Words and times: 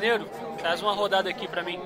Taverneiro, 0.00 0.30
traz 0.56 0.80
uma 0.80 0.94
rodada 0.94 1.28
aqui 1.28 1.46
para 1.46 1.62
mim. 1.62 1.78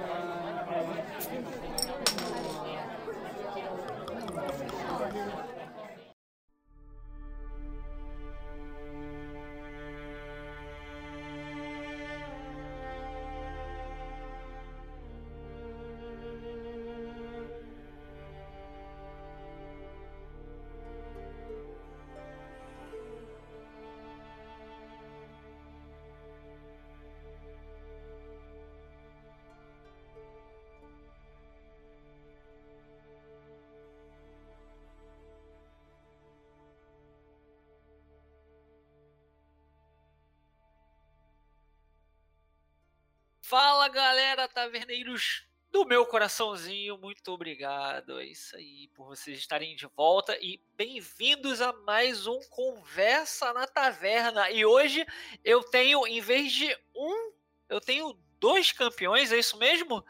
Fala 43.56 43.86
galera, 43.88 44.48
taverneiros 44.48 45.46
do 45.70 45.84
meu 45.84 46.04
coraçãozinho, 46.04 46.98
muito 46.98 47.30
obrigado. 47.30 48.18
É 48.18 48.24
isso 48.24 48.56
aí 48.56 48.88
por 48.88 49.06
vocês 49.06 49.38
estarem 49.38 49.76
de 49.76 49.86
volta 49.96 50.36
e 50.42 50.60
bem-vindos 50.76 51.60
a 51.60 51.72
mais 51.72 52.26
um 52.26 52.40
Conversa 52.50 53.52
na 53.52 53.64
Taverna. 53.64 54.50
E 54.50 54.66
hoje 54.66 55.06
eu 55.44 55.62
tenho, 55.62 56.04
em 56.04 56.20
vez 56.20 56.50
de 56.50 56.76
um, 56.96 57.32
eu 57.68 57.80
tenho 57.80 58.18
dois 58.40 58.72
campeões, 58.72 59.30
é 59.30 59.38
isso 59.38 59.56
mesmo? 59.56 60.04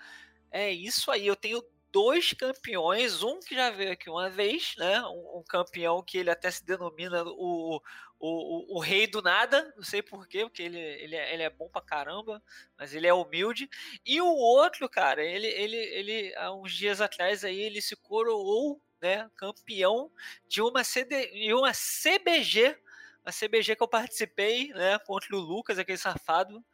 É 0.50 0.72
isso 0.72 1.10
aí, 1.10 1.26
eu 1.26 1.36
tenho 1.36 1.62
dois 1.94 2.32
campeões, 2.32 3.22
um 3.22 3.38
que 3.38 3.54
já 3.54 3.70
veio 3.70 3.92
aqui 3.92 4.10
uma 4.10 4.28
vez, 4.28 4.74
né? 4.76 5.00
Um, 5.02 5.38
um 5.38 5.44
campeão 5.48 6.02
que 6.02 6.18
ele 6.18 6.28
até 6.28 6.50
se 6.50 6.66
denomina 6.66 7.22
o, 7.22 7.76
o, 7.76 7.80
o, 8.18 8.76
o, 8.76 8.80
rei 8.80 9.06
do 9.06 9.22
nada, 9.22 9.72
não 9.76 9.84
sei 9.84 10.02
porquê, 10.02 10.40
porque 10.40 10.64
ele, 10.64 10.76
ele, 10.76 11.14
é, 11.14 11.32
ele 11.32 11.44
é 11.44 11.50
bom 11.50 11.68
pra 11.68 11.80
caramba, 11.80 12.42
mas 12.76 12.92
ele 12.92 13.06
é 13.06 13.14
humilde. 13.14 13.70
E 14.04 14.20
o 14.20 14.26
outro, 14.26 14.88
cara, 14.88 15.24
ele, 15.24 15.46
ele, 15.46 15.76
ele 15.76 16.34
há 16.34 16.52
uns 16.52 16.74
dias 16.74 17.00
atrás 17.00 17.44
aí, 17.44 17.60
ele 17.60 17.80
se 17.80 17.94
coroou, 17.94 18.82
né? 19.00 19.30
Campeão 19.36 20.10
de 20.48 20.60
uma, 20.62 20.82
CD, 20.82 21.28
de 21.28 21.54
uma 21.54 21.70
CBG, 21.70 22.76
a 23.24 23.30
CBG 23.30 23.76
que 23.76 23.82
eu 23.84 23.88
participei, 23.88 24.72
né? 24.72 24.98
Contra 25.06 25.36
o 25.36 25.38
Lucas, 25.38 25.78
aquele 25.78 25.96
safado. 25.96 26.64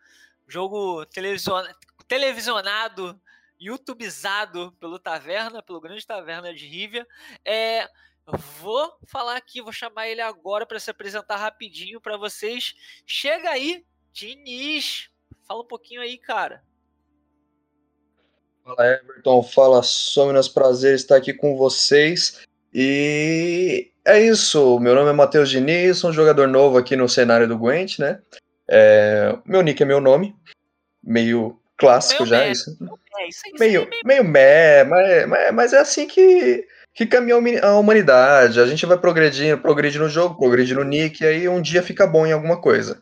Jogo 0.49 1.05
televisionado 2.09 3.21
youtubizado 3.61 4.73
pelo 4.81 4.99
Taverna, 4.99 5.63
pelo 5.63 5.81
Grande 5.81 6.07
Taverna 6.07 6.55
de 6.55 6.67
Rivia. 6.67 7.07
É, 7.45 7.87
vou 8.61 8.93
falar 9.07 9.37
aqui, 9.37 9.61
vou 9.61 9.73
chamar 9.73 10.09
ele 10.09 10.23
agora 10.23 10.65
para 10.65 10.81
se 10.81 10.91
apresentar 10.91 11.37
rapidinho 11.37 12.01
para 12.01 12.17
vocês. 12.17 12.75
Chega 13.07 13.51
aí, 13.51 13.85
Diniz. 14.13 15.11
Fala 15.47 15.61
um 15.61 15.67
pouquinho 15.67 16.01
aí, 16.01 16.17
cara. 16.17 16.63
Fala, 18.65 18.87
Everton. 18.87 19.43
Fala, 19.43 19.83
Sominas. 19.83 20.49
Prazer 20.49 20.95
estar 20.95 21.17
aqui 21.17 21.35
com 21.35 21.57
vocês. 21.57 22.43
E 22.73 23.93
é 24.05 24.21
isso. 24.21 24.79
Meu 24.79 24.95
nome 24.95 25.11
é 25.11 25.13
Matheus 25.13 25.51
Diniz, 25.51 25.99
sou 25.99 26.11
um 26.11 26.15
jogador 26.15 26.47
novo 26.47 26.79
aqui 26.79 26.97
no 26.97 27.09
cenário 27.09 27.49
do 27.49 27.59
Gwent, 27.59 27.99
né? 27.99 28.23
É, 28.69 29.37
meu 29.45 29.63
nick 29.63 29.83
é 29.83 29.87
meu 29.87 30.01
nome, 30.01 30.37
meio 31.03 31.61
clássico 31.77 32.25
já, 32.25 32.47
isso. 32.47 32.71
É, 32.71 32.85
isso 32.85 33.01
aí, 33.45 33.53
meio, 33.59 33.89
meio, 33.89 34.03
meio 34.05 34.25
meh, 34.25 34.85
mas, 34.85 35.27
mas, 35.27 35.55
mas, 35.55 35.73
é 35.73 35.79
assim 35.79 36.07
que, 36.07 36.67
que 36.95 37.07
caminha 37.07 37.37
a 37.63 37.79
humanidade. 37.79 38.61
A 38.61 38.67
gente 38.67 38.87
vai 38.87 38.99
progredindo, 38.99 39.61
progride 39.61 39.99
no 39.99 40.09
jogo, 40.09 40.39
progride 40.39 40.75
no 40.75 40.85
nick, 40.85 41.23
e 41.23 41.27
aí 41.27 41.49
um 41.49 41.61
dia 41.61 41.83
fica 41.83 42.07
bom 42.07 42.27
em 42.27 42.33
alguma 42.33 42.61
coisa. 42.61 43.01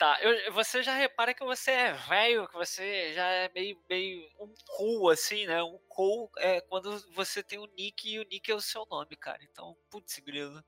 Tá, 0.00 0.18
eu, 0.22 0.54
você 0.54 0.82
já 0.82 0.94
repara 0.94 1.34
que 1.34 1.44
você 1.44 1.72
é 1.72 1.92
velho, 1.92 2.48
que 2.48 2.54
você 2.54 3.12
já 3.12 3.26
é 3.26 3.50
meio, 3.54 3.76
meio 3.86 4.22
um 4.40 4.50
cool, 4.66 5.10
assim, 5.10 5.44
né? 5.44 5.62
Um 5.62 5.78
cool 5.88 6.30
é 6.38 6.58
quando 6.62 6.98
você 7.14 7.42
tem 7.42 7.58
um 7.58 7.68
nick 7.76 8.10
e 8.10 8.18
o 8.18 8.24
nick 8.24 8.50
é 8.50 8.54
o 8.54 8.62
seu 8.62 8.86
nome, 8.90 9.14
cara. 9.16 9.38
Então, 9.42 9.76
putz, 9.90 10.18
grilo. 10.20 10.64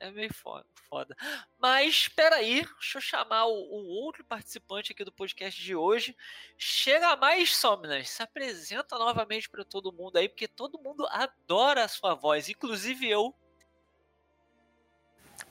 É 0.00 0.10
meio 0.10 0.32
foda. 0.32 0.64
foda. 0.88 1.14
Mas 1.60 2.08
aí, 2.32 2.62
deixa 2.62 2.96
eu 2.96 3.02
chamar 3.02 3.44
o, 3.44 3.52
o, 3.52 3.86
outro 4.02 4.24
participante 4.24 4.92
aqui 4.92 5.04
do 5.04 5.12
podcast 5.12 5.62
de 5.62 5.76
hoje. 5.76 6.16
Chega 6.56 7.14
mais, 7.16 7.54
Somnas. 7.54 8.08
Se 8.08 8.22
apresenta 8.22 8.98
novamente 8.98 9.48
para 9.50 9.62
todo 9.62 9.92
mundo 9.92 10.16
aí, 10.16 10.26
porque 10.26 10.48
todo 10.48 10.80
mundo 10.80 11.06
adora 11.10 11.84
a 11.84 11.88
sua 11.88 12.14
voz, 12.14 12.48
inclusive 12.48 13.10
eu. 13.10 13.34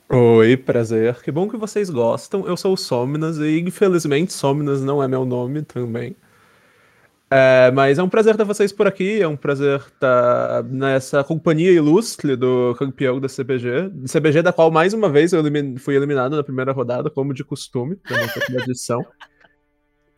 Oi, 0.09 0.57
prazer. 0.57 1.21
Que 1.21 1.31
bom 1.31 1.47
que 1.47 1.55
vocês 1.55 1.91
gostam. 1.91 2.47
Eu 2.47 2.57
sou 2.57 2.73
o 2.73 2.77
Somnas 2.77 3.37
e 3.37 3.59
infelizmente 3.59 4.33
Somnas 4.33 4.81
não 4.81 5.03
é 5.03 5.07
meu 5.07 5.25
nome 5.25 5.61
também. 5.61 6.15
É, 7.31 7.69
mas 7.71 7.99
é 7.99 8.03
um 8.03 8.09
prazer 8.09 8.35
ter 8.35 8.43
vocês 8.43 8.71
por 8.71 8.87
aqui, 8.87 9.21
é 9.21 9.27
um 9.27 9.37
prazer 9.37 9.79
estar 9.79 10.63
nessa 10.63 11.23
companhia 11.23 11.71
ilustre 11.71 12.35
do 12.35 12.73
campeão 12.75 13.19
da 13.19 13.27
CBG, 13.27 13.91
CBG 14.11 14.41
da 14.41 14.51
qual 14.51 14.71
mais 14.71 14.93
uma 14.93 15.09
vez 15.09 15.31
eu 15.31 15.39
elimin 15.39 15.77
fui 15.77 15.95
eliminado 15.95 16.35
na 16.35 16.43
primeira 16.43 16.71
rodada, 16.71 17.07
como 17.09 17.31
de 17.31 17.43
costume, 17.43 17.99
não 18.09 18.27
ter 18.27 18.55
edição. 18.61 19.05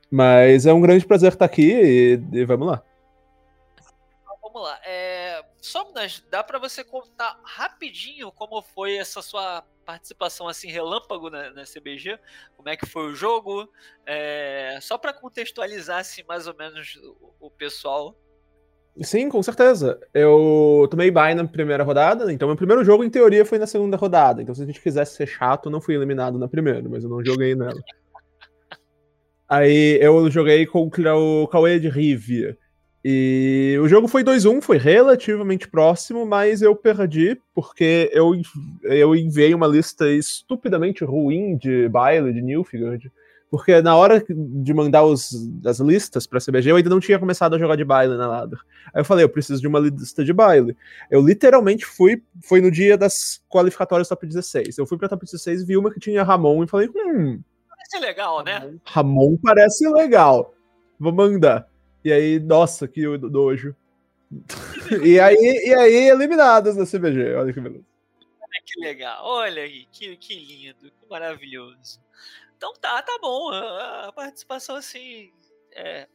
Mas 0.09 0.65
é 0.65 0.73
um 0.73 0.79
grande 0.79 1.05
prazer 1.05 1.33
estar 1.33 1.45
aqui 1.45 1.71
e, 1.73 2.21
e 2.31 2.45
vamos 2.45 2.67
lá. 2.67 2.81
Vamos 4.41 4.63
lá. 4.63 4.79
É, 4.85 5.00
Somnas, 5.61 6.23
dá 6.31 6.43
para 6.43 6.57
você 6.57 6.83
contar 6.83 7.39
rapidinho 7.43 8.31
como 8.31 8.63
foi 8.63 8.97
essa 8.97 9.21
sua 9.21 9.63
participação 9.85 10.47
assim 10.47 10.71
relâmpago 10.71 11.29
na, 11.29 11.51
na 11.51 11.63
CBG? 11.65 12.17
Como 12.57 12.67
é 12.67 12.75
que 12.75 12.87
foi 12.87 13.11
o 13.11 13.15
jogo? 13.15 13.69
É, 14.03 14.79
só 14.81 14.97
para 14.97 15.13
contextualizar 15.13 15.99
assim, 15.99 16.23
mais 16.27 16.47
ou 16.47 16.55
menos 16.57 16.95
o, 16.95 17.45
o, 17.45 17.51
pessoal. 17.51 18.17
Sim, 19.03 19.29
com 19.29 19.43
certeza. 19.43 19.99
Eu 20.11 20.87
tomei 20.89 21.11
bye 21.11 21.35
na 21.35 21.47
primeira 21.47 21.83
rodada, 21.83 22.33
então 22.33 22.47
meu 22.47 22.57
primeiro 22.57 22.83
jogo 22.83 23.03
em 23.03 23.09
teoria 23.09 23.45
foi 23.45 23.59
na 23.59 23.67
segunda 23.67 23.95
rodada. 23.95 24.41
Então 24.41 24.55
se 24.55 24.63
a 24.63 24.65
gente 24.65 24.81
quisesse 24.81 25.15
ser 25.15 25.27
chato, 25.27 25.67
eu 25.67 25.71
não 25.71 25.79
fui 25.79 25.93
eliminado 25.93 26.39
na 26.39 26.47
primeira, 26.47 26.89
mas 26.89 27.03
eu 27.03 27.09
não 27.09 27.23
joguei 27.23 27.53
nela. 27.53 27.79
Aí 29.47 29.99
eu 30.01 30.31
joguei 30.31 30.65
contra 30.65 31.15
o 31.15 31.47
Cauê 31.47 31.79
de 31.79 31.87
Rivia. 31.87 32.57
E 33.03 33.79
o 33.81 33.87
jogo 33.87 34.07
foi 34.07 34.23
2-1, 34.23 34.61
foi 34.61 34.77
relativamente 34.77 35.67
próximo, 35.67 36.25
mas 36.25 36.61
eu 36.61 36.75
perdi 36.75 37.39
porque 37.53 38.09
eu, 38.13 38.33
eu 38.83 39.15
enviei 39.15 39.53
uma 39.55 39.65
lista 39.65 40.07
estupidamente 40.09 41.03
ruim 41.03 41.57
de 41.57 41.89
baile 41.89 42.31
de 42.31 42.41
Nilfgaard. 42.41 43.11
Porque 43.51 43.81
na 43.81 43.97
hora 43.97 44.23
de 44.29 44.73
mandar 44.73 45.03
os, 45.03 45.33
as 45.65 45.79
listas 45.81 46.25
pra 46.25 46.39
CBG, 46.39 46.71
eu 46.71 46.77
ainda 46.77 46.89
não 46.89 47.01
tinha 47.01 47.19
começado 47.19 47.53
a 47.53 47.59
jogar 47.59 47.75
de 47.75 47.83
baile 47.83 48.15
na 48.15 48.25
ladder. 48.25 48.57
Aí 48.93 49.01
eu 49.01 49.05
falei, 49.05 49.25
eu 49.25 49.29
preciso 49.29 49.59
de 49.59 49.67
uma 49.67 49.77
lista 49.77 50.23
de 50.23 50.31
baile. 50.31 50.77
Eu 51.09 51.19
literalmente 51.19 51.85
fui, 51.85 52.23
foi 52.41 52.61
no 52.61 52.71
dia 52.71 52.97
das 52.97 53.43
qualificatórias 53.49 54.07
top 54.07 54.25
16. 54.25 54.77
Eu 54.77 54.85
fui 54.85 54.97
pra 54.97 55.09
top 55.09 55.25
16, 55.25 55.65
vi 55.65 55.75
uma 55.75 55.91
que 55.91 55.99
tinha 55.99 56.23
Ramon 56.23 56.63
e 56.63 56.67
falei, 56.67 56.87
hum. 56.95 57.41
Parece 57.67 57.99
legal, 57.99 58.41
né? 58.41 58.73
Ramon 58.85 59.35
parece 59.43 59.85
legal. 59.89 60.53
Vou 60.97 61.11
mandar. 61.11 61.67
E 62.03 62.11
aí, 62.11 62.39
nossa, 62.39 62.87
que 62.87 63.17
dojo. 63.17 63.75
e, 65.03 65.19
aí, 65.19 65.35
e 65.35 65.73
aí, 65.73 66.09
eliminados 66.09 66.75
da 66.75 66.85
CBG. 66.85 67.35
Olha 67.35 67.53
que 67.53 67.59
beleza. 67.59 67.83
Que 68.65 68.79
legal. 68.79 69.25
Olha 69.25 69.63
aí, 69.63 69.85
que, 69.91 70.15
que 70.15 70.35
lindo, 70.35 70.91
que 70.91 71.09
maravilhoso. 71.09 71.99
Então 72.55 72.73
tá, 72.79 73.01
tá 73.01 73.17
bom. 73.21 73.49
A, 73.49 74.07
a 74.07 74.11
participação, 74.13 74.75
assim. 74.75 75.31
É... 75.73 76.07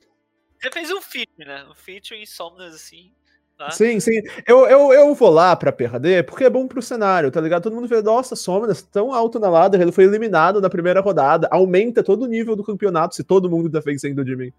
Você 0.58 0.70
fez 0.70 0.90
um 0.90 1.00
feat, 1.00 1.30
né? 1.38 1.64
Um 1.70 1.74
feat 1.74 2.14
em 2.14 2.24
Somnas, 2.24 2.74
assim. 2.74 3.12
Tá? 3.58 3.70
Sim, 3.70 4.00
sim. 4.00 4.22
Eu, 4.46 4.66
eu, 4.66 4.92
eu 4.92 5.14
vou 5.14 5.30
lá 5.30 5.56
pra 5.56 5.72
perder 5.72 6.24
porque 6.24 6.44
é 6.44 6.50
bom 6.50 6.66
pro 6.68 6.80
cenário, 6.80 7.30
tá 7.30 7.40
ligado? 7.40 7.62
Todo 7.62 7.74
mundo 7.74 7.88
vê, 7.88 8.00
nossa, 8.02 8.36
Somnas 8.36 8.82
tão 8.82 9.12
alto 9.12 9.38
na 9.38 9.48
ladder, 9.48 9.80
ele 9.80 9.92
foi 9.92 10.04
eliminado 10.04 10.60
na 10.60 10.70
primeira 10.70 11.00
rodada. 11.00 11.48
Aumenta 11.50 12.02
todo 12.02 12.22
o 12.22 12.26
nível 12.26 12.54
do 12.54 12.64
campeonato 12.64 13.14
se 13.14 13.24
todo 13.24 13.50
mundo 13.50 13.70
tá 13.70 13.80
vencendo 13.80 14.24
de 14.24 14.36
mim 14.36 14.52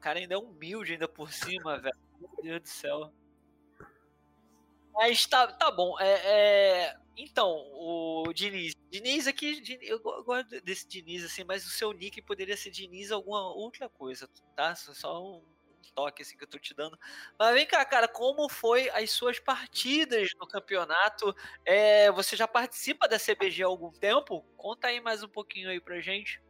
cara 0.00 0.18
ainda 0.18 0.34
é 0.34 0.38
humilde 0.38 0.92
ainda 0.92 1.08
por 1.08 1.32
cima, 1.32 1.78
velho. 1.78 1.96
Meu 2.18 2.30
Deus 2.42 2.62
do 2.62 2.68
céu. 2.68 3.12
Mas 4.92 5.26
tá, 5.26 5.46
tá 5.46 5.70
bom. 5.70 5.98
É, 6.00 6.20
é, 6.24 6.96
então, 7.16 7.48
o 7.72 8.32
Diniz. 8.34 8.74
Diniz 8.90 9.26
aqui, 9.26 9.62
eu 9.82 10.00
gosto 10.00 10.60
desse 10.62 10.88
Diniz, 10.88 11.24
assim, 11.24 11.44
mas 11.44 11.64
o 11.64 11.70
seu 11.70 11.92
nick 11.92 12.20
poderia 12.22 12.56
ser 12.56 12.70
Diniz 12.70 13.10
alguma 13.10 13.54
outra 13.54 13.88
coisa, 13.88 14.28
tá? 14.56 14.74
Só 14.74 15.22
um 15.22 15.42
toque 15.94 16.22
assim 16.22 16.36
que 16.36 16.44
eu 16.44 16.48
tô 16.48 16.58
te 16.58 16.74
dando. 16.74 16.98
Mas 17.38 17.54
vem 17.54 17.66
cá, 17.66 17.84
cara, 17.84 18.08
como 18.08 18.48
foi 18.48 18.88
as 18.90 19.10
suas 19.10 19.38
partidas 19.38 20.30
no 20.38 20.46
campeonato? 20.46 21.34
É, 21.64 22.10
você 22.10 22.36
já 22.36 22.48
participa 22.48 23.08
da 23.08 23.18
CBG 23.18 23.62
há 23.62 23.66
algum 23.66 23.92
tempo? 23.92 24.42
Conta 24.56 24.88
aí 24.88 25.00
mais 25.00 25.22
um 25.22 25.28
pouquinho 25.28 25.68
aí 25.70 25.80
pra 25.80 26.00
gente. 26.00 26.42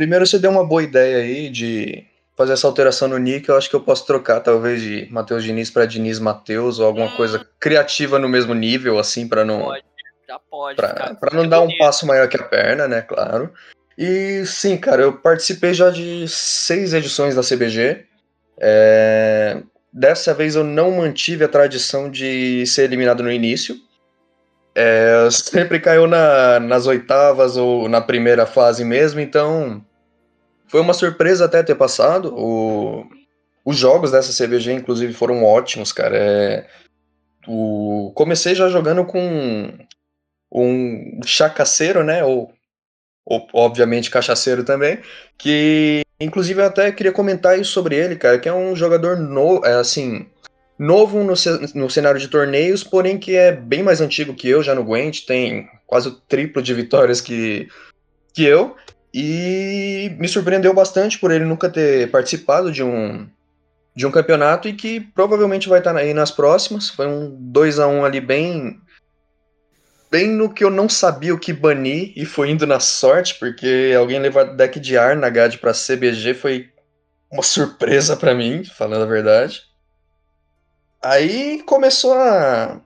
Primeiro 0.00 0.26
você 0.26 0.38
deu 0.38 0.50
uma 0.50 0.64
boa 0.64 0.82
ideia 0.82 1.18
aí 1.18 1.50
de 1.50 2.06
fazer 2.34 2.54
essa 2.54 2.66
alteração 2.66 3.06
no 3.06 3.18
nick. 3.18 3.46
Eu 3.46 3.58
acho 3.58 3.68
que 3.68 3.76
eu 3.76 3.82
posso 3.82 4.06
trocar, 4.06 4.40
talvez, 4.40 4.80
de 4.80 5.06
Matheus 5.10 5.44
Diniz 5.44 5.68
para 5.68 5.84
Diniz 5.84 6.18
Matheus 6.18 6.78
ou 6.78 6.86
alguma 6.86 7.04
Hum. 7.04 7.16
coisa 7.18 7.46
criativa 7.60 8.18
no 8.18 8.26
mesmo 8.26 8.54
nível, 8.54 8.98
assim, 8.98 9.28
para 9.28 9.44
não. 9.44 9.60
Pode, 9.60 9.84
já 10.26 10.38
pode. 10.50 10.76
Pra 11.20 11.34
não 11.34 11.46
dar 11.46 11.60
um 11.60 11.76
passo 11.76 12.06
maior 12.06 12.26
que 12.28 12.36
a 12.38 12.42
perna, 12.42 12.88
né? 12.88 13.02
Claro. 13.02 13.52
E 13.98 14.42
sim, 14.46 14.78
cara, 14.78 15.02
eu 15.02 15.12
participei 15.12 15.74
já 15.74 15.90
de 15.90 16.26
seis 16.28 16.94
edições 16.94 17.34
da 17.34 17.42
CBG. 17.42 18.06
É, 18.58 19.58
Dessa 19.92 20.32
vez 20.32 20.54
eu 20.56 20.64
não 20.64 20.92
mantive 20.92 21.44
a 21.44 21.48
tradição 21.48 22.10
de 22.10 22.64
ser 22.66 22.84
eliminado 22.84 23.22
no 23.22 23.30
início. 23.30 23.76
É, 24.74 25.28
sempre 25.30 25.78
caiu 25.78 26.06
na- 26.06 26.58
nas 26.58 26.86
oitavas 26.86 27.58
ou 27.58 27.86
na 27.86 28.00
primeira 28.00 28.46
fase 28.46 28.82
mesmo, 28.82 29.20
então 29.20 29.84
foi 30.70 30.80
uma 30.80 30.94
surpresa 30.94 31.44
até 31.44 31.62
ter 31.62 31.74
passado. 31.74 32.34
O- 32.36 33.04
Os 33.64 33.76
jogos 33.76 34.10
dessa 34.10 34.32
CBG, 34.32 34.72
inclusive, 34.72 35.12
foram 35.12 35.44
ótimos, 35.44 35.92
cara. 35.92 36.16
É, 36.16 36.66
o... 37.46 38.10
Comecei 38.14 38.54
já 38.54 38.68
jogando 38.68 39.04
com 39.04 39.78
um 40.52 41.20
chacaceiro, 41.24 42.02
né? 42.02 42.24
Ou, 42.24 42.52
ou, 43.26 43.46
obviamente 43.52 44.10
cachaceiro 44.10 44.64
também, 44.64 44.98
que 45.38 46.02
inclusive 46.18 46.60
eu 46.60 46.66
até 46.66 46.90
queria 46.90 47.12
comentar 47.12 47.58
isso 47.58 47.70
sobre 47.72 47.96
ele, 47.96 48.16
cara, 48.16 48.38
que 48.38 48.48
é 48.48 48.52
um 48.52 48.74
jogador 48.74 49.16
novo, 49.18 49.64
é, 49.64 49.74
assim, 49.74 50.26
novo 50.78 51.22
no, 51.22 51.34
no 51.74 51.90
cenário 51.90 52.18
de 52.20 52.28
torneios, 52.28 52.82
porém 52.82 53.18
que 53.18 53.36
é 53.36 53.52
bem 53.52 53.82
mais 53.82 54.00
antigo 54.00 54.34
que 54.34 54.48
eu 54.48 54.62
já 54.62 54.74
no 54.74 54.84
Gwent, 54.84 55.26
tem 55.26 55.68
quase 55.86 56.08
o 56.08 56.12
triplo 56.12 56.62
de 56.62 56.74
vitórias 56.74 57.20
que, 57.20 57.68
que 58.34 58.44
eu, 58.44 58.74
e 59.12 60.14
me 60.18 60.28
surpreendeu 60.28 60.72
bastante 60.72 61.18
por 61.18 61.30
ele 61.30 61.44
nunca 61.44 61.68
ter 61.68 62.10
participado 62.10 62.70
de 62.70 62.82
um 62.82 63.28
de 63.94 64.06
um 64.06 64.10
campeonato 64.10 64.68
e 64.68 64.72
que 64.72 65.00
provavelmente 65.00 65.68
vai 65.68 65.80
estar 65.80 65.96
aí 65.96 66.14
nas 66.14 66.30
próximas. 66.30 66.88
Foi 66.88 67.06
um 67.06 67.36
2 67.38 67.78
a 67.78 67.88
1 67.88 68.04
ali 68.04 68.20
bem 68.20 68.80
bem 70.10 70.28
no 70.28 70.52
que 70.52 70.64
eu 70.64 70.70
não 70.70 70.88
sabia 70.88 71.34
o 71.34 71.38
que 71.38 71.52
banir 71.52 72.12
e 72.16 72.24
foi 72.24 72.50
indo 72.50 72.66
na 72.66 72.80
sorte, 72.80 73.36
porque 73.38 73.94
alguém 73.96 74.18
levar 74.18 74.44
deck 74.44 74.80
de 74.80 74.98
ar 74.98 75.16
na 75.16 75.30
GAD 75.30 75.58
pra 75.58 75.72
CBG 75.72 76.34
foi 76.34 76.68
uma 77.30 77.42
surpresa 77.42 78.16
pra 78.16 78.34
mim, 78.34 78.64
falando 78.64 79.02
a 79.02 79.06
verdade. 79.06 79.62
Aí 81.02 81.62
começou 81.64 82.12
a 82.14 82.80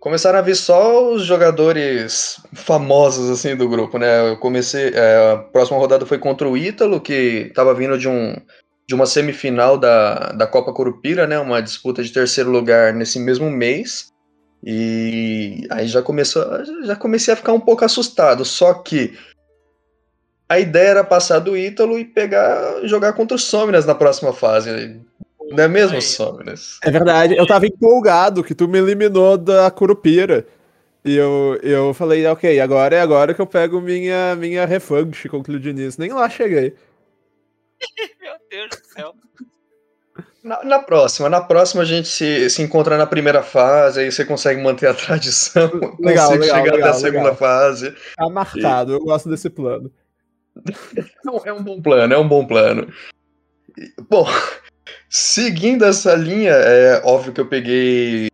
começaram 0.00 0.38
a 0.38 0.42
vir 0.42 0.56
só 0.56 1.12
os 1.12 1.24
jogadores 1.24 2.40
famosos 2.54 3.30
assim 3.30 3.56
do 3.56 3.68
grupo, 3.68 3.98
né? 3.98 4.30
Eu 4.30 4.36
comecei, 4.38 4.90
é, 4.94 5.32
a 5.32 5.36
próxima 5.38 5.78
rodada 5.78 6.06
foi 6.06 6.18
contra 6.18 6.48
o 6.48 6.56
Ítalo, 6.56 7.00
que 7.00 7.50
tava 7.54 7.74
vindo 7.74 7.98
de 7.98 8.08
um 8.08 8.34
de 8.86 8.94
uma 8.94 9.04
semifinal 9.04 9.76
da, 9.76 10.32
da 10.32 10.46
Copa 10.46 10.72
Curupira, 10.72 11.26
né? 11.26 11.38
Uma 11.38 11.60
disputa 11.60 12.02
de 12.02 12.10
terceiro 12.10 12.50
lugar 12.50 12.94
nesse 12.94 13.18
mesmo 13.18 13.50
mês. 13.50 14.08
E 14.64 15.66
aí 15.70 15.86
já 15.86 16.00
começou, 16.00 16.42
já 16.84 16.96
comecei 16.96 17.34
a 17.34 17.36
ficar 17.36 17.52
um 17.52 17.60
pouco 17.60 17.84
assustado. 17.84 18.46
Só 18.46 18.72
que 18.72 19.14
a 20.48 20.58
ideia 20.58 20.88
era 20.88 21.04
passar 21.04 21.38
do 21.38 21.54
Ítalo 21.54 21.98
e 21.98 22.04
pegar, 22.04 22.80
jogar 22.84 23.12
contra 23.12 23.36
o 23.36 23.38
Somnias 23.38 23.84
na 23.84 23.94
próxima 23.94 24.32
fase. 24.32 24.98
Não 25.50 25.64
é 25.64 25.68
mesmo. 25.68 26.00
Somnias? 26.00 26.78
É 26.82 26.90
verdade, 26.90 27.36
eu 27.36 27.46
tava 27.46 27.66
empolgado 27.66 28.44
que 28.44 28.54
tu 28.54 28.68
me 28.68 28.78
eliminou 28.78 29.36
da 29.36 29.70
Curupira. 29.70 30.46
E 31.04 31.16
eu, 31.16 31.58
eu 31.62 31.94
falei, 31.94 32.26
ok, 32.26 32.60
agora 32.60 32.96
é 32.96 33.00
agora 33.00 33.32
que 33.32 33.40
eu 33.40 33.46
pego 33.46 33.80
minha, 33.80 34.34
minha 34.36 34.66
revanche 34.66 35.28
contra 35.28 35.52
o 35.52 35.60
Diniz. 35.60 35.96
Nem 35.96 36.12
lá 36.12 36.28
cheguei. 36.28 36.74
Meu 38.20 38.34
Deus 38.50 38.68
do 38.70 38.86
céu. 38.86 39.14
Na, 40.42 40.62
na 40.64 40.78
próxima, 40.78 41.28
na 41.28 41.40
próxima 41.40 41.82
a 41.82 41.86
gente 41.86 42.08
se, 42.08 42.48
se 42.48 42.62
encontra 42.62 42.96
na 42.96 43.06
primeira 43.06 43.42
fase, 43.42 44.00
aí 44.00 44.10
você 44.10 44.24
consegue 44.24 44.62
manter 44.62 44.86
a 44.86 44.94
tradição, 44.94 45.70
Legal, 45.98 46.28
consigo 46.30 46.42
legal, 46.42 46.56
chegar 46.56 46.62
legal, 46.62 46.78
até 46.78 46.88
a 46.88 46.92
segunda 46.94 47.18
legal. 47.24 47.36
fase. 47.36 47.94
Tá 48.16 48.28
marcado, 48.28 48.92
eu 48.92 49.00
gosto 49.00 49.28
desse 49.28 49.50
plano. 49.50 49.90
Não, 51.24 51.40
é 51.44 51.52
um 51.52 51.62
bom 51.62 51.82
plano, 51.82 52.14
é 52.14 52.18
um 52.18 52.26
bom 52.26 52.46
plano. 52.46 52.92
E, 53.76 53.92
Bom, 54.08 54.26
seguindo 55.08 55.84
essa 55.84 56.14
linha, 56.14 56.52
é 56.52 57.02
óbvio 57.04 57.32
que 57.32 57.40
eu 57.40 57.46
peguei 57.46 58.28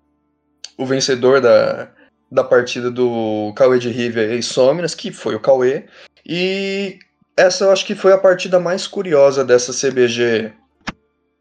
o 0.77 0.85
vencedor 0.85 1.41
da, 1.41 1.89
da 2.31 2.43
partida 2.43 2.91
do 2.91 3.53
Cauê 3.57 3.79
de 3.79 3.91
Rivia 3.91 4.35
e 4.35 4.43
Somnias, 4.43 4.95
que 4.95 5.13
foi 5.13 5.35
o 5.35 5.41
Cauê. 5.41 5.85
E 6.27 6.99
essa 7.37 7.65
eu 7.65 7.71
acho 7.71 7.87
que 7.87 7.95
foi 7.95 8.13
a 8.13 8.19
partida 8.19 8.59
mais 8.59 8.87
curiosa 8.87 9.45
dessa 9.45 9.73
CBG 9.73 10.53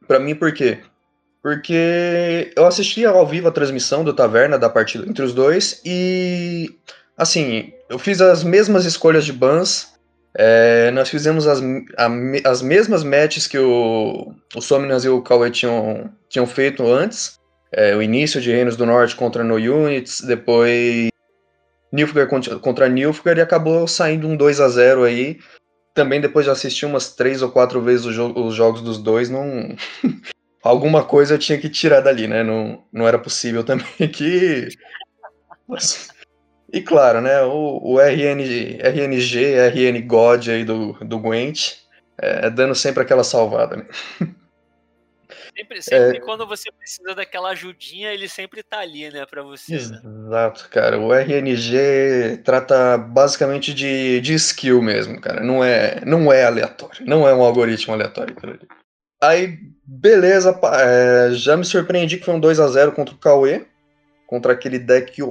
pra 0.08 0.20
mim, 0.20 0.36
por 0.36 0.54
quê? 0.54 0.80
Porque 1.42 2.52
eu 2.56 2.66
assisti 2.66 3.06
ao 3.06 3.26
vivo 3.28 3.48
a 3.48 3.52
transmissão 3.52 4.04
do 4.04 4.14
Taverna 4.14 4.58
da 4.58 4.70
partida 4.70 5.08
entre 5.08 5.24
os 5.24 5.34
dois 5.34 5.82
e 5.86 6.74
assim, 7.18 7.74
eu 7.90 8.00
fiz 8.00 8.22
as 8.22 8.44
mesmas 8.44 8.86
escolhas 8.86 9.26
de 9.26 9.34
bans, 9.34 9.93
é, 10.36 10.90
nós 10.92 11.10
fizemos 11.10 11.48
as, 11.48 11.62
a 11.98 12.10
as 12.50 12.62
mesmas 12.62 13.04
matches 13.04 13.48
que 13.48 13.58
o, 13.58 14.34
o 14.56 14.62
Somnias 14.62 15.06
e 15.06 15.10
o 15.10 15.22
Cauê 15.22 15.52
tinham, 15.52 16.10
tinham 16.30 16.48
feito 16.48 16.86
antes. 16.88 17.40
É, 17.72 17.96
o 17.96 18.02
início 18.02 18.40
de 18.40 18.52
Reinos 18.52 18.76
do 18.76 18.86
Norte 18.86 19.16
contra 19.16 19.44
No 19.44 19.56
Units, 19.56 20.22
depois 20.22 21.10
Nilfgaard 21.92 22.30
contra, 22.30 22.60
contra 22.60 22.90
Nilfgaard 22.90 23.40
e 23.40 23.44
acabou 23.44 23.88
saindo 23.88 24.28
um 24.28 24.36
2 24.36 24.60
a 24.60 24.70
0 24.70 25.04
aí. 25.04 25.40
Também 25.94 26.20
depois 26.20 26.46
de 26.46 26.52
assistir 26.52 26.88
umas 26.88 27.14
três 27.14 27.44
ou 27.44 27.52
quatro 27.52 27.80
vezes 27.80 28.06
jo- 28.14 28.34
os 28.36 28.56
jogos 28.56 28.82
dos 28.82 28.98
dois, 28.98 29.30
não... 29.30 29.76
alguma 30.64 31.04
coisa 31.04 31.36
eu 31.36 31.40
tinha 31.40 31.58
que 31.58 31.70
tirar 31.70 32.02
dali, 32.02 32.28
né? 32.28 32.44
Não, 32.44 32.84
não 32.92 33.08
era 33.08 33.20
possível 33.20 33.62
também 33.66 33.86
que... 34.12 34.70
E 36.74 36.82
claro, 36.82 37.22
né, 37.22 37.40
o, 37.44 37.80
o 37.84 38.00
RN, 38.00 38.42
RNG, 38.82 39.54
RN 39.70 40.02
God 40.08 40.48
aí 40.50 40.66
do, 40.66 40.94
do 41.06 41.20
Gwent, 41.20 41.74
é, 42.18 42.50
dando 42.50 42.74
sempre 42.74 43.04
aquela 43.04 43.24
salvada, 43.24 43.78
né? 43.78 43.86
Sempre, 45.56 45.78
É. 45.78 45.82
sempre 45.82 46.20
quando 46.22 46.48
você 46.48 46.72
precisa 46.72 47.14
daquela 47.14 47.52
ajudinha, 47.52 48.12
ele 48.12 48.28
sempre 48.28 48.64
tá 48.64 48.80
ali, 48.80 49.12
né, 49.12 49.24
pra 49.28 49.44
você. 49.44 49.76
né? 49.76 50.02
Exato, 50.04 50.68
cara. 50.70 51.00
O 51.00 51.14
RNG 51.14 52.38
trata 52.44 52.98
basicamente 52.98 53.72
de, 53.72 54.20
de 54.22 54.34
skill 54.34 54.82
mesmo, 54.82 55.22
cara. 55.22 55.44
Não 55.44 55.64
é, 55.64 56.04
não 56.06 56.34
é 56.34 56.44
aleatório. 56.44 57.06
Não 57.06 57.28
é 57.28 57.36
um 57.36 57.44
algoritmo 57.44 57.94
aleatório. 57.94 58.36
Aí, 59.22 59.60
beleza. 59.86 60.60
é, 60.82 61.30
já 61.34 61.56
me 61.56 61.64
surpreendi 61.64 62.18
que 62.18 62.26
foi 62.26 62.34
um 62.34 62.40
2 62.40 62.60
a 62.60 62.68
0 62.68 62.92
contra 62.94 63.14
o 63.14 63.20
Cauê. 63.20 63.66
Contra 64.26 64.54
aquele 64.54 64.80
deck 64.80 65.22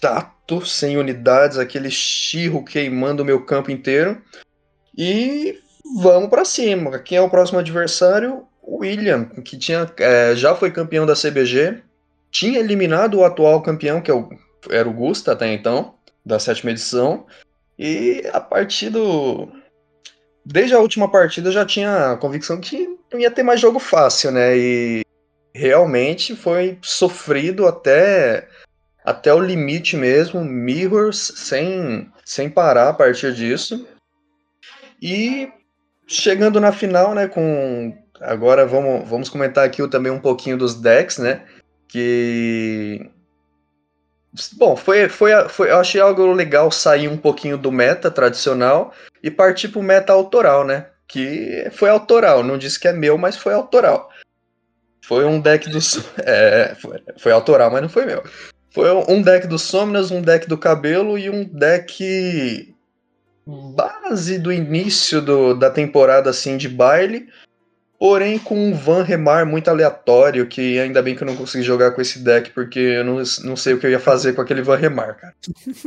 chato, 0.00 0.64
sem 0.64 0.96
unidades, 0.96 1.58
aquele 1.58 1.90
chirro 1.90 2.64
queimando 2.64 3.22
o 3.22 3.26
meu 3.26 3.44
campo 3.44 3.70
inteiro. 3.70 4.20
E 4.96 5.58
vamos 5.96 6.30
pra 6.30 6.44
cima. 6.44 6.98
Quem 6.98 7.18
é 7.18 7.20
o 7.20 7.30
próximo 7.30 7.58
adversário? 7.58 8.44
O 8.62 8.78
William, 8.78 9.24
que 9.44 9.56
tinha, 9.56 9.90
é, 9.98 10.34
já 10.34 10.54
foi 10.54 10.70
campeão 10.70 11.06
da 11.06 11.14
CBG, 11.14 11.82
tinha 12.30 12.58
eliminado 12.58 13.14
o 13.18 13.24
atual 13.24 13.62
campeão, 13.62 14.00
que 14.00 14.10
é 14.10 14.14
o- 14.14 14.28
era 14.68 14.88
o 14.88 14.92
Gusta 14.92 15.32
até 15.32 15.52
então, 15.52 15.94
da 16.24 16.38
sétima 16.38 16.72
edição. 16.72 17.26
E 17.78 18.24
a 18.32 18.40
partir 18.40 18.90
do. 18.90 19.48
Desde 20.44 20.74
a 20.74 20.80
última 20.80 21.10
partida 21.10 21.48
eu 21.48 21.52
já 21.52 21.64
tinha 21.64 22.12
a 22.12 22.16
convicção 22.16 22.60
que 22.60 22.88
não 23.12 23.20
ia 23.20 23.30
ter 23.30 23.42
mais 23.42 23.60
jogo 23.60 23.78
fácil, 23.78 24.30
né? 24.30 24.56
E 24.56 25.02
realmente 25.54 26.34
foi 26.34 26.78
sofrido 26.82 27.66
até, 27.66 28.48
até 29.06 29.32
o 29.32 29.38
limite 29.38 29.96
mesmo, 29.96 30.44
mirrors 30.44 31.32
sem, 31.36 32.10
sem 32.24 32.50
parar 32.50 32.88
a 32.88 32.92
partir 32.92 33.32
disso. 33.32 33.86
E 35.00 35.48
chegando 36.08 36.60
na 36.60 36.72
final, 36.72 37.14
né, 37.14 37.28
com 37.28 37.96
agora 38.20 38.66
vamos, 38.66 39.08
vamos 39.08 39.28
comentar 39.28 39.64
aqui 39.64 39.86
também 39.88 40.10
um 40.10 40.18
pouquinho 40.18 40.58
dos 40.58 40.74
decks, 40.74 41.18
né? 41.18 41.44
Que 41.86 43.08
Bom, 44.54 44.76
foi, 44.76 45.08
foi, 45.08 45.30
foi, 45.48 45.70
eu 45.70 45.78
achei 45.78 46.00
algo 46.00 46.32
legal 46.32 46.70
sair 46.70 47.08
um 47.08 47.16
pouquinho 47.16 47.56
do 47.56 47.72
meta 47.72 48.10
tradicional 48.10 48.92
e 49.22 49.30
partir 49.30 49.68
pro 49.68 49.82
meta 49.82 50.12
autoral, 50.12 50.64
né? 50.64 50.88
Que 51.08 51.70
foi 51.72 51.88
autoral, 51.88 52.42
não 52.42 52.58
disse 52.58 52.78
que 52.78 52.88
é 52.88 52.92
meu, 52.92 53.16
mas 53.16 53.36
foi 53.36 53.54
autoral. 53.54 54.10
Foi 55.02 55.24
um 55.24 55.40
deck 55.40 55.70
do. 55.70 55.78
É, 56.22 56.74
foi, 56.74 57.00
foi 57.16 57.32
autoral, 57.32 57.70
mas 57.70 57.80
não 57.80 57.88
foi 57.88 58.04
meu. 58.04 58.22
Foi 58.76 58.90
um 59.08 59.22
deck 59.22 59.46
do 59.46 59.58
Somnas, 59.58 60.10
um 60.10 60.20
deck 60.20 60.46
do 60.46 60.58
cabelo 60.58 61.16
e 61.16 61.30
um 61.30 61.44
deck 61.44 62.74
base 63.74 64.38
do 64.38 64.52
início 64.52 65.22
do, 65.22 65.54
da 65.54 65.70
temporada 65.70 66.28
assim 66.28 66.58
de 66.58 66.68
baile, 66.68 67.26
porém 67.98 68.38
com 68.38 68.54
um 68.54 68.74
Van 68.74 69.02
Remar 69.02 69.46
muito 69.46 69.68
aleatório, 69.68 70.46
que 70.46 70.78
ainda 70.78 71.00
bem 71.00 71.16
que 71.16 71.22
eu 71.22 71.26
não 71.26 71.36
consegui 71.36 71.64
jogar 71.64 71.92
com 71.92 72.02
esse 72.02 72.18
deck, 72.18 72.50
porque 72.50 72.78
eu 72.78 73.02
não, 73.02 73.22
não 73.44 73.56
sei 73.56 73.72
o 73.72 73.80
que 73.80 73.86
eu 73.86 73.90
ia 73.90 73.98
fazer 73.98 74.34
com 74.34 74.42
aquele 74.42 74.60
Van 74.60 74.76
Remar, 74.76 75.14
cara. 75.14 75.34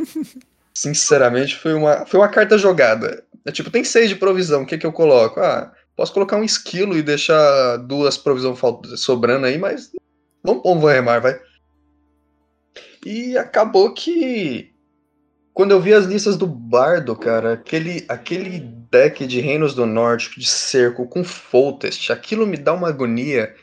Sinceramente, 0.73 1.57
foi 1.57 1.75
uma, 1.75 2.07
foi 2.07 2.19
uma 2.19 2.29
carta 2.29 2.57
jogada. 2.57 3.23
É 3.45 3.51
tipo, 3.51 3.69
tem 3.69 3.83
seis 3.83 4.09
de 4.09 4.15
provisão, 4.15 4.63
o 4.63 4.65
que 4.65 4.79
que 4.79 4.85
eu 4.87 4.91
coloco? 4.91 5.39
Ah, 5.39 5.71
posso 5.95 6.11
colocar 6.11 6.37
um 6.37 6.43
esquilo 6.43 6.97
e 6.97 7.03
deixar 7.03 7.77
duas 7.77 8.17
provisão 8.17 8.57
sobrando 8.97 9.45
aí, 9.45 9.59
mas 9.59 9.91
vamos 10.43 10.63
pôr 10.63 10.75
um 10.75 10.79
Van 10.79 10.93
Remar, 10.93 11.21
vai. 11.21 11.39
E 13.05 13.37
acabou 13.37 13.93
que 13.93 14.73
quando 15.53 15.71
eu 15.71 15.81
vi 15.81 15.93
as 15.93 16.05
listas 16.05 16.37
do 16.37 16.47
Bardo, 16.47 17.15
cara, 17.15 17.53
aquele, 17.53 18.05
aquele 18.07 18.59
deck 18.89 19.27
de 19.27 19.41
Reinos 19.41 19.75
do 19.75 19.85
Norte 19.85 20.39
de 20.39 20.47
cerco 20.47 21.05
com 21.05 21.23
Foltest, 21.23 22.11
aquilo 22.11 22.47
me 22.47 22.55
dá 22.55 22.73
uma 22.73 22.87
agonia. 22.87 23.53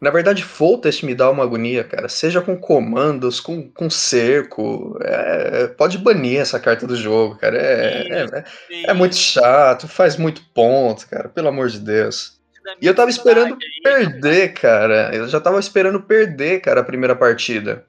Na 0.00 0.10
verdade, 0.10 0.44
Foltest 0.44 1.02
me 1.02 1.14
dá 1.14 1.30
uma 1.30 1.42
agonia, 1.42 1.82
cara. 1.82 2.08
Seja 2.08 2.40
com 2.40 2.56
comandos, 2.56 3.40
com, 3.40 3.68
com 3.70 3.88
cerco. 3.90 4.96
É, 5.02 5.66
pode 5.68 5.98
banir 5.98 6.38
essa 6.38 6.60
carta 6.60 6.86
do 6.86 6.94
jogo, 6.94 7.36
cara. 7.36 7.56
É, 7.56 8.08
é, 8.08 8.22
é, 8.22 8.90
é, 8.90 8.92
muito 8.92 9.16
chato, 9.16 9.88
faz 9.88 10.16
muito 10.16 10.42
ponto, 10.54 11.08
cara. 11.08 11.28
Pelo 11.28 11.48
amor 11.48 11.68
de 11.68 11.80
Deus. 11.80 12.38
E 12.80 12.86
eu 12.86 12.94
tava 12.94 13.08
esperando 13.08 13.56
perder, 13.82 14.52
cara. 14.52 15.10
Eu 15.14 15.26
já 15.26 15.40
tava 15.40 15.58
esperando 15.58 16.02
perder, 16.02 16.60
cara, 16.60 16.82
a 16.82 16.84
primeira 16.84 17.16
partida. 17.16 17.86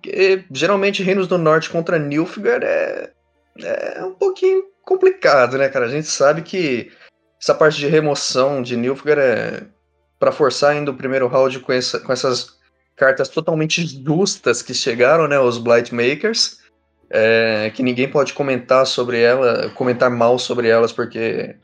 Porque 0.00 0.44
geralmente 0.52 1.02
Reinos 1.02 1.26
do 1.26 1.36
Norte 1.36 1.68
contra 1.68 1.98
Nilfgaard 1.98 2.64
é, 2.64 3.10
é 3.96 4.04
um 4.04 4.14
pouquinho 4.14 4.62
complicado, 4.82 5.58
né, 5.58 5.68
cara? 5.68 5.86
A 5.86 5.90
gente 5.90 6.06
sabe 6.06 6.42
que 6.42 6.90
essa 7.40 7.54
parte 7.54 7.78
de 7.78 7.88
remoção 7.88 8.62
de 8.62 8.76
Nilfgaard 8.76 9.20
é 9.20 9.62
para 10.18 10.32
forçar 10.32 10.72
ainda 10.72 10.90
o 10.90 10.96
primeiro 10.96 11.28
round 11.28 11.60
com, 11.60 11.72
essa, 11.72 12.00
com 12.00 12.12
essas 12.12 12.58
cartas 12.96 13.28
totalmente 13.28 13.86
justas 14.04 14.62
que 14.62 14.74
chegaram, 14.74 15.28
né, 15.28 15.38
os 15.38 15.58
Blightmakers, 15.58 16.58
é, 17.10 17.70
que 17.74 17.82
ninguém 17.82 18.10
pode 18.10 18.32
comentar 18.32 18.84
sobre 18.86 19.20
ela, 19.20 19.70
comentar 19.70 20.10
mal 20.10 20.38
sobre 20.38 20.68
elas, 20.68 20.92
porque 20.92 21.54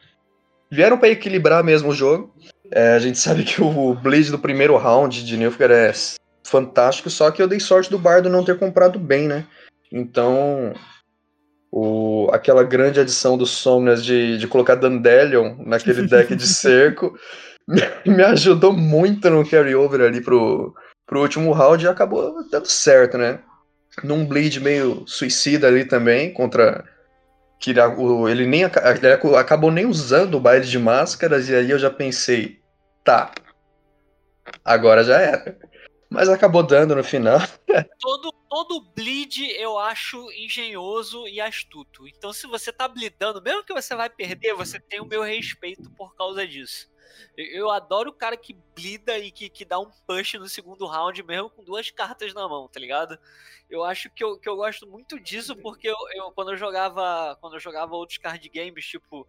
vieram 0.70 0.96
para 0.96 1.08
equilibrar 1.08 1.64
mesmo 1.64 1.90
o 1.90 1.94
jogo. 1.94 2.32
É, 2.70 2.92
a 2.92 2.98
gente 2.98 3.18
sabe 3.18 3.42
que 3.42 3.60
o 3.60 3.94
Bleed 3.94 4.30
do 4.30 4.38
primeiro 4.38 4.76
round 4.76 5.24
de 5.24 5.36
Nilfgaard 5.36 5.74
é 5.74 5.92
fantástico, 6.44 7.10
só 7.10 7.30
que 7.30 7.42
eu 7.42 7.48
dei 7.48 7.58
sorte 7.58 7.90
do 7.90 7.98
Bardo 7.98 8.28
não 8.28 8.44
ter 8.44 8.58
comprado 8.58 8.98
bem, 8.98 9.26
né? 9.26 9.46
Então, 9.90 10.74
o, 11.72 12.28
aquela 12.32 12.62
grande 12.62 13.00
adição 13.00 13.36
do 13.36 13.46
Somnias 13.46 14.04
de, 14.04 14.38
de 14.38 14.46
colocar 14.46 14.74
Dandelion 14.74 15.56
naquele 15.64 16.06
deck 16.06 16.34
de 16.36 16.46
cerco 16.46 17.18
me, 17.66 18.22
ajudou 18.22 18.72
muito 18.72 19.28
no 19.30 19.48
carry-over 19.48 20.02
ali 20.02 20.20
pro, 20.20 20.74
pro 21.06 21.20
último 21.20 21.52
round 21.52 21.84
e 21.84 21.88
acabou 21.88 22.48
dando 22.50 22.66
certo, 22.66 23.16
né? 23.16 23.40
Num 24.02 24.26
bleed 24.26 24.60
meio 24.60 25.04
suicida 25.06 25.68
ali 25.68 25.84
também, 25.84 26.32
contra. 26.32 26.84
Que 27.60 27.70
ele 28.28 28.46
nem 28.46 28.62
ele 28.62 29.36
acabou 29.38 29.70
nem 29.70 29.86
usando 29.86 30.34
o 30.34 30.40
baile 30.40 30.66
de 30.66 30.78
máscaras, 30.78 31.48
e 31.48 31.54
aí 31.54 31.70
eu 31.70 31.78
já 31.78 31.88
pensei, 31.88 32.58
tá, 33.02 33.30
agora 34.62 35.02
já 35.02 35.18
era. 35.18 35.56
Mas 36.14 36.28
acabou 36.28 36.62
dando 36.62 36.94
no 36.94 37.02
final. 37.02 37.38
todo, 37.98 38.32
todo 38.48 38.80
bleed 38.94 39.40
eu 39.58 39.76
acho 39.78 40.30
engenhoso 40.30 41.26
e 41.26 41.40
astuto. 41.40 42.06
Então, 42.06 42.32
se 42.32 42.46
você 42.46 42.72
tá 42.72 42.86
blidando, 42.86 43.42
mesmo 43.42 43.64
que 43.64 43.74
você 43.74 43.96
vai 43.96 44.08
perder, 44.08 44.54
você 44.54 44.78
tem 44.78 45.00
o 45.00 45.04
meu 45.04 45.22
respeito 45.22 45.90
por 45.90 46.14
causa 46.14 46.46
disso. 46.46 46.88
Eu, 47.36 47.68
adoro 47.70 48.10
o 48.10 48.14
cara 48.14 48.36
que 48.36 48.56
blida 48.76 49.18
e 49.18 49.32
que, 49.32 49.48
que 49.48 49.64
dá 49.64 49.78
um 49.78 49.90
push 50.06 50.34
no 50.34 50.48
segundo 50.48 50.86
round, 50.86 51.20
mesmo 51.24 51.50
com 51.50 51.64
duas 51.64 51.90
cartas 51.90 52.32
na 52.32 52.48
mão, 52.48 52.68
tá 52.68 52.78
ligado? 52.78 53.18
Eu 53.68 53.82
acho 53.82 54.08
que 54.10 54.22
eu, 54.22 54.38
que 54.38 54.48
eu 54.48 54.54
gosto 54.54 54.86
muito 54.86 55.18
disso, 55.18 55.56
porque 55.56 55.88
eu, 55.88 55.96
eu 56.14 56.30
quando 56.30 56.52
eu 56.52 56.56
jogava. 56.56 57.36
Quando 57.40 57.54
eu 57.54 57.60
jogava 57.60 57.96
outros 57.96 58.18
card 58.18 58.48
games, 58.48 58.86
tipo 58.86 59.26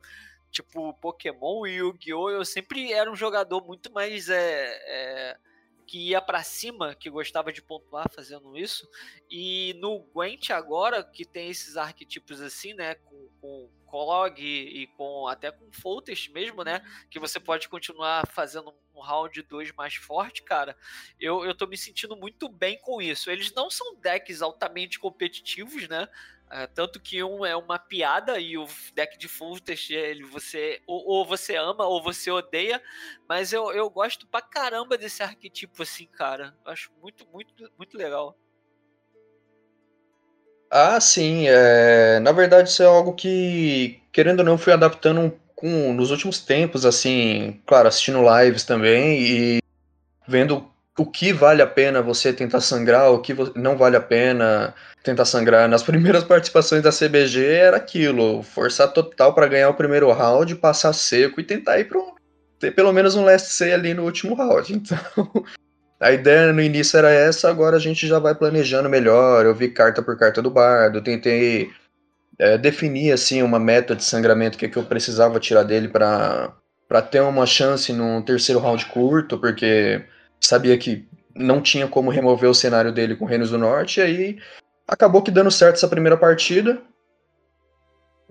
tipo 0.52 0.94
Pokémon 1.02 1.66
e 1.66 1.78
Yu-Gi-Oh! 1.78 2.30
Eu 2.30 2.46
sempre 2.46 2.94
era 2.94 3.12
um 3.12 3.16
jogador 3.16 3.66
muito 3.66 3.92
mais 3.92 4.30
é, 4.30 4.80
é, 4.86 5.38
que 5.86 6.10
ia 6.10 6.22
para 6.22 6.44
cima, 6.44 6.96
que 6.96 7.10
gostava 7.10 7.52
de 7.54 7.62
pontuar 7.62 8.10
fazendo 8.12 8.58
isso. 8.58 8.90
E 9.30 9.76
no 9.80 10.00
Gwent 10.00 10.50
agora, 10.50 11.04
que 11.04 11.26
tem 11.26 11.50
esses 11.50 11.78
arquetipos 11.78 12.42
assim, 12.42 12.74
né, 12.74 12.96
com, 12.96 13.30
com 13.40 13.70
Cog 13.86 14.42
e 14.44 14.88
com 14.98 15.28
até 15.28 15.52
com 15.52 15.72
Foltest 15.72 16.30
mesmo, 16.32 16.64
né, 16.64 16.82
que 17.10 17.20
você 17.20 17.40
pode 17.40 17.70
continuar 17.70 18.28
fazendo 18.28 18.74
um 18.94 19.02
round 19.02 19.42
2 19.42 19.74
mais 19.74 19.96
forte, 19.96 20.44
cara. 20.44 20.76
Eu, 21.20 21.46
eu 21.46 21.54
tô 21.54 21.68
me 21.68 21.78
sentindo 21.78 22.16
muito 22.16 22.48
bem 22.50 22.80
com 22.80 23.02
isso. 23.02 23.30
Eles 23.30 23.54
não 23.54 23.70
são 23.70 23.96
decks 23.96 24.42
altamente 24.42 25.00
competitivos, 25.00 25.88
né? 25.88 26.08
Uh, 26.46 26.68
tanto 26.76 27.00
que 27.00 27.24
um 27.24 27.44
é 27.44 27.56
uma 27.56 27.80
piada 27.80 28.40
e 28.40 28.56
o 28.58 28.68
deck 28.94 29.18
de 29.18 29.28
Fultest 29.28 29.90
ele 29.90 30.24
você 30.24 30.80
ou, 30.86 31.04
ou, 31.08 31.26
você 31.26 31.56
ama 31.56 31.86
ou 31.86 32.04
você 32.04 32.30
odeia, 32.30 32.82
mas 33.28 33.52
eu, 33.52 33.72
eu 33.72 33.90
gosto 33.90 34.28
pra 34.28 34.42
caramba 34.42 34.96
desse 34.96 35.24
arquetipo 35.24 35.82
assim, 35.82 36.06
cara. 36.06 36.56
Eu 36.64 36.72
acho 36.72 36.92
muito, 37.02 37.26
muito, 37.34 37.72
muito 37.78 37.98
legal. 37.98 38.38
Ah, 40.70 41.00
sim. 41.00 41.46
É... 41.48 42.20
Na 42.20 42.32
verdade, 42.32 42.70
isso 42.70 42.84
é 42.84 42.86
algo 42.86 43.14
que, 43.14 44.02
querendo 44.12 44.40
ou 44.40 44.46
não, 44.46 44.58
fui 44.58 44.74
adaptando 44.74 45.34
com, 45.56 45.94
nos 45.94 46.12
últimos 46.12 46.40
tempos, 46.40 46.86
assim, 46.86 47.62
claro, 47.66 47.88
assistindo 47.88 48.22
lives 48.40 48.64
também 48.64 49.22
e 49.22 49.60
vendo 50.28 50.70
o 50.98 51.06
que 51.06 51.34
vale 51.34 51.62
a 51.62 51.68
pena 51.68 52.02
você 52.02 52.32
tentar 52.32 52.62
sangrar, 52.62 53.12
o 53.12 53.20
que 53.20 53.36
não 53.56 53.78
vale 53.78 53.98
a 53.98 54.02
pena 54.02 54.74
tentar 55.04 55.26
sangrar. 55.26 55.68
Nas 55.68 55.84
primeiras 55.84 56.24
participações 56.24 56.82
da 56.82 56.92
CBG 56.92 57.46
era 57.46 57.78
aquilo, 57.78 58.44
forçar 58.44 58.92
total 58.92 59.34
para 59.34 59.48
ganhar 59.48 59.70
o 59.70 59.74
primeiro 59.74 60.12
round, 60.12 60.56
passar 60.56 60.94
seco 60.94 61.40
e 61.40 61.44
tentar 61.44 61.80
ir 61.80 61.86
para 61.86 62.00
ter 62.60 62.72
pelo 62.72 62.94
menos 62.94 63.16
um 63.16 63.26
last 63.26 63.50
C 63.50 63.74
ali 63.74 63.94
no 63.94 64.04
último 64.04 64.36
round. 64.36 64.82
Então, 65.98 66.08
a 66.08 66.12
ideia 66.12 66.52
no 66.52 66.62
início 66.62 66.98
era 66.98 67.10
essa, 67.10 67.50
agora 67.50 67.78
a 67.78 67.80
gente 67.80 68.06
já 68.06 68.20
vai 68.20 68.36
planejando 68.36 68.90
melhor. 68.90 69.46
Eu 69.46 69.56
vi 69.56 69.70
carta 69.70 70.02
por 70.02 70.18
carta 70.18 70.42
do 70.42 70.52
bardo, 70.52 71.02
tentei 71.02 71.70
é, 72.38 72.58
definir 72.58 73.14
assim 73.14 73.42
uma 73.42 73.58
meta 73.58 73.96
de 73.96 74.04
sangramento 74.04 74.58
que, 74.58 74.68
que 74.68 74.78
eu 74.78 74.84
precisava 74.84 75.40
tirar 75.40 75.64
dele 75.64 75.88
para 75.88 76.54
para 76.88 77.02
ter 77.02 77.22
uma 77.22 77.48
chance 77.48 77.92
num 77.92 78.22
terceiro 78.22 78.62
round 78.62 78.86
curto, 78.86 79.40
porque 79.40 80.04
sabia 80.40 80.78
que 80.78 81.08
não 81.36 81.62
tinha 81.62 81.88
como 81.88 82.10
remover 82.10 82.50
o 82.50 82.56
cenário 82.56 82.92
dele 82.92 83.16
com 83.16 83.26
Reinos 83.26 83.50
do 83.50 83.58
Norte, 83.58 84.00
e 84.00 84.04
aí 84.04 84.40
acabou 84.88 85.22
que 85.22 85.32
dando 85.32 85.52
certo 85.52 85.76
essa 85.76 85.88
primeira 85.88 86.18
partida. 86.18 86.82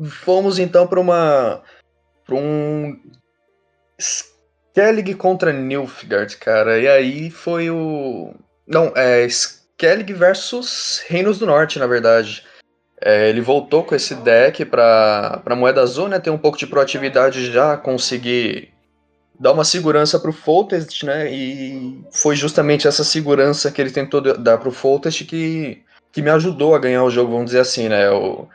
Fomos 0.03 0.59
então 0.59 0.87
para 0.87 1.01
uma. 1.01 1.63
para 2.25 2.35
um. 2.35 2.99
Skellig 3.99 5.15
contra 5.15 5.53
Nilfgaard, 5.53 6.37
cara. 6.39 6.79
E 6.79 6.89
aí 6.89 7.31
foi 7.31 7.71
o. 7.71 8.35
Não, 8.67 8.93
é 8.97 9.25
Skellig 9.27 10.13
versus 10.13 11.03
Reinos 11.07 11.39
do 11.39 11.47
Norte, 11.47 11.79
na 11.79 11.87
verdade. 11.87 12.45
É, 13.01 13.29
ele 13.29 13.41
voltou 13.41 13.85
com 13.85 13.95
esse 13.95 14.15
deck 14.15 14.65
para 14.65 15.43
Moeda 15.57 15.83
Azul, 15.83 16.09
né? 16.09 16.19
Ter 16.19 16.31
um 16.31 16.39
pouco 16.39 16.59
de 16.59 16.67
proatividade 16.67 17.53
já, 17.53 17.77
conseguir 17.77 18.74
dar 19.39 19.53
uma 19.53 19.65
segurança 19.65 20.19
para 20.19 20.31
o 20.31 20.33
Foltest, 20.33 21.05
né? 21.05 21.33
E 21.33 22.03
foi 22.13 22.37
justamente 22.37 22.87
essa 22.87 23.05
segurança 23.05 23.71
que 23.71 23.81
ele 23.81 23.91
tentou 23.91 24.21
dar 24.21 24.59
para 24.59 24.69
o 24.69 24.73
Foltest 24.73 25.25
que, 25.25 25.83
que 26.13 26.23
me 26.23 26.31
ajudou 26.31 26.75
a 26.75 26.79
ganhar 26.79 27.05
o 27.05 27.11
jogo, 27.11 27.33
vamos 27.33 27.47
dizer 27.47 27.61
assim, 27.61 27.89
né? 27.89 28.11
O, 28.11 28.49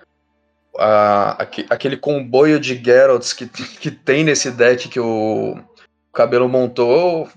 a, 0.77 1.41
aquele 1.69 1.98
comboio 1.98 2.59
de 2.59 2.81
Geralts 2.81 3.33
que, 3.33 3.48
que 3.79 3.91
tem 3.91 4.24
nesse 4.24 4.51
deck 4.51 4.88
que 4.88 5.00
o 5.00 5.57
Cabelo 6.13 6.48
montou 6.48 7.29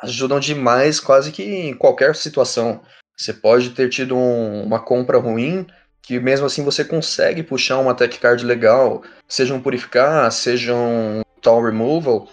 ajudam 0.00 0.38
demais 0.38 1.00
quase 1.00 1.32
que 1.32 1.42
em 1.42 1.74
qualquer 1.74 2.14
situação. 2.14 2.80
Você 3.16 3.32
pode 3.32 3.70
ter 3.70 3.88
tido 3.88 4.16
um, 4.16 4.62
uma 4.62 4.78
compra 4.78 5.18
ruim, 5.18 5.66
que 6.00 6.20
mesmo 6.20 6.46
assim 6.46 6.64
você 6.64 6.84
consegue 6.84 7.42
puxar 7.42 7.78
uma 7.78 7.94
tech 7.94 8.16
card 8.18 8.44
legal, 8.44 9.02
seja 9.26 9.54
um 9.54 9.60
purificar, 9.60 10.30
seja 10.30 10.74
um 10.74 11.22
Removal, 11.44 12.28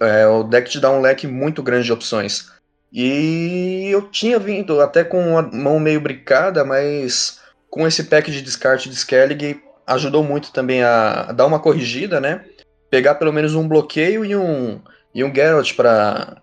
é, 0.00 0.26
o 0.26 0.42
deck 0.42 0.70
te 0.70 0.80
dá 0.80 0.90
um 0.90 1.00
leque 1.00 1.26
muito 1.26 1.62
grande 1.62 1.86
de 1.86 1.92
opções. 1.92 2.50
E 2.92 3.88
eu 3.90 4.02
tinha 4.02 4.38
vindo 4.38 4.80
até 4.80 5.04
com 5.04 5.38
a 5.38 5.42
mão 5.42 5.78
meio 5.78 6.00
brincada, 6.00 6.64
mas 6.64 7.40
com 7.70 7.86
esse 7.86 8.04
pack 8.04 8.30
de 8.30 8.42
descarte 8.42 8.88
de 8.88 8.96
Skellig 8.96 9.62
ajudou 9.86 10.24
muito 10.24 10.52
também 10.52 10.82
a, 10.82 11.32
dar 11.32 11.46
uma 11.46 11.60
corrigida, 11.60 12.20
né? 12.20 12.44
Pegar 12.90 13.14
pelo 13.14 13.32
menos 13.32 13.54
um 13.54 13.68
bloqueio 13.68 14.24
e 14.24 14.34
um, 14.34 14.80
e 15.14 15.22
um 15.22 15.32
Geralt 15.32 15.74
para 15.74 16.42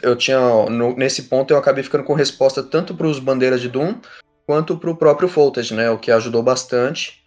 eu 0.00 0.16
tinha 0.16 0.38
no, 0.70 0.96
nesse 0.96 1.24
ponto 1.24 1.52
eu 1.52 1.58
acabei 1.58 1.84
ficando 1.84 2.04
com 2.04 2.14
resposta 2.14 2.62
tanto 2.62 2.94
para 2.94 3.06
os 3.06 3.18
bandeiras 3.18 3.60
de 3.60 3.68
Doom 3.68 3.96
quanto 4.46 4.76
para 4.76 4.90
o 4.90 4.96
próprio 4.96 5.28
Voltage, 5.28 5.74
né? 5.74 5.90
O 5.90 5.98
que 5.98 6.10
ajudou 6.10 6.42
bastante. 6.42 7.22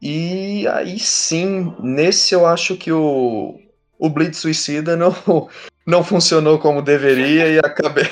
E 0.00 0.66
aí 0.68 0.98
sim, 0.98 1.74
nesse 1.80 2.34
eu 2.34 2.46
acho 2.46 2.76
que 2.76 2.90
o, 2.90 3.58
o 4.02 4.10
Blitz 4.10 4.38
Suicida 4.38 4.96
não, 4.96 5.14
não 5.86 6.02
funcionou 6.02 6.58
como 6.58 6.82
deveria 6.82 7.46
e 7.46 7.58
acabei. 7.60 8.08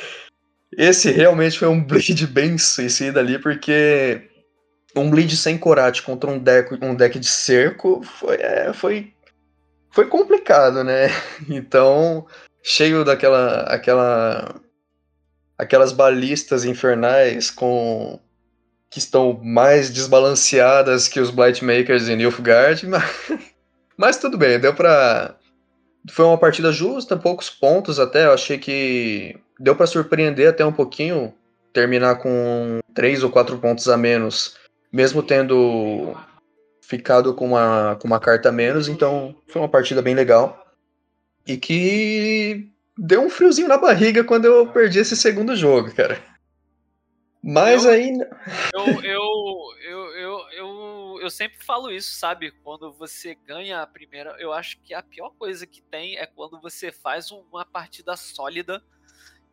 Esse 0.76 1.10
realmente 1.10 1.58
foi 1.58 1.68
um 1.68 1.82
bleed 1.82 2.26
bem 2.26 2.58
suicida 2.58 3.20
ali, 3.20 3.38
porque 3.38 4.28
um 4.94 5.08
bleed 5.08 5.34
sem 5.36 5.56
corate 5.56 6.02
contra 6.02 6.30
um 6.30 6.38
deck, 6.38 6.78
um 6.82 6.94
deck 6.94 7.18
de 7.18 7.26
cerco 7.26 8.02
foi, 8.02 8.36
é, 8.36 8.72
foi, 8.74 9.12
foi 9.90 10.06
complicado, 10.06 10.84
né? 10.84 11.08
Então, 11.48 12.26
cheio 12.62 13.02
daquela 13.02 13.62
aquela, 13.62 14.60
aquelas 15.56 15.92
balistas 15.92 16.64
infernais 16.66 17.50
com 17.50 18.20
que 18.90 18.98
estão 18.98 19.40
mais 19.42 19.90
desbalanceadas 19.90 21.08
que 21.08 21.18
os 21.18 21.30
Blightmakers 21.30 22.10
em 22.10 22.16
Nilfgaard, 22.16 22.86
mas, 22.86 23.02
mas 23.96 24.18
tudo 24.18 24.38
bem, 24.38 24.58
deu 24.58 24.74
pra. 24.74 25.36
Foi 26.10 26.24
uma 26.24 26.38
partida 26.38 26.72
justa, 26.72 27.16
poucos 27.16 27.48
pontos 27.48 28.00
até. 28.00 28.26
Eu 28.26 28.32
achei 28.32 28.58
que 28.58 29.38
deu 29.58 29.76
para 29.76 29.86
surpreender 29.86 30.48
até 30.48 30.64
um 30.64 30.72
pouquinho, 30.72 31.32
terminar 31.72 32.16
com 32.16 32.80
três 32.94 33.22
ou 33.22 33.30
quatro 33.30 33.56
pontos 33.58 33.88
a 33.88 33.96
menos, 33.96 34.56
mesmo 34.92 35.22
tendo 35.22 36.16
ficado 36.80 37.32
com 37.34 37.46
uma, 37.46 37.96
com 38.00 38.06
uma 38.06 38.18
carta 38.18 38.48
a 38.48 38.52
menos. 38.52 38.88
Então 38.88 39.34
foi 39.46 39.62
uma 39.62 39.68
partida 39.68 40.02
bem 40.02 40.14
legal. 40.14 40.66
E 41.46 41.56
que 41.56 42.68
deu 42.98 43.22
um 43.22 43.30
friozinho 43.30 43.68
na 43.68 43.78
barriga 43.78 44.24
quando 44.24 44.44
eu 44.44 44.66
perdi 44.66 44.98
esse 44.98 45.16
segundo 45.16 45.56
jogo, 45.56 45.94
cara. 45.94 46.18
Mas 47.42 47.84
eu, 47.84 47.90
aí. 47.90 48.18
Eu, 48.72 49.02
eu, 49.02 49.22
eu, 51.22 51.30
sempre 51.30 51.64
falo 51.64 51.90
isso, 51.90 52.14
sabe? 52.14 52.50
Quando 52.50 52.92
você 52.92 53.34
ganha 53.34 53.82
a 53.82 53.86
primeira. 53.86 54.36
Eu 54.38 54.52
acho 54.52 54.78
que 54.80 54.92
a 54.94 55.02
pior 55.02 55.30
coisa 55.30 55.66
que 55.66 55.82
tem 55.82 56.16
é 56.16 56.26
quando 56.26 56.60
você 56.60 56.90
faz 56.90 57.30
uma 57.30 57.64
partida 57.64 58.16
sólida 58.16 58.84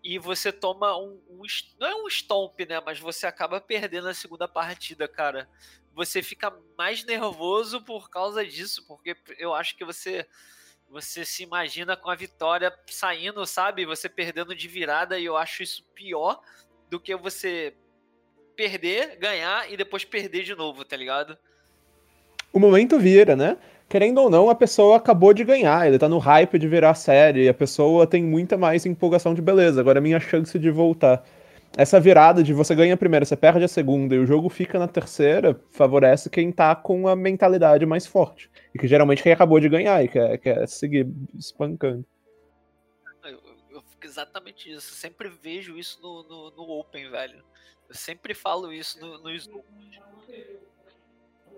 e 0.03 0.17
você 0.17 0.51
toma 0.51 0.97
um, 0.97 1.21
um, 1.29 1.41
Não 1.79 1.87
é 1.87 1.95
um 1.95 2.07
stomp, 2.07 2.59
né? 2.65 2.79
Mas 2.79 2.99
você 2.99 3.27
acaba 3.27 3.59
perdendo 3.59 4.07
a 4.07 4.13
segunda 4.13 4.47
partida, 4.47 5.07
cara. 5.07 5.49
Você 5.93 6.21
fica 6.21 6.55
mais 6.77 7.03
nervoso 7.03 7.81
por 7.81 8.09
causa 8.09 8.45
disso, 8.45 8.85
porque 8.87 9.15
eu 9.37 9.53
acho 9.53 9.75
que 9.75 9.85
você. 9.85 10.27
Você 10.89 11.23
se 11.23 11.43
imagina 11.43 11.95
com 11.95 12.09
a 12.09 12.15
vitória 12.15 12.75
saindo, 12.87 13.45
sabe? 13.45 13.85
Você 13.85 14.09
perdendo 14.09 14.55
de 14.55 14.67
virada, 14.67 15.19
e 15.19 15.25
eu 15.25 15.37
acho 15.37 15.61
isso 15.61 15.83
pior 15.93 16.41
do 16.89 16.99
que 16.99 17.15
você 17.15 17.77
perder, 18.55 19.15
ganhar 19.17 19.71
e 19.71 19.77
depois 19.77 20.03
perder 20.03 20.43
de 20.43 20.53
novo, 20.53 20.83
tá 20.83 20.97
ligado? 20.97 21.37
O 22.51 22.59
momento 22.59 22.99
vira, 22.99 23.35
né? 23.35 23.57
Querendo 23.87 24.19
ou 24.19 24.29
não, 24.29 24.49
a 24.49 24.55
pessoa 24.55 24.97
acabou 24.97 25.33
de 25.33 25.43
ganhar, 25.43 25.87
ele 25.87 25.97
tá 25.97 26.07
no 26.07 26.19
hype 26.19 26.59
de 26.59 26.67
virar 26.67 26.93
série, 26.93 27.49
a 27.49 27.53
pessoa 27.53 28.05
tem 28.05 28.23
muita 28.23 28.55
mais 28.55 28.85
empolgação 28.85 29.33
de 29.33 29.41
beleza. 29.41 29.81
Agora 29.81 29.97
é 29.97 30.01
minha 30.01 30.19
chance 30.19 30.57
de 30.59 30.69
voltar. 30.69 31.23
Essa 31.77 31.99
virada 31.99 32.43
de 32.43 32.53
você 32.53 32.73
ganha 32.75 32.93
a 32.93 32.97
primeira, 32.97 33.25
você 33.25 33.35
perde 33.35 33.63
a 33.63 33.67
segunda 33.67 34.15
e 34.15 34.19
o 34.19 34.25
jogo 34.25 34.49
fica 34.49 34.77
na 34.79 34.87
terceira, 34.87 35.59
favorece 35.71 36.29
quem 36.29 36.51
tá 36.51 36.75
com 36.75 37.07
a 37.07 37.15
mentalidade 37.15 37.85
mais 37.85 38.05
forte. 38.05 38.49
E 38.73 38.79
que 38.79 38.87
geralmente 38.87 39.23
quem 39.23 39.31
acabou 39.31 39.59
de 39.59 39.69
ganhar 39.69 40.03
e 40.03 40.07
quer, 40.07 40.37
quer 40.37 40.67
seguir 40.67 41.07
espancando 41.37 42.05
exatamente 44.09 44.69
isso. 44.69 44.91
Eu 44.91 44.95
sempre 44.95 45.29
vejo 45.29 45.77
isso 45.77 46.01
no, 46.01 46.23
no, 46.23 46.51
no 46.51 46.63
Open, 46.79 47.09
velho. 47.09 47.43
Eu 47.87 47.95
sempre 47.95 48.33
falo 48.33 48.71
isso 48.73 48.99
no, 48.99 49.17
no 49.19 49.31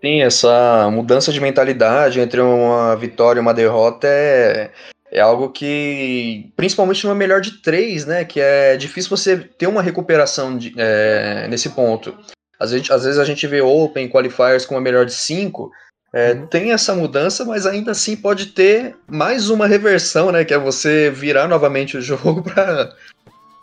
Sim, 0.02 0.22
essa 0.22 0.90
mudança 0.92 1.32
de 1.32 1.40
mentalidade 1.40 2.20
entre 2.20 2.42
uma 2.42 2.96
vitória 2.96 3.40
e 3.40 3.42
uma 3.42 3.54
derrota 3.54 4.08
é, 4.08 4.72
é 5.12 5.22
algo 5.22 5.50
que, 5.50 6.52
principalmente 6.56 7.04
numa 7.04 7.16
melhor 7.16 7.40
de 7.40 7.62
três, 7.62 8.06
né? 8.06 8.26
Que 8.26 8.42
é 8.42 8.76
difícil 8.76 9.16
você 9.16 9.38
ter 9.38 9.68
uma 9.68 9.82
recuperação 9.82 10.58
de, 10.58 10.74
é, 10.76 11.48
nesse 11.48 11.70
ponto. 11.70 12.18
Às 12.60 12.72
vezes, 12.72 12.90
às 12.90 13.04
vezes 13.04 13.20
a 13.20 13.26
gente 13.26 13.46
vê 13.46 13.62
Open, 13.62 14.10
Qualifiers 14.10 14.66
com 14.66 14.76
uma 14.76 14.82
melhor 14.82 15.06
de 15.06 15.14
cinco, 15.14 15.72
é, 16.14 16.34
uhum. 16.34 16.46
Tem 16.48 16.74
essa 16.74 16.94
mudança, 16.94 17.46
mas 17.46 17.66
ainda 17.66 17.92
assim 17.92 18.18
pode 18.18 18.48
ter 18.48 18.98
mais 19.08 19.50
uma 19.50 19.66
reversão, 19.66 20.32
né? 20.32 20.44
Que 20.44 20.54
é 20.54 20.58
você 20.58 21.10
virar 21.10 21.48
novamente 21.48 21.96
o 21.98 22.02
jogo 22.02 22.44
para 22.44 22.94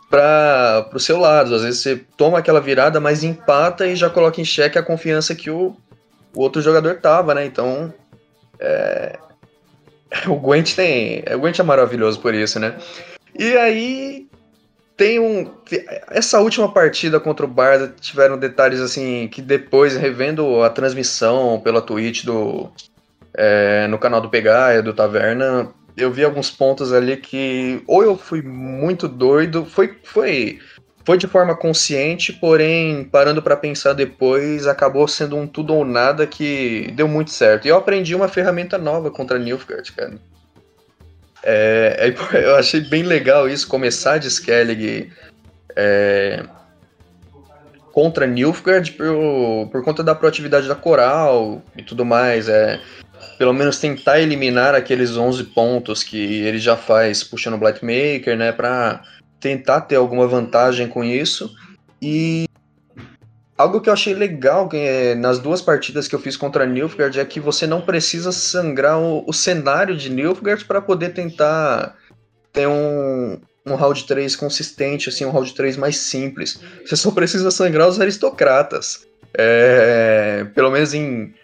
para 0.09 0.89
o 0.95 0.99
seu 0.99 1.19
lado. 1.19 1.55
Às 1.55 1.63
vezes 1.63 1.81
você 1.81 1.97
toma 2.17 2.39
aquela 2.39 2.61
virada, 2.61 2.99
mas 2.99 3.23
empata 3.23 3.87
e 3.87 3.95
já 3.95 4.09
coloca 4.09 4.41
em 4.41 4.45
xeque 4.45 4.79
a 4.79 4.83
confiança 4.83 5.35
que 5.35 5.51
o, 5.51 5.77
o 6.39 6.43
outro 6.43 6.63
jogador 6.63 7.01
tava, 7.01 7.35
né? 7.35 7.45
Então, 7.45 7.93
é... 8.61 9.19
o 10.29 10.37
Gwent 10.37 10.77
tem, 10.77 11.25
o 11.35 11.39
Gwent 11.41 11.59
é 11.59 11.65
maravilhoso 11.65 12.21
por 12.21 12.33
isso, 12.33 12.61
né? 12.61 12.77
E 13.37 13.57
aí 13.57 14.29
tem 14.97 15.19
um. 15.19 15.51
Essa 16.11 16.39
última 16.39 16.73
partida 16.73 17.19
contra 17.19 17.45
o 17.45 17.49
Barda 17.49 17.93
tiveram 18.01 18.39
detalhes 18.39 18.81
assim 18.81 19.27
que 19.27 19.43
depois, 19.43 19.97
revendo 19.97 20.63
a 20.63 20.71
transmissão 20.71 21.61
pela 21.61 21.83
Twitch 21.83 22.25
do. 22.25 22.71
É, 23.35 23.89
no 23.89 23.99
canal 23.99 24.21
do 24.21 24.31
Pegaia, 24.31 24.83
do 24.83 24.95
Taverna, 24.95 25.73
eu 25.97 26.11
vi 26.13 26.25
alguns 26.25 26.51
pontos 26.51 26.93
ali 26.93 27.17
que 27.17 27.83
ou 27.87 28.05
eu 28.05 28.17
fui 28.17 28.43
muito 28.43 29.09
doido, 29.09 29.65
foi, 29.65 29.97
foi, 30.05 30.61
foi 31.09 31.17
de 31.17 31.27
forma 31.27 31.57
consciente, 31.57 32.35
porém, 32.35 33.03
parando 33.03 33.41
para 33.41 33.57
pensar 33.57 33.95
depois, 33.95 34.67
acabou 34.67 35.09
sendo 35.09 35.39
um 35.39 35.47
tudo 35.47 35.75
ou 35.75 35.83
nada 35.83 36.27
que 36.27 36.93
deu 36.95 37.09
muito 37.09 37.31
certo. 37.31 37.65
E 37.65 37.71
eu 37.71 37.79
aprendi 37.79 38.15
uma 38.15 38.29
ferramenta 38.29 38.77
nova 38.77 39.11
contra 39.11 39.39
Nilfgaard, 39.39 39.91
cara. 39.93 40.19
É, 41.43 42.13
é, 42.15 42.45
eu 42.45 42.57
achei 42.57 42.83
bem 42.83 43.05
legal 43.05 43.49
isso, 43.49 43.67
começar 43.69 44.19
de 44.19 44.27
Skellig 44.27 45.11
é, 45.75 46.45
contra 47.91 48.27
Nilfgaard 48.27 48.93
por, 48.93 49.69
por 49.73 49.83
conta 49.83 50.05
da 50.05 50.15
proatividade 50.15 50.69
da 50.69 50.75
Coral 50.75 51.63
e 51.75 51.83
tudo 51.83 52.05
mais. 52.05 52.51
É, 52.51 52.79
pelo 53.39 53.55
menos 53.55 53.81
tentar 53.81 54.21
eliminar 54.21 54.75
aqueles 54.75 55.17
11 55.17 55.45
pontos 55.45 56.03
que 56.03 56.43
ele 56.43 56.59
já 56.59 56.77
faz 56.77 57.25
puxando 57.25 57.55
o 57.55 57.59
Blightmaker, 57.59 58.37
né, 58.37 58.53
para 58.53 59.03
tentar 59.41 59.83
ter 59.83 59.97
alguma 59.97 60.27
vantagem 60.27 60.89
com 60.89 61.05
isso. 61.05 61.55
E 62.01 62.49
Algo 63.59 63.81
que 63.81 63.89
eu 63.89 63.93
achei 63.93 64.15
legal 64.15 64.69
é, 64.73 65.17
nas 65.17 65.41
duas 65.41 65.61
partidas 65.61 66.07
que 66.07 66.15
eu 66.15 66.21
fiz 66.21 66.37
contra 66.37 66.65
Nilfgaard 66.65 67.19
é 67.19 67.25
que 67.25 67.41
você 67.41 67.67
não 67.67 67.81
precisa 67.81 68.31
sangrar 68.31 69.01
o, 69.01 69.25
o 69.27 69.33
cenário 69.33 69.97
de 69.97 70.09
Nilfgaard 70.09 70.65
para 70.65 70.81
poder 70.81 71.09
tentar 71.09 71.97
ter 72.53 72.69
um, 72.69 73.41
um 73.67 73.75
round 73.75 74.07
3 74.07 74.37
consistente, 74.37 75.09
assim, 75.09 75.25
um 75.25 75.33
round 75.33 75.53
3 75.53 75.77
mais 75.77 75.97
simples. 75.97 76.61
Você 76.87 76.95
só 76.95 77.11
precisa 77.11 77.51
sangrar 77.51 77.89
os 77.89 78.01
aristocratas. 78.01 79.05
É, 79.37 80.47
pelo 80.55 80.71
menos 80.71 80.95
em 80.95 81.35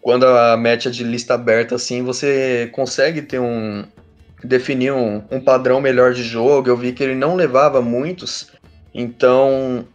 quando 0.00 0.26
a 0.26 0.56
match 0.56 0.86
é 0.86 0.90
de 0.90 1.04
lista 1.04 1.34
aberta, 1.34 1.74
assim, 1.74 2.02
você 2.02 2.70
consegue 2.72 3.20
ter 3.20 3.38
um 3.38 3.84
definir 4.42 4.92
um, 4.92 5.22
um 5.30 5.40
padrão 5.40 5.80
melhor 5.80 6.12
de 6.12 6.22
jogo. 6.22 6.68
Eu 6.68 6.76
vi 6.76 6.92
que 6.92 7.02
ele 7.02 7.14
não 7.14 7.36
levava 7.36 7.80
muitos, 7.80 8.50
então 8.92 9.86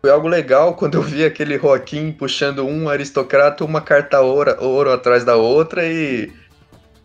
foi 0.00 0.10
algo 0.10 0.28
legal 0.28 0.74
quando 0.74 0.94
eu 0.94 1.02
vi 1.02 1.24
aquele 1.24 1.58
Joaquim 1.58 2.12
puxando 2.12 2.64
um 2.64 2.88
aristocrata, 2.88 3.64
uma 3.64 3.80
carta 3.80 4.20
ouro, 4.20 4.56
ouro 4.60 4.92
atrás 4.92 5.24
da 5.24 5.36
outra 5.36 5.86
e 5.86 6.32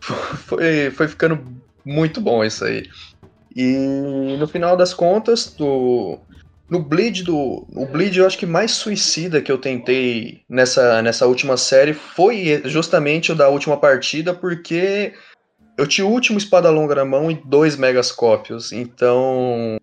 foi, 0.00 0.90
foi 0.90 1.08
ficando 1.08 1.40
muito 1.84 2.20
bom 2.20 2.44
isso 2.44 2.64
aí. 2.64 2.88
E 3.54 4.36
no 4.38 4.48
final 4.48 4.76
das 4.76 4.92
contas, 4.92 5.46
do, 5.46 6.18
no 6.68 6.80
Bleed 6.80 7.22
do. 7.22 7.66
O 7.72 7.86
Bleed 7.86 8.16
eu 8.16 8.26
acho 8.26 8.38
que 8.38 8.46
mais 8.46 8.72
suicida 8.72 9.40
que 9.40 9.52
eu 9.52 9.58
tentei 9.58 10.42
nessa, 10.48 11.00
nessa 11.02 11.26
última 11.26 11.56
série 11.56 11.92
foi 11.92 12.62
justamente 12.64 13.32
o 13.32 13.34
da 13.34 13.48
última 13.48 13.76
partida, 13.76 14.34
porque 14.34 15.12
eu 15.76 15.86
tinha 15.86 16.06
o 16.06 16.10
último 16.10 16.38
espada 16.38 16.70
longa 16.70 16.94
na 16.94 17.04
mão 17.04 17.30
e 17.30 17.40
dois 17.44 17.76
megascópios. 17.76 18.72
Então 18.72 19.78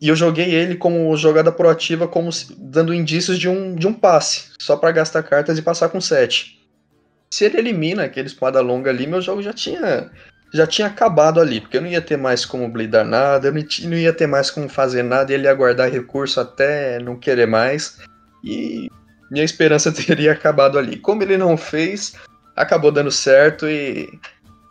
e 0.00 0.08
eu 0.08 0.16
joguei 0.16 0.54
ele 0.54 0.76
como 0.76 1.16
jogada 1.16 1.50
proativa, 1.50 2.06
como 2.06 2.28
dando 2.58 2.92
indícios 2.92 3.38
de 3.38 3.48
um, 3.48 3.74
de 3.74 3.86
um 3.86 3.94
passe, 3.94 4.50
só 4.58 4.76
para 4.76 4.92
gastar 4.92 5.22
cartas 5.22 5.58
e 5.58 5.62
passar 5.62 5.88
com 5.88 6.00
7. 6.00 6.60
Se 7.30 7.44
ele 7.44 7.58
elimina 7.58 8.04
aquele 8.04 8.26
espada 8.26 8.60
longa 8.60 8.90
ali, 8.90 9.06
meu 9.06 9.22
jogo 9.22 9.42
já 9.42 9.52
tinha 9.52 10.10
já 10.54 10.66
tinha 10.66 10.86
acabado 10.86 11.40
ali, 11.40 11.60
porque 11.60 11.76
eu 11.76 11.80
não 11.80 11.88
ia 11.88 12.00
ter 12.00 12.16
mais 12.16 12.44
como 12.44 12.68
blindar 12.68 13.04
nada, 13.04 13.48
eu 13.48 13.52
não 13.52 13.96
ia 13.96 14.12
ter 14.12 14.26
mais 14.26 14.50
como 14.50 14.68
fazer 14.68 15.02
nada, 15.02 15.32
ele 15.32 15.44
ia 15.44 15.52
guardar 15.52 15.90
recurso 15.90 16.40
até 16.40 16.98
não 17.00 17.16
querer 17.16 17.46
mais, 17.46 17.98
e 18.44 18.88
minha 19.30 19.44
esperança 19.44 19.90
teria 19.92 20.32
acabado 20.32 20.78
ali. 20.78 20.96
Como 20.98 21.22
ele 21.22 21.36
não 21.36 21.56
fez, 21.56 22.14
acabou 22.54 22.92
dando 22.92 23.10
certo 23.10 23.68
e 23.68 24.08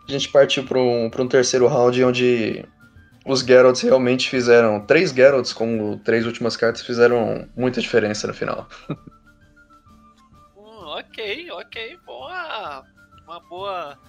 a 0.08 0.12
gente 0.12 0.30
partiu 0.30 0.64
para 0.66 0.78
um, 0.78 1.06
um 1.06 1.28
terceiro 1.28 1.68
round 1.68 2.04
onde 2.04 2.66
os 3.26 3.42
Geralts 3.42 3.82
realmente 3.82 4.30
fizeram. 4.30 4.86
Três 4.86 5.12
Geralts, 5.12 5.52
como 5.52 5.98
três 6.00 6.26
últimas 6.26 6.56
cartas, 6.56 6.84
fizeram 6.84 7.50
muita 7.56 7.82
diferença 7.82 8.28
no 8.28 8.34
final. 8.34 8.68
hum, 10.56 10.88
ok, 10.98 11.50
ok. 11.52 11.98
Boa. 12.06 12.86
Uma 13.24 13.40
boa. 13.40 14.00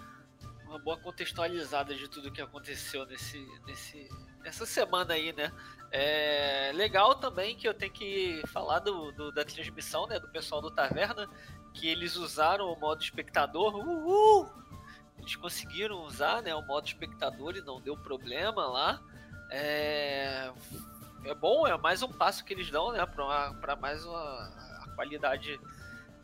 uma 0.67 0.79
boa 0.79 0.99
contextualizada 0.99 1.95
de 1.95 2.09
tudo 2.09 2.31
que 2.31 2.43
aconteceu 2.43 3.07
nesse, 3.07 3.43
nesse, 3.67 4.07
nessa 4.45 4.67
semana 4.67 5.15
aí, 5.15 5.33
né? 5.33 5.51
É 5.91 6.73
legal 6.75 7.15
também 7.15 7.57
que 7.57 7.67
eu 7.67 7.73
tenho 7.73 7.93
que 7.93 8.43
falar 8.49 8.81
do, 8.81 9.13
do, 9.13 9.33
da 9.33 9.45
transmissão, 9.45 10.07
né? 10.07 10.19
Do 10.19 10.29
pessoal 10.29 10.61
do 10.61 10.71
Taverna, 10.71 11.27
que 11.73 11.89
eles 11.89 12.17
usaram 12.17 12.71
o 12.71 12.79
modo 12.79 13.03
espectador. 13.03 13.75
Uhul! 13.77 14.51
Eles 15.27 15.35
conseguiram 15.35 16.05
usar 16.05 16.41
né, 16.41 16.55
o 16.55 16.63
modo 16.63 16.87
espectador 16.87 17.57
e 17.57 17.61
não 17.61 17.81
deu 17.81 17.97
problema 17.97 18.65
lá. 18.65 19.03
É, 19.51 20.53
é 21.25 21.35
bom, 21.35 21.67
é 21.67 21.77
mais 21.77 22.01
um 22.01 22.09
passo 22.09 22.45
que 22.45 22.55
eles 22.55 22.71
dão, 22.71 22.93
né? 22.93 23.05
Para 23.05 23.75
mais 23.75 24.05
uma, 24.05 24.53
qualidade 24.95 25.59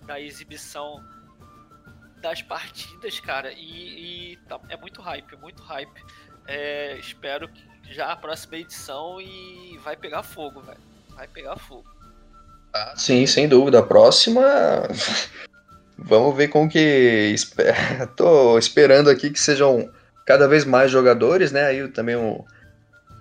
da 0.07 0.21
exibição 0.21 1.05
das 2.21 2.43
partidas, 2.43 3.19
cara. 3.19 3.53
E, 3.53 4.35
e 4.35 4.37
tá, 4.49 4.61
é 4.69 4.77
muito 4.77 5.03
hype, 5.03 5.35
muito 5.35 5.65
hype. 5.65 6.05
É, 6.47 6.97
espero 6.97 7.49
que 7.49 7.93
já 7.93 8.13
a 8.13 8.17
próxima 8.17 8.59
edição 8.59 9.21
e 9.21 9.79
vai 9.83 9.97
pegar 9.97 10.23
fogo, 10.23 10.61
velho. 10.61 10.81
Vai 11.09 11.27
pegar 11.27 11.57
fogo. 11.57 11.91
Ah, 12.73 12.95
sim, 12.97 13.27
sem 13.27 13.49
dúvida. 13.49 13.81
A 13.81 13.83
próxima. 13.83 14.43
Vamos 16.05 16.37
ver 16.37 16.49
como 16.49 16.69
que. 16.69 17.35
Tô 18.17 18.59
esperando 18.59 19.09
aqui 19.09 19.31
que 19.31 19.41
sejam 19.41 19.91
cada 20.27 20.49
vez 20.49 20.65
mais 20.65 20.91
jogadores, 20.91 21.53
né? 21.53 21.67
Aí 21.67 21.89
também. 21.89 22.17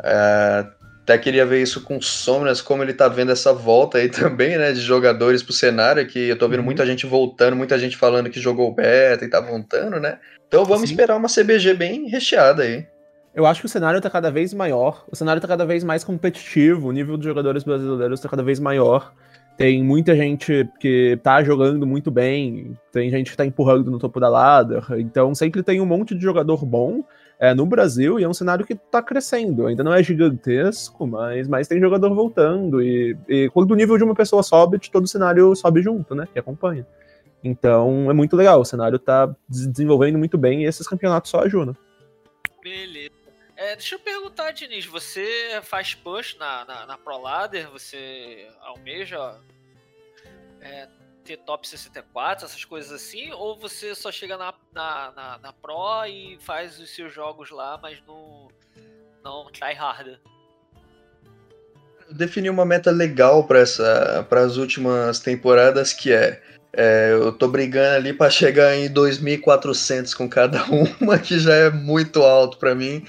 É, 0.04 0.66
até 1.04 1.18
queria 1.18 1.46
ver 1.46 1.62
isso 1.62 1.82
com 1.82 1.98
o 1.98 2.02
Somnas, 2.02 2.62
como 2.62 2.84
ele 2.84 2.94
tá 2.94 3.08
vendo 3.08 3.32
essa 3.32 3.52
volta 3.52 3.98
aí 3.98 4.08
também, 4.10 4.58
né? 4.58 4.72
De 4.72 4.80
jogadores 4.80 5.44
pro 5.44 5.54
cenário, 5.54 6.06
que 6.08 6.20
eu 6.20 6.38
tô 6.38 6.48
vendo 6.48 6.60
uhum. 6.60 6.66
muita 6.66 6.86
gente 6.86 7.06
voltando, 7.06 7.56
muita 7.56 7.78
gente 7.78 7.98
falando 7.98 8.30
que 8.30 8.40
jogou 8.40 8.74
beta 8.74 9.26
e 9.26 9.30
tá 9.30 9.40
voltando, 9.40 10.00
né? 10.00 10.20
Então 10.48 10.66
vamos 10.66 10.90
Sim. 10.90 10.94
esperar 10.94 11.18
uma 11.18 11.30
CBG 11.30 11.74
bem 11.74 12.08
recheada 12.08 12.64
aí. 12.64 12.86
Eu 13.34 13.46
acho 13.46 13.62
que 13.62 13.66
o 13.66 13.70
cenário 13.70 14.02
tá 14.02 14.10
cada 14.10 14.30
vez 14.30 14.54
maior, 14.54 15.06
o 15.10 15.16
cenário 15.16 15.42
tá 15.42 15.48
cada 15.48 15.66
vez 15.66 15.84
mais 15.86 16.04
competitivo, 16.04 16.90
o 16.90 16.92
nível 16.92 17.16
de 17.16 17.24
jogadores 17.24 17.64
brasileiros 17.64 18.20
tá 18.20 18.28
cada 18.28 18.44
vez 18.44 18.60
maior. 18.60 19.14
Tem 19.62 19.84
muita 19.84 20.16
gente 20.16 20.68
que 20.80 21.20
tá 21.22 21.44
jogando 21.44 21.86
muito 21.86 22.10
bem, 22.10 22.76
tem 22.92 23.12
gente 23.12 23.30
que 23.30 23.38
tá 23.38 23.46
empurrando 23.46 23.92
no 23.92 24.00
topo 24.00 24.20
da 24.20 24.28
ladder, 24.28 24.84
então 24.98 25.36
sempre 25.36 25.62
tem 25.62 25.80
um 25.80 25.86
monte 25.86 26.16
de 26.16 26.22
jogador 26.24 26.66
bom 26.66 27.04
é, 27.40 27.54
no 27.54 27.66
Brasil 27.66 28.20
e 28.20 28.24
é 28.24 28.28
um 28.28 28.34
cenário 28.34 28.66
que 28.66 28.74
tá 28.74 29.04
crescendo. 29.04 29.68
Ainda 29.68 29.84
não 29.84 29.94
é 29.94 30.02
gigantesco, 30.02 31.06
mas, 31.06 31.48
mas 31.48 31.68
tem 31.68 31.80
jogador 31.80 32.14
voltando. 32.14 32.82
E, 32.82 33.16
e 33.28 33.50
quando 33.50 33.72
o 33.72 33.76
nível 33.76 33.98
de 33.98 34.04
uma 34.04 34.16
pessoa 34.16 34.42
sobe, 34.42 34.80
todo 34.92 35.06
o 35.06 35.08
cenário 35.08 35.56
sobe 35.56 35.82
junto, 35.82 36.16
né? 36.16 36.28
Que 36.34 36.40
acompanha. 36.40 36.86
Então 37.44 38.10
é 38.10 38.14
muito 38.14 38.36
legal, 38.36 38.62
o 38.62 38.66
cenário 38.66 39.00
tá 39.00 39.32
desenvolvendo 39.48 40.18
muito 40.18 40.38
bem 40.38 40.64
e 40.64 40.66
esses 40.66 40.88
campeonatos 40.88 41.32
só 41.32 41.42
ajudam. 41.42 41.76
Beleza. 42.64 43.01
É, 43.62 43.76
deixa 43.76 43.94
eu 43.94 44.00
perguntar, 44.00 44.50
Diniz, 44.54 44.88
você 44.88 45.62
faz 45.62 45.94
push 45.94 46.36
na, 46.40 46.66
na, 46.66 46.86
na 46.88 46.98
Pro 46.98 47.22
Ladder? 47.22 47.70
Você 47.70 48.48
almeja 48.60 49.36
é, 50.60 50.88
ter 51.24 51.38
top 51.38 51.68
64, 51.68 52.46
essas 52.46 52.66
coisas 52.66 52.92
assim? 52.92 53.32
Ou 53.34 53.56
você 53.56 53.94
só 53.94 54.12
chega 54.12 54.36
na, 54.36 54.52
na, 54.74 55.12
na, 55.12 55.38
na 55.38 55.54
Pro 55.54 56.04
e 56.08 56.40
faz 56.42 56.80
os 56.80 56.90
seus 56.90 57.14
jogos 57.14 57.52
lá, 57.52 57.80
mas 57.80 58.02
não, 58.08 58.48
não 59.24 59.52
try 59.52 59.74
harder? 59.74 60.20
Defini 62.10 62.50
uma 62.50 62.66
meta 62.66 62.90
legal 62.90 63.44
para 63.44 63.62
as 63.62 64.58
últimas 64.58 65.20
temporadas 65.20 65.94
que 65.94 66.12
é, 66.12 66.42
é 66.74 67.12
eu 67.12 67.32
tô 67.32 67.48
brigando 67.48 67.96
ali 67.96 68.12
para 68.12 68.28
chegar 68.32 68.76
em 68.76 68.92
2.400 68.92 70.16
com 70.16 70.28
cada 70.28 70.64
uma, 71.00 71.20
que 71.20 71.38
já 71.38 71.54
é 71.54 71.70
muito 71.70 72.24
alto 72.24 72.58
para 72.58 72.74
mim. 72.74 73.06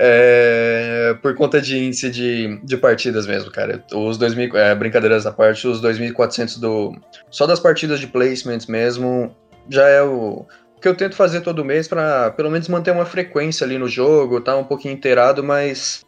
É, 0.00 1.16
por 1.20 1.34
conta 1.34 1.60
de 1.60 1.76
índice 1.76 2.08
de, 2.08 2.60
de 2.62 2.76
partidas 2.76 3.26
mesmo, 3.26 3.50
cara. 3.50 3.84
Os 3.92 4.16
2.000, 4.16 4.54
é, 4.54 4.72
brincadeiras 4.72 5.26
à 5.26 5.32
parte, 5.32 5.66
os 5.66 5.82
2.400 5.82 6.60
do. 6.60 6.96
Só 7.30 7.48
das 7.48 7.58
partidas 7.58 7.98
de 7.98 8.06
placements 8.06 8.66
mesmo, 8.66 9.34
já 9.68 9.88
é 9.88 10.00
o, 10.00 10.46
o 10.76 10.80
que 10.80 10.86
eu 10.86 10.94
tento 10.94 11.16
fazer 11.16 11.40
todo 11.40 11.64
mês 11.64 11.88
para 11.88 12.30
pelo 12.30 12.48
menos 12.48 12.68
manter 12.68 12.92
uma 12.92 13.04
frequência 13.04 13.64
ali 13.64 13.76
no 13.76 13.88
jogo, 13.88 14.40
tá 14.40 14.56
um 14.56 14.62
pouquinho 14.62 14.94
inteirado, 14.94 15.42
mas 15.42 16.04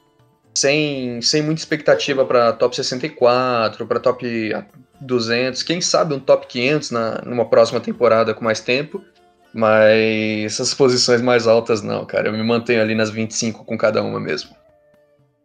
sem, 0.55 1.21
sem 1.21 1.43
muita 1.43 1.61
expectativa 1.61 2.25
para 2.25 2.53
top 2.53 2.77
64, 2.77 3.87
para 3.89 3.99
top 3.99 4.55
200, 5.01 5.65
quem 5.65 5.81
sabe 5.81 6.15
um 6.15 6.21
top 6.21 6.47
500 6.47 6.91
na, 6.93 7.23
numa 7.27 7.45
próxima 7.45 7.81
temporada 7.81 8.35
com 8.35 8.45
mais 8.45 8.61
tempo. 8.61 9.03
Mas 9.53 10.45
essas 10.45 10.73
posições 10.73 11.21
mais 11.21 11.47
altas 11.47 11.83
não, 11.83 12.07
cara. 12.07 12.29
Eu 12.29 12.33
me 12.33 12.43
mantenho 12.43 12.81
ali 12.81 12.95
nas 12.95 13.11
25 13.11 13.65
com 13.65 13.77
cada 13.77 14.03
uma 14.03 14.21
mesmo. 14.21 14.55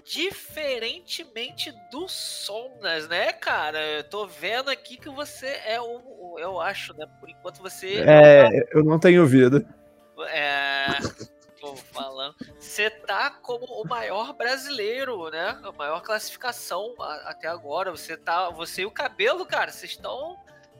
Diferentemente 0.05 1.73
do 1.91 2.07
Somnas, 2.07 3.07
né, 3.07 3.33
cara? 3.33 3.79
Eu 3.79 4.03
tô 4.03 4.27
vendo 4.27 4.69
aqui 4.69 4.97
que 4.97 5.09
você 5.09 5.59
é 5.65 5.81
o. 5.81 6.37
Eu 6.37 6.61
acho, 6.61 6.95
né? 6.95 7.07
Por 7.19 7.27
enquanto 7.27 7.59
você. 7.59 8.03
É, 8.05 8.67
eu 8.71 8.83
não 8.83 8.99
tenho 8.99 9.25
vida. 9.25 9.65
É. 10.29 10.85
Tô 11.59 11.75
falando. 11.75 12.35
Você 12.59 12.91
tá 12.91 13.31
como 13.31 13.65
o 13.65 13.87
maior 13.87 14.33
brasileiro, 14.33 15.31
né? 15.31 15.59
A 15.63 15.71
maior 15.71 16.01
classificação 16.03 16.93
até 17.25 17.47
agora. 17.47 17.89
Você 17.89 18.15
tá. 18.15 18.51
Você 18.51 18.83
e 18.83 18.85
o 18.85 18.91
cabelo, 18.91 19.43
cara, 19.43 19.71
vocês 19.71 19.93
estão 19.93 20.37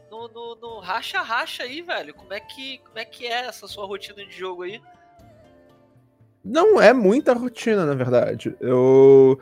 no, 0.10 0.28
no, 0.28 0.56
no 0.56 0.80
racha-racha 0.80 1.64
aí, 1.64 1.82
velho. 1.82 2.14
Como 2.14 2.34
é, 2.34 2.40
que, 2.40 2.80
como 2.80 3.00
é 3.00 3.06
que 3.06 3.26
é 3.26 3.46
essa 3.46 3.68
sua 3.68 3.86
rotina 3.86 4.26
de 4.26 4.38
jogo 4.38 4.64
aí? 4.64 4.82
Não 6.44 6.80
é 6.80 6.94
muita 6.94 7.34
rotina, 7.34 7.86
na 7.86 7.96
verdade. 7.96 8.56
Eu, 8.60 9.40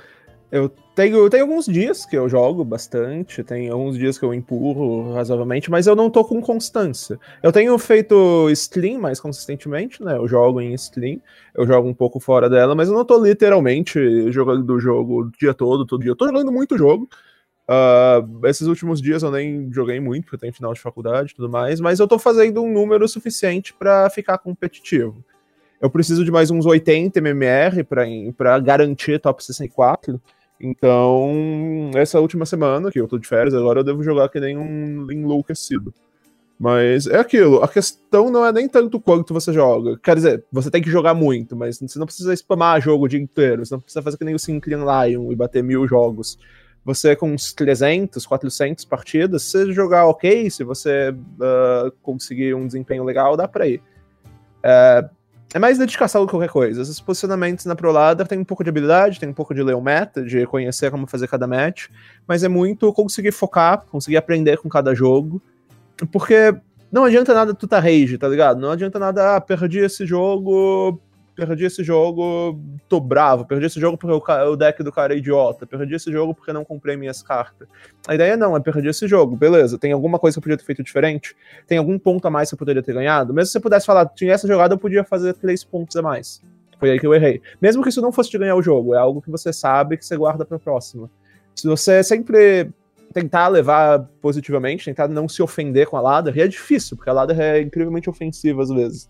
eu 0.50 0.70
tenho, 0.96 1.18
eu 1.18 1.30
tenho 1.30 1.44
alguns 1.44 1.66
dias 1.66 2.06
que 2.06 2.16
eu 2.16 2.30
jogo 2.30 2.64
bastante, 2.64 3.44
tem 3.44 3.70
alguns 3.70 3.98
dias 3.98 4.18
que 4.18 4.24
eu 4.24 4.34
empurro 4.34 5.14
razoavelmente, 5.14 5.70
mas 5.70 5.86
eu 5.86 5.96
não 5.96 6.10
tô 6.10 6.24
com 6.24 6.40
constância. 6.42 7.20
Eu 7.42 7.52
tenho 7.52 7.78
feito 7.78 8.50
stream 8.52 9.02
mais 9.02 9.20
consistentemente, 9.20 10.02
né? 10.02 10.16
Eu 10.16 10.28
jogo 10.28 10.62
em 10.62 10.74
stream, 10.76 11.20
eu 11.56 11.68
jogo 11.68 11.90
um 11.90 11.94
pouco 11.94 12.20
fora 12.20 12.50
dela, 12.50 12.74
mas 12.74 12.88
eu 12.88 12.94
não 12.94 13.04
tô 13.04 13.22
literalmente 13.22 14.32
jogando 14.32 14.70
o 14.74 14.80
jogo 14.80 15.24
o 15.24 15.32
dia 15.32 15.54
todo, 15.54 15.86
todo 15.86 16.02
dia. 16.02 16.12
Eu 16.12 16.16
tô 16.16 16.28
jogando 16.28 16.52
muito 16.52 16.78
jogo. 16.78 17.10
Uh, 17.70 18.46
esses 18.46 18.68
últimos 18.68 19.02
dias 19.02 19.24
eu 19.24 19.32
nem 19.32 19.72
joguei 19.72 20.00
muito, 20.00 20.26
porque 20.26 20.38
tem 20.38 20.52
final 20.52 20.74
de 20.74 20.82
faculdade 20.82 21.32
e 21.32 21.36
tudo 21.36 21.50
mais, 21.50 21.80
mas 21.80 22.00
eu 22.00 22.08
tô 22.08 22.20
fazendo 22.20 22.62
um 22.62 22.72
número 22.72 23.08
suficiente 23.08 23.74
para 23.74 24.10
ficar 24.10 24.38
competitivo. 24.38 25.24
Eu 25.82 25.90
preciso 25.90 26.24
de 26.24 26.32
mais 26.32 26.50
uns 26.50 26.66
80 26.66 27.20
MMR 27.20 27.84
para 28.38 28.60
garantir 28.60 29.20
top 29.20 29.44
64. 29.44 30.22
Então, 30.60 31.92
essa 31.94 32.20
última 32.22 32.46
semana, 32.46 32.90
que 32.90 33.00
eu 33.00 33.08
tô 33.08 33.18
de 33.18 33.28
férias, 33.28 33.54
agora 33.54 33.82
eu 33.82 33.84
devo 33.84 34.02
jogar 34.02 34.30
que 34.30 34.40
nem 34.40 34.58
um 34.58 35.12
enlouquecido. 35.12 35.94
Mas 36.58 37.08
é 37.08 37.18
aquilo, 37.18 37.62
a 37.62 37.68
questão 37.68 38.32
não 38.32 38.46
é 38.46 38.52
nem 38.54 38.70
tanto 38.70 38.98
quanto 39.00 39.34
você 39.34 39.52
joga. 39.52 40.00
Quer 40.02 40.16
dizer, 40.16 40.46
você 40.50 40.72
tem 40.72 40.82
que 40.82 40.90
jogar 40.90 41.14
muito, 41.14 41.56
mas 41.56 41.80
você 41.80 42.00
não 42.00 42.06
precisa 42.06 42.34
spamar 42.34 42.82
jogo 42.82 43.04
o 43.04 43.08
dia 43.10 43.20
inteiro. 43.20 43.66
Você 43.66 43.74
não 43.74 43.82
precisa 43.82 44.02
fazer 44.02 44.18
que 44.18 44.24
nem 44.24 44.36
o 44.36 44.40
Synclian 44.40 44.86
Lion 44.86 45.32
e 45.32 45.36
bater 45.36 45.62
mil 45.62 45.86
jogos 45.86 46.38
você 46.84 47.16
com 47.16 47.32
uns 47.32 47.54
300, 47.54 48.26
400 48.26 48.86
partidas, 48.86 49.44
se 49.44 49.72
jogar 49.72 50.06
ok, 50.06 50.50
se 50.50 50.64
você 50.64 51.12
uh, 51.12 51.92
conseguir 52.02 52.54
um 52.54 52.68
desempenho 52.68 53.04
legal, 53.04 53.38
dá 53.38 53.48
pra 53.48 53.68
ir. 53.68 53.82
É, 54.62 55.10
é 55.54 55.60
mais 55.60 55.78
dedicação 55.78 56.22
do 56.22 56.28
que 56.28 56.32
qualquer 56.32 56.50
coisa. 56.50 56.82
Esses 56.82 57.00
posicionamentos 57.00 57.66
na 57.66 57.76
ProLadder 57.76 58.28
tem 58.28 58.40
um 58.40 58.44
pouco 58.44 58.64
de 58.64 58.70
habilidade, 58.70 59.20
tem 59.20 59.30
um 59.30 59.34
pouco 59.34 59.54
de 59.54 59.62
ler 59.62 59.76
o 59.76 59.82
meta, 59.82 60.24
de 60.24 60.46
conhecer 60.48 60.90
como 60.92 61.08
fazer 61.08 61.28
cada 61.28 61.48
match, 61.48 61.88
mas 62.28 62.44
é 62.44 62.48
muito 62.48 62.92
conseguir 62.92 63.32
focar, 63.32 63.86
conseguir 63.86 64.18
aprender 64.18 64.58
com 64.58 64.68
cada 64.68 64.96
jogo, 64.96 65.42
porque 66.12 66.56
não 66.92 67.06
adianta 67.06 67.34
nada 67.34 67.54
tu 67.54 67.68
tá 67.68 67.80
rage, 67.80 68.18
tá 68.18 68.28
ligado? 68.28 68.60
Não 68.60 68.72
adianta 68.72 69.00
nada, 69.00 69.36
ah, 69.36 69.42
perdi 69.42 69.80
esse 69.80 70.06
jogo, 70.06 71.00
perdi 71.36 71.66
esse 71.66 71.84
jogo, 71.84 72.60
tô 72.88 73.00
bravo, 73.00 73.46
perdi 73.46 73.66
esse 73.66 73.80
jogo 73.80 73.98
porque 73.98 74.32
o, 74.32 74.52
o, 74.52 74.56
deck 74.56 74.84
do 74.84 74.92
cara 74.92 75.14
é 75.14 75.18
idiota, 75.18 75.66
perdi 75.66 75.96
esse 75.96 76.12
jogo 76.12 76.34
porque 76.34 76.54
não 76.54 76.64
comprei 76.64 76.96
minhas 76.96 77.22
cartas. 77.22 77.68
A 78.08 78.16
ideia 78.16 78.38
não, 78.38 78.56
é 78.56 78.60
perder 78.60 78.90
esse 78.90 79.08
jogo, 79.08 79.36
beleza, 79.36 79.78
tem 79.78 79.92
alguma 79.92 80.20
coisa 80.20 80.36
que 80.36 80.40
eu 80.40 80.44
podia 80.44 80.58
ter 80.58 80.64
feito 80.64 80.84
diferente? 80.84 81.36
Tem 81.68 81.78
algum 81.78 81.98
ponto 81.98 82.28
a 82.28 82.32
mais 82.32 82.50
que 82.50 82.56
eu 82.56 82.60
poderia 82.60 82.84
ter 82.84 82.94
ganhado? 82.94 83.34
Mesmo 83.34 83.48
se 83.48 83.54
você 83.54 83.60
pudesse 83.60 83.86
falar, 83.86 84.06
tinha 84.08 84.34
essa 84.34 84.48
jogada, 84.48 84.74
eu 84.74 84.78
podia 84.78 85.04
fazer 85.04 85.34
três 85.34 85.64
pontos 85.64 85.96
a 85.96 86.02
mais. 86.02 86.42
Foi 86.80 86.92
aí 86.92 87.00
que 87.00 87.08
eu 87.08 87.14
errei. 87.14 87.42
Mesmo 87.62 87.82
que 87.82 87.90
isso 87.90 88.02
não 88.02 88.12
fosse 88.12 88.30
de 88.30 88.38
ganhar 88.38 88.56
o 88.56 88.62
jogo, 88.62 88.94
é 88.94 88.98
algo 88.98 89.22
que 89.22 89.32
você 89.32 89.52
sabe 89.52 89.98
que 89.98 90.06
você 90.06 90.18
guarda 90.18 90.46
pra 90.46 90.60
próxima. 90.60 91.10
Se 91.56 91.68
você 91.68 92.04
sempre 92.04 92.70
tentar 93.14 93.48
levar 93.48 94.00
positivamente, 94.22 94.86
tentar 94.86 95.08
não 95.08 95.30
se 95.30 95.42
ofender 95.42 95.88
com 95.88 95.96
a 95.96 96.02
ladder, 96.02 96.36
e 96.36 96.42
é 96.42 96.48
difícil, 96.48 96.98
porque 96.98 97.10
a 97.10 97.14
ladder 97.14 97.40
é 97.40 97.62
incrivelmente 97.62 98.10
ofensiva 98.10 98.62
às 98.62 98.70
vezes. 98.70 99.10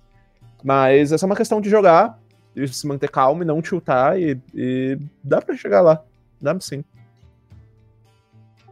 Mas 0.63 1.11
é 1.11 1.17
só 1.17 1.25
uma 1.25 1.35
questão 1.35 1.59
de 1.59 1.69
jogar, 1.69 2.19
de 2.55 2.67
se 2.73 2.87
manter 2.87 3.09
calmo 3.09 3.43
e 3.43 3.45
não 3.45 3.61
tiltar, 3.61 4.17
e, 4.19 4.39
e 4.53 4.97
dá 5.23 5.41
para 5.41 5.57
chegar 5.57 5.81
lá. 5.81 6.01
Dá 6.41 6.57
sim. 6.59 6.83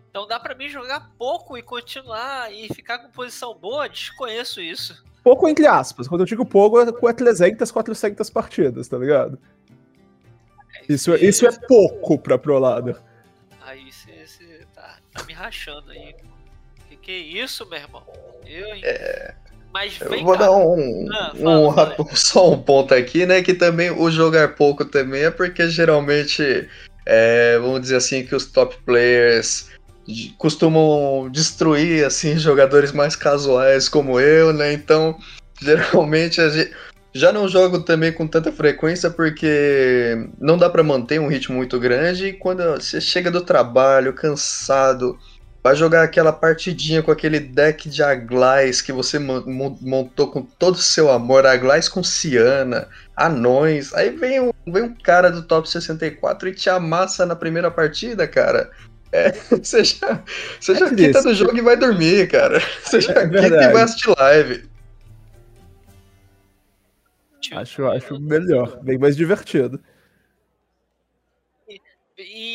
Então 0.09 0.27
dá 0.27 0.39
para 0.39 0.53
mim 0.55 0.67
jogar 0.67 1.09
pouco 1.17 1.57
e 1.57 1.61
continuar 1.61 2.51
e 2.51 2.67
ficar 2.73 2.99
com 2.99 3.09
posição 3.09 3.57
boa? 3.57 3.87
Desconheço 3.87 4.61
isso. 4.61 5.03
Pouco 5.23 5.47
entre 5.47 5.65
aspas. 5.67 6.07
Quando 6.07 6.21
eu 6.21 6.25
digo 6.25 6.45
pouco, 6.45 6.79
é 6.79 7.13
300, 7.13 7.71
400 7.71 8.29
partidas, 8.29 8.87
tá 8.87 8.97
ligado? 8.97 9.39
É, 10.75 10.93
isso, 10.93 11.13
isso, 11.15 11.45
isso 11.45 11.47
é 11.47 11.67
pouco 11.67 12.17
pra 12.17 12.37
ProLadder. 12.37 12.99
Aí 13.61 13.89
você 13.89 14.65
tá, 14.73 14.97
tá, 15.13 15.23
me 15.23 15.31
rachando 15.31 15.91
aí. 15.91 16.13
Que 16.89 16.97
que 16.97 17.11
é 17.11 17.17
isso, 17.17 17.65
meu 17.69 17.79
irmão? 17.79 18.03
Eu, 18.45 18.75
hein? 18.75 18.81
É... 18.83 19.33
Mas 19.73 19.99
eu 20.01 20.23
vou 20.23 20.33
cá. 20.33 20.39
dar 20.39 20.51
um, 20.51 21.07
ah, 21.11 21.31
fala, 21.73 21.95
um 21.99 22.15
só 22.15 22.51
um 22.51 22.61
ponto 22.61 22.93
aqui, 22.93 23.25
né? 23.25 23.41
Que 23.41 23.53
também 23.53 23.91
o 23.91 24.11
jogar 24.11 24.55
pouco 24.55 24.83
também 24.85 25.23
é 25.23 25.31
porque 25.31 25.67
geralmente, 25.69 26.67
é, 27.05 27.57
vamos 27.59 27.81
dizer 27.81 27.95
assim, 27.95 28.25
que 28.25 28.35
os 28.35 28.45
top 28.45 28.75
players 28.85 29.69
costumam 30.37 31.29
destruir 31.29 32.05
assim 32.05 32.37
jogadores 32.37 32.91
mais 32.91 33.15
casuais 33.15 33.87
como 33.87 34.19
eu, 34.19 34.51
né? 34.51 34.73
Então, 34.73 35.17
geralmente 35.61 36.41
a 36.41 36.49
gente 36.49 36.71
já 37.13 37.31
não 37.31 37.47
jogo 37.47 37.79
também 37.79 38.11
com 38.11 38.25
tanta 38.25 38.51
frequência 38.51 39.09
porque 39.09 40.29
não 40.39 40.57
dá 40.57 40.69
para 40.69 40.83
manter 40.83 41.19
um 41.19 41.27
ritmo 41.27 41.57
muito 41.57 41.79
grande 41.79 42.27
e 42.27 42.33
quando 42.33 42.63
você 42.75 43.01
chega 43.01 43.29
do 43.29 43.41
trabalho 43.41 44.13
cansado, 44.13 45.17
vai 45.63 45.75
jogar 45.75 46.03
aquela 46.03 46.33
partidinha 46.33 47.03
com 47.03 47.11
aquele 47.11 47.39
deck 47.39 47.87
de 47.87 48.01
Aglais 48.01 48.81
que 48.81 48.91
você 48.91 49.19
montou 49.19 50.31
com 50.31 50.41
todo 50.41 50.75
o 50.75 50.81
seu 50.81 51.11
amor, 51.11 51.45
Aglais 51.45 51.87
com 51.87 52.03
Ciana, 52.03 52.87
anões, 53.15 53.93
aí 53.93 54.09
vem 54.09 54.39
um, 54.39 54.51
vem 54.67 54.83
um 54.83 54.95
cara 54.95 55.29
do 55.29 55.43
top 55.43 55.69
64 55.69 56.49
e 56.49 56.55
te 56.55 56.69
amassa 56.69 57.25
na 57.25 57.35
primeira 57.35 57.69
partida, 57.69 58.27
cara. 58.27 58.71
É, 59.11 59.31
você 59.61 59.83
já, 59.83 60.23
você 60.59 60.73
já 60.73 60.87
é 60.87 60.95
quita 60.95 61.21
do 61.21 61.33
jogo 61.33 61.57
e 61.57 61.61
vai 61.61 61.77
dormir, 61.77 62.27
cara. 62.29 62.59
Você 62.81 63.01
já 63.01 63.11
é 63.11 63.27
quita 63.27 63.63
e 63.63 63.73
vai 63.73 63.83
assistir 63.83 64.09
live. 64.17 64.71
Acho, 67.53 67.85
acho 67.87 68.19
melhor, 68.19 68.81
bem 68.81 68.97
mais 68.97 69.17
divertido. 69.17 69.83
E, 71.67 71.81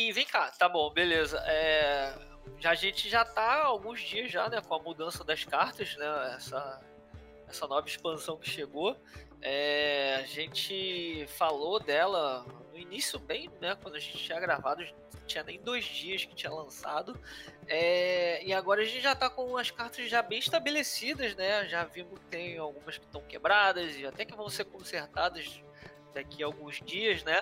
e 0.09 0.11
vem 0.13 0.25
cá, 0.25 0.51
tá 0.57 0.67
bom, 0.67 0.91
beleza. 0.91 1.37
É, 1.45 2.13
já, 2.59 2.71
a 2.71 2.75
gente 2.75 3.09
já 3.09 3.23
tá 3.23 3.41
há 3.41 3.65
alguns 3.65 4.01
dias 4.01 4.31
já, 4.31 4.49
né, 4.49 4.61
com 4.61 4.75
a 4.75 4.79
mudança 4.79 5.23
das 5.23 5.43
cartas, 5.43 5.95
né, 5.95 6.33
essa, 6.35 6.81
essa 7.47 7.67
nova 7.67 7.87
expansão 7.87 8.37
que 8.37 8.49
chegou. 8.49 8.97
É, 9.41 10.17
a 10.19 10.25
gente 10.25 11.25
falou 11.37 11.79
dela 11.79 12.45
no 12.71 12.77
início 12.77 13.19
bem, 13.19 13.49
né, 13.61 13.77
quando 13.81 13.95
a 13.95 13.99
gente 13.99 14.17
tinha 14.17 14.39
gravado, 14.39 14.83
tinha 15.27 15.43
nem 15.43 15.61
dois 15.61 15.85
dias 15.85 16.25
que 16.25 16.33
tinha 16.33 16.51
lançado. 16.51 17.19
É, 17.67 18.43
e 18.43 18.53
agora 18.53 18.81
a 18.81 18.85
gente 18.85 19.01
já 19.01 19.13
tá 19.13 19.29
com 19.29 19.57
as 19.57 19.69
cartas 19.69 20.09
já 20.09 20.21
bem 20.21 20.39
estabelecidas, 20.39 21.35
né? 21.35 21.67
Já 21.67 21.83
vimos 21.83 22.17
que 22.17 22.25
tem 22.27 22.57
algumas 22.57 22.97
que 22.97 23.05
estão 23.05 23.21
quebradas 23.21 23.97
e 23.97 24.07
até 24.07 24.23
que 24.23 24.33
vão 24.33 24.49
ser 24.49 24.63
consertadas 24.65 25.61
daqui 26.17 26.43
a 26.43 26.45
alguns 26.45 26.81
dias, 26.85 27.23
né? 27.23 27.41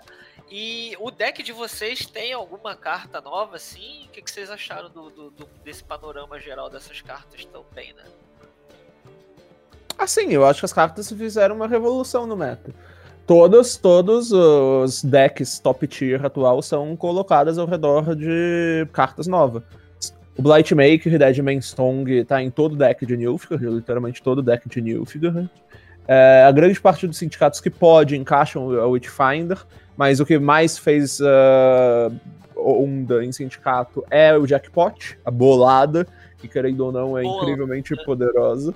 E 0.49 0.95
o 0.99 1.09
deck 1.09 1.41
de 1.41 1.51
vocês 1.51 2.05
tem 2.05 2.33
alguma 2.33 2.75
carta 2.75 3.19
nova, 3.21 3.55
assim? 3.55 4.05
O 4.07 4.11
que, 4.11 4.21
que 4.21 4.29
vocês 4.29 4.49
acharam 4.49 4.89
do, 4.89 5.09
do, 5.09 5.29
do, 5.31 5.49
desse 5.63 5.83
panorama 5.83 6.39
geral 6.39 6.69
dessas 6.69 7.01
cartas 7.01 7.45
também, 7.45 7.93
né? 7.93 8.03
Assim, 9.97 10.31
eu 10.33 10.45
acho 10.45 10.59
que 10.59 10.65
as 10.65 10.73
cartas 10.73 11.09
fizeram 11.11 11.55
uma 11.55 11.67
revolução 11.67 12.27
no 12.27 12.35
meta 12.35 12.73
todos, 13.25 13.75
todos 13.75 14.31
os 14.31 15.03
decks 15.03 15.59
top 15.59 15.87
tier 15.87 16.23
atual 16.23 16.61
são 16.61 16.95
colocadas 16.95 17.57
ao 17.57 17.65
redor 17.65 18.15
de 18.15 18.87
cartas 18.93 19.27
novas. 19.27 19.63
O 20.37 20.41
Blightmaker 20.41 21.17
Deadman 21.17 21.61
Stone 21.61 22.25
tá 22.25 22.41
em 22.41 22.51
todo 22.51 22.75
deck 22.75 23.05
de 23.05 23.15
Nilfgaard, 23.15 23.65
literalmente 23.67 24.21
todo 24.21 24.41
deck 24.41 24.67
de 24.67 24.81
Nilfgaard. 24.81 25.49
É, 26.07 26.45
a 26.47 26.51
grande 26.51 26.79
parte 26.79 27.07
dos 27.07 27.17
sindicatos 27.17 27.59
que 27.59 27.69
pode 27.69 28.15
encaixam 28.15 28.67
o 28.67 28.91
Witchfinder, 28.91 29.65
mas 29.97 30.19
o 30.19 30.25
que 30.25 30.37
mais 30.37 30.77
fez 30.77 31.19
uh, 31.19 32.13
onda 32.55 33.23
em 33.23 33.31
sindicato 33.31 34.03
é 34.09 34.37
o 34.37 34.45
Jackpot, 34.45 35.17
a 35.25 35.31
bolada, 35.31 36.05
que 36.37 36.47
querendo 36.47 36.81
ou 36.81 36.91
não 36.91 37.17
é 37.17 37.23
Boa. 37.23 37.37
incrivelmente 37.37 37.95
poderosa. 38.03 38.73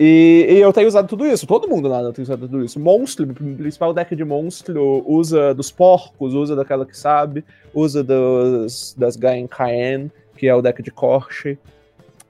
E, 0.00 0.46
e, 0.48 0.60
eu 0.60 0.72
tenho 0.72 0.86
usado 0.86 1.08
tudo 1.08 1.26
isso, 1.26 1.44
todo 1.44 1.68
mundo 1.68 1.88
lá 1.88 2.12
tem 2.12 2.22
usado 2.22 2.42
tudo 2.42 2.64
isso. 2.64 2.78
Monstro, 2.78 3.28
o 3.28 3.34
principal 3.34 3.92
deck 3.92 4.14
de 4.14 4.24
monstro, 4.24 5.02
usa 5.04 5.52
dos 5.52 5.72
porcos, 5.72 6.34
usa 6.34 6.54
daquela 6.54 6.86
que 6.86 6.96
sabe, 6.96 7.44
usa 7.74 8.04
dos, 8.04 8.94
das 8.96 9.16
Gain 9.16 9.48
Caen, 9.48 10.08
que 10.36 10.46
é 10.46 10.54
o 10.54 10.62
deck 10.62 10.80
de 10.82 10.92
Corche. 10.92 11.58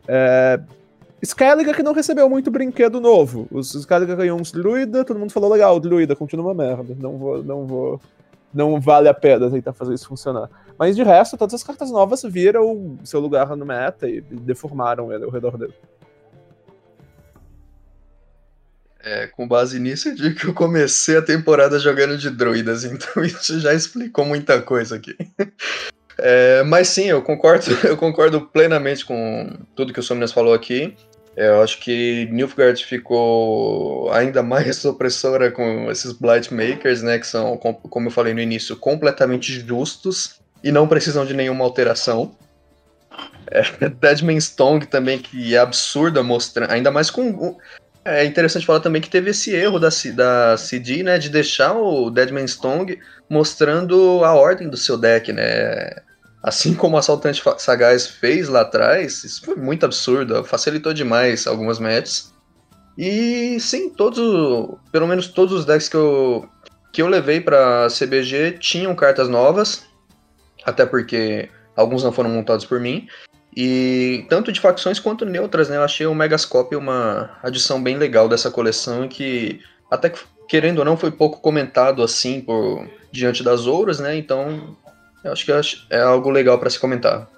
É, 0.07 0.59
Skelliga 1.23 1.75
que 1.75 1.83
não 1.83 1.93
recebeu 1.93 2.29
muito 2.29 2.51
brinquedo 2.51 3.01
novo. 3.01 3.49
Os 3.51 3.75
Skelliga 3.75 4.15
ganhou 4.15 4.41
uns 4.41 4.53
druida, 4.53 5.05
todo 5.05 5.19
mundo 5.19 5.33
falou 5.33 5.51
legal, 5.51 5.79
druida, 5.81 6.15
continua 6.15 6.47
uma 6.47 6.55
merda. 6.55 6.97
Não 6.99 7.19
vou, 7.19 7.43
não 7.43 7.67
vou. 7.67 8.01
Não 8.55 8.81
vale 8.81 9.09
a 9.09 9.15
pena 9.15 9.51
tentar 9.51 9.73
fazer 9.75 9.95
isso 9.95 10.09
funcionar. 10.09 10.49
Mas 10.79 10.97
de 10.97 11.03
resto, 11.03 11.37
todas 11.37 11.55
as 11.55 11.63
cartas 11.63 11.91
novas 11.91 12.23
viram 12.23 12.97
seu 13.05 13.21
lugar 13.21 13.55
no 13.57 13.67
meta 13.67 14.09
e 14.09 14.21
deformaram 14.21 15.13
ele 15.13 15.25
ao 15.25 15.31
redor 15.31 15.59
dele. 15.59 15.75
É, 19.01 19.27
com 19.27 19.47
base 19.47 19.79
nisso, 19.79 20.09
eu 20.09 20.15
digo 20.15 20.35
que 20.39 20.47
eu 20.47 20.55
comecei 20.55 21.17
a 21.17 21.23
temporada 21.23 21.79
jogando 21.79 22.19
de 22.19 22.31
druidas, 22.31 22.85
então 22.85 23.23
isso 23.25 23.61
já 23.61 23.73
explicou 23.73 24.25
muita 24.25 24.61
coisa 24.61 24.97
aqui. 24.97 25.17
É, 26.21 26.63
mas 26.65 26.89
sim, 26.89 27.07
eu 27.07 27.23
concordo, 27.23 27.65
eu 27.87 27.97
concordo 27.97 28.41
plenamente 28.41 29.05
com 29.05 29.57
tudo 29.75 29.93
que 29.93 30.01
o 30.01 30.03
Somnias 30.03 30.33
falou 30.33 30.53
aqui. 30.53 30.95
É, 31.37 31.49
eu 31.49 31.63
acho 31.63 31.79
que 31.79 32.29
Nilfgaard 32.33 32.85
ficou 32.85 34.11
ainda 34.11 34.43
mais 34.43 34.83
opressora 34.85 35.51
com 35.53 35.91
esses 35.91 36.13
Blight 36.13 36.53
Makers, 36.53 37.03
né? 37.03 37.19
Que 37.19 37.27
são, 37.27 37.57
como 37.57 38.09
eu 38.09 38.11
falei 38.11 38.35
no 38.35 38.41
início, 38.41 38.77
completamente 38.77 39.53
justos 39.65 40.41
e 40.65 40.73
não 40.73 40.89
precisam 40.89 41.25
de 41.25 41.35
nenhuma 41.35 41.65
alteração. 41.65 42.35
É, 43.51 43.63
Deadman 44.01 44.41
Stone 44.41 44.87
também, 44.87 45.19
que 45.19 45.55
é 45.55 45.59
absurda 45.59 46.23
mostrar, 46.23 46.71
ainda 46.73 46.91
mais 46.91 47.11
com 47.11 47.57
é 48.05 48.25
interessante 48.25 48.65
falar 48.65 48.81
também 48.81 49.03
que 49.03 49.11
teve 49.11 49.31
esse 49.31 49.55
erro 49.55 49.79
da, 49.79 49.91
da 50.15 50.57
CD, 50.57 51.03
né, 51.03 51.19
de 51.19 51.29
deixar 51.29 51.75
o 51.75 52.09
Deadman 52.11 52.47
Stone 52.47 52.99
mostrando 53.29 54.25
a 54.25 54.33
ordem 54.33 54.69
do 54.69 54.79
seu 54.79 54.97
deck, 54.97 55.31
né? 55.31 55.91
Assim 56.43 56.75
como 56.75 56.97
o 56.97 56.99
Assaltante 56.99 57.43
Sagaz 57.59 58.07
fez 58.07 58.49
lá 58.49 58.61
atrás, 58.61 59.25
isso 59.25 59.45
foi 59.45 59.57
muito 59.57 59.85
absurdo, 59.85 60.45
facilitou 60.45 60.95
demais 60.95 61.47
algumas 61.47 61.79
matches. 61.79 62.33
E 62.97 63.59
sim, 63.61 63.91
todos, 63.91 64.77
pelo 64.93 65.07
menos 65.07 65.29
todos 65.29 65.53
os 65.53 65.65
decks 65.65 65.89
que 65.89 65.97
eu, 65.97 66.49
que 66.93 67.03
eu 67.03 67.09
levei 67.09 67.41
para 67.41 67.89
CBG 67.89 68.59
tinham 68.59 68.95
cartas 68.95 69.29
novas, 69.29 69.85
até 70.65 70.87
porque 70.87 71.49
alguns 71.77 72.03
não 72.03 72.13
foram 72.13 72.31
montados 72.31 72.65
por 72.65 72.81
mim. 72.81 73.09
E 73.57 74.25
tanto 74.29 74.53
de 74.53 74.61
facções 74.61 75.01
quanto 75.01 75.25
neutras, 75.25 75.69
né? 75.69 75.77
Eu 75.77 75.83
achei 75.83 76.07
o 76.07 76.15
Megascope 76.15 76.77
uma 76.77 77.37
adição 77.43 77.83
bem 77.83 77.97
legal 77.97 78.29
dessa 78.29 78.51
coleção 78.51 79.09
que, 79.09 79.61
até 79.91 80.11
que, 80.11 80.21
querendo 80.49 80.79
ou 80.79 80.85
não, 80.85 80.97
foi 80.97 81.11
pouco 81.11 81.41
comentado 81.41 82.03
assim 82.03 82.41
por 82.41 82.89
diante 83.11 83.43
das 83.43 83.67
outras, 83.67 83.99
né? 83.99 84.17
Então, 84.17 84.77
eu 85.25 85.33
acho 85.33 85.45
que 85.45 85.53
é 85.91 86.01
algo 86.01 86.31
legal 86.31 86.59
para 86.59 86.71
se 86.71 86.79
comentar. 86.79 87.29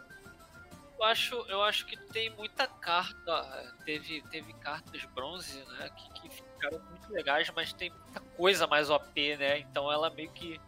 Eu 0.98 1.04
acho, 1.04 1.34
eu 1.48 1.62
acho 1.62 1.86
que 1.86 1.96
tem 2.12 2.28
muita 2.36 2.66
carta, 2.66 3.74
teve, 3.86 4.22
teve 4.30 4.52
cartas 4.54 5.02
bronze, 5.14 5.58
né? 5.78 5.88
Que, 5.96 6.20
que 6.20 6.28
ficaram 6.28 6.78
muito 6.78 7.10
legais, 7.10 7.50
mas 7.56 7.72
tem 7.72 7.90
muita 7.90 8.20
coisa 8.36 8.66
mais 8.66 8.90
OP, 8.90 9.36
né? 9.36 9.60
Então 9.60 9.90
ela 9.90 10.10
meio 10.10 10.30
que. 10.30 10.60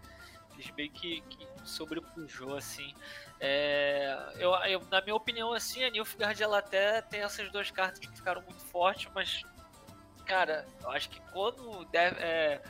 Eles 0.55 0.71
meio 0.75 0.91
que, 0.91 1.21
que 1.29 1.47
sobrepujou, 1.65 2.57
assim. 2.57 2.95
É, 3.41 4.17
eu, 4.39 4.55
eu, 4.67 4.81
na 4.91 5.01
minha 5.03 5.17
opinião, 5.17 5.53
assim, 5.53 5.85
a 5.85 5.91
Nilfgaard 5.91 6.41
ela 6.43 6.59
até 6.59 7.03
tem 7.03 7.21
essas 7.21 7.51
duas 7.51 7.71
cartas 7.71 7.99
que 7.99 8.09
ficaram 8.09 8.41
muito 8.43 8.63
fortes, 8.67 9.11
mas, 9.15 9.43
cara, 10.25 10.65
eu 10.81 10.91
acho 10.93 11.11
que 11.11 11.21
quando 11.33 11.85
deve, 11.87 12.21
é, 12.21 12.63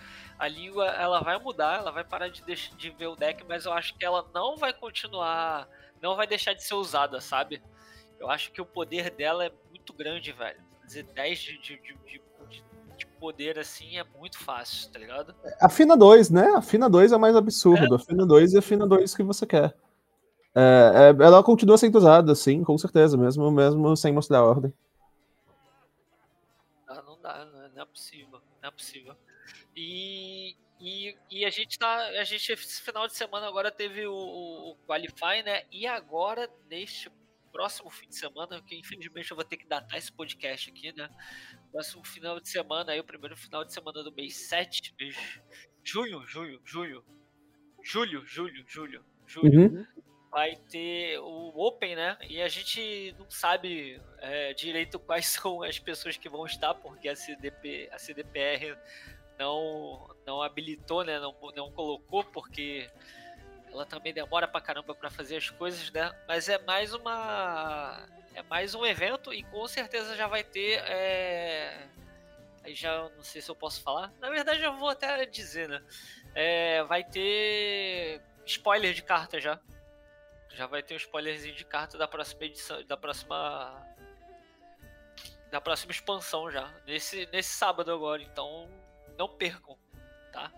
a 0.42 0.48
língua 0.48 0.86
ela 0.86 1.20
vai 1.20 1.38
mudar, 1.38 1.78
ela 1.78 1.92
vai 1.92 2.02
parar 2.02 2.26
de, 2.26 2.42
de 2.42 2.90
ver 2.90 3.06
o 3.06 3.14
deck, 3.14 3.44
mas 3.48 3.64
eu 3.64 3.72
acho 3.72 3.96
que 3.96 4.04
ela 4.04 4.26
não 4.34 4.56
vai 4.56 4.72
continuar, 4.72 5.68
não 6.02 6.16
vai 6.16 6.26
deixar 6.26 6.52
de 6.52 6.64
ser 6.64 6.74
usada, 6.74 7.20
sabe? 7.20 7.62
Eu 8.18 8.28
acho 8.28 8.50
que 8.50 8.60
o 8.60 8.66
poder 8.66 9.08
dela 9.12 9.46
é 9.46 9.52
muito 9.70 9.92
grande, 9.92 10.32
velho. 10.32 10.60
Dizer 10.84 11.04
10 11.04 11.38
de, 11.38 11.58
de, 11.58 11.76
de, 11.78 12.22
de 12.98 13.06
poder 13.20 13.56
assim 13.56 13.96
é 13.96 14.04
muito 14.18 14.36
fácil, 14.36 14.90
tá 14.90 14.98
ligado? 14.98 15.32
A 15.60 15.68
Fina 15.68 15.96
2, 15.96 16.30
né? 16.30 16.48
A 16.56 16.60
Fina 16.60 16.90
2 16.90 17.12
é 17.12 17.16
mais 17.16 17.36
absurdo. 17.36 17.94
É. 17.94 17.96
A 17.96 18.00
Fina 18.00 18.26
2 18.26 18.54
e 18.54 18.58
a 18.58 18.62
Fina 18.62 18.84
2 18.84 19.14
que 19.14 19.22
você 19.22 19.46
quer. 19.46 19.72
É, 20.56 21.14
é, 21.20 21.24
ela 21.24 21.40
continua 21.44 21.78
sendo 21.78 21.98
usada, 21.98 22.34
sim, 22.34 22.64
com 22.64 22.76
certeza, 22.76 23.16
mesmo, 23.16 23.48
mesmo 23.52 23.96
sem 23.96 24.12
mostrar 24.12 24.38
a 24.38 24.44
ordem. 24.44 24.74
Ah, 26.88 27.00
não 27.06 27.16
dá, 27.22 27.44
não 27.44 27.62
é, 27.62 27.68
não 27.68 27.82
é 27.82 27.86
possível, 27.86 28.40
não 28.60 28.68
é 28.68 28.72
possível. 28.72 29.14
E, 29.74 30.56
e, 30.80 31.16
e, 31.30 31.44
a 31.44 31.50
gente 31.50 31.78
tá. 31.78 31.96
A 32.08 32.24
gente, 32.24 32.52
esse 32.52 32.82
final 32.82 33.06
de 33.06 33.14
semana 33.14 33.46
agora 33.46 33.70
teve 33.70 34.06
o, 34.06 34.12
o, 34.12 34.76
Qualify, 34.86 35.42
né? 35.44 35.64
E 35.70 35.86
agora, 35.86 36.50
neste 36.68 37.10
próximo 37.52 37.90
fim 37.90 38.08
de 38.08 38.16
semana, 38.16 38.60
que 38.62 38.74
infelizmente 38.76 39.30
eu 39.30 39.36
vou 39.36 39.44
ter 39.44 39.58
que 39.58 39.66
datar 39.66 39.98
esse 39.98 40.10
podcast 40.10 40.70
aqui, 40.70 40.92
né? 40.92 41.08
Próximo 41.70 42.04
final 42.04 42.40
de 42.40 42.48
semana, 42.48 42.92
aí 42.92 43.00
o 43.00 43.04
primeiro 43.04 43.36
final 43.36 43.64
de 43.64 43.72
semana 43.72 44.02
do 44.02 44.12
mês 44.12 44.34
7, 44.34 44.94
mês 44.98 45.16
junho, 45.84 46.24
junho, 46.26 46.60
julho, 46.64 47.04
julho, 47.82 48.26
julho, 48.26 48.64
julho, 48.66 49.04
julho. 49.26 49.60
Uhum. 49.60 49.86
Vai 50.30 50.56
ter 50.56 51.18
o 51.18 51.52
Open, 51.54 51.94
né? 51.94 52.16
E 52.26 52.40
a 52.40 52.48
gente 52.48 53.14
não 53.18 53.30
sabe 53.30 54.00
é, 54.18 54.54
direito 54.54 54.98
quais 54.98 55.26
são 55.28 55.62
as 55.62 55.78
pessoas 55.78 56.16
que 56.16 56.28
vão 56.28 56.46
estar, 56.46 56.74
porque 56.74 57.08
a, 57.08 57.14
CDP, 57.14 57.90
a 57.92 57.98
CDPR 57.98 58.78
não, 59.42 60.08
não 60.24 60.42
habilitou, 60.42 61.04
né? 61.04 61.18
Não, 61.18 61.34
não 61.54 61.72
colocou, 61.72 62.22
porque 62.24 62.88
ela 63.70 63.84
também 63.84 64.14
demora 64.14 64.46
pra 64.46 64.60
caramba 64.60 64.94
pra 64.94 65.10
fazer 65.10 65.36
as 65.36 65.50
coisas, 65.50 65.90
né? 65.90 66.14
Mas 66.28 66.48
é 66.48 66.58
mais 66.58 66.94
uma. 66.94 68.06
É 68.34 68.42
mais 68.44 68.74
um 68.74 68.86
evento 68.86 69.34
e 69.34 69.42
com 69.42 69.66
certeza 69.66 70.16
já 70.16 70.26
vai 70.26 70.44
ter. 70.44 70.80
É... 70.86 71.86
Aí 72.64 72.74
já 72.74 73.08
não 73.16 73.24
sei 73.24 73.42
se 73.42 73.50
eu 73.50 73.56
posso 73.56 73.82
falar. 73.82 74.12
Na 74.20 74.30
verdade, 74.30 74.62
eu 74.62 74.76
vou 74.76 74.88
até 74.88 75.26
dizer, 75.26 75.68
né? 75.68 75.82
É, 76.34 76.82
vai 76.84 77.02
ter 77.02 78.22
spoiler 78.46 78.94
de 78.94 79.02
carta 79.02 79.40
já. 79.40 79.58
Já 80.50 80.66
vai 80.66 80.82
ter 80.82 80.94
um 80.94 80.98
spoilerzinho 80.98 81.54
de 81.54 81.64
carta 81.64 81.98
da 81.98 82.06
próxima 82.06 82.44
edição. 82.44 82.84
Da 82.84 82.96
próxima. 82.96 83.86
Da 85.50 85.60
próxima 85.60 85.90
expansão 85.92 86.50
já. 86.50 86.72
Nesse, 86.86 87.28
nesse 87.32 87.50
sábado 87.50 87.92
agora. 87.92 88.22
Então 88.22 88.68
não 89.22 89.28
percam, 89.28 89.76
tá? 90.32 90.50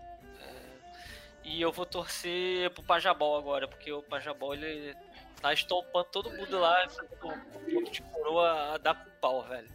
E 1.43 1.61
eu 1.61 1.71
vou 1.71 1.85
torcer 1.85 2.71
pro 2.71 2.81
Pajabol 2.81 3.37
agora, 3.37 3.67
porque 3.67 3.91
o 3.91 4.01
Pajabol 4.01 4.55
ele 4.55 4.95
tá 5.39 5.53
estompando 5.53 6.07
todo 6.11 6.31
mundo 6.31 6.59
lá, 6.59 6.87
o 7.21 7.29
ponto 7.69 7.91
de 7.91 8.01
coroa 8.01 8.73
a 8.73 8.77
dar 8.79 8.95
com 8.95 9.11
pau, 9.21 9.43
velho. 9.43 9.69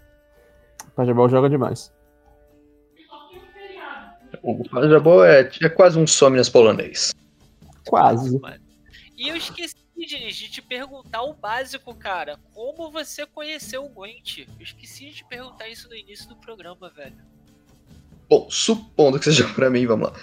O 0.89 0.91
Pajabol 0.91 1.29
joga 1.29 1.49
demais. 1.49 1.93
O 4.43 4.69
Pajabol 4.69 5.25
é, 5.25 5.49
é 5.63 5.69
quase 5.69 5.97
um 5.97 6.07
Somnias 6.07 6.49
polonês. 6.49 7.15
Quase. 7.87 8.41
E 9.17 9.29
eu 9.29 9.37
esqueci, 9.37 9.77
de 9.95 10.51
te 10.51 10.61
perguntar 10.61 11.23
o 11.23 11.35
básico, 11.35 11.95
cara. 11.95 12.41
Como 12.53 12.91
você 12.91 13.25
conheceu 13.25 13.85
o 13.85 13.89
Gwent? 13.89 14.39
Eu 14.39 14.47
esqueci 14.61 15.11
de 15.11 15.17
te 15.17 15.25
perguntar 15.25 15.69
isso 15.69 15.89
no 15.89 15.95
início 15.95 16.29
do 16.29 16.37
programa, 16.37 16.91
velho. 16.91 17.30
Bom, 18.31 18.47
supondo 18.49 19.19
que 19.19 19.25
seja 19.25 19.49
pra 19.53 19.69
mim, 19.69 19.85
vamos 19.87 20.11
lá. 20.11 20.17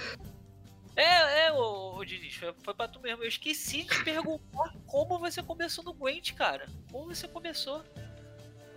É, 0.96 1.48
é, 1.48 1.52
o, 1.52 1.98
o 1.98 2.06
Diniz, 2.06 2.36
foi, 2.36 2.54
foi 2.64 2.74
pra 2.74 2.88
tu 2.88 3.02
mesmo. 3.02 3.22
Eu 3.22 3.28
esqueci 3.28 3.84
de 3.84 4.04
perguntar 4.06 4.74
como 4.88 5.20
você 5.20 5.44
começou 5.44 5.84
no 5.84 5.94
Gwent, 5.94 6.34
cara. 6.34 6.66
Como 6.90 7.14
você 7.14 7.28
começou? 7.28 7.84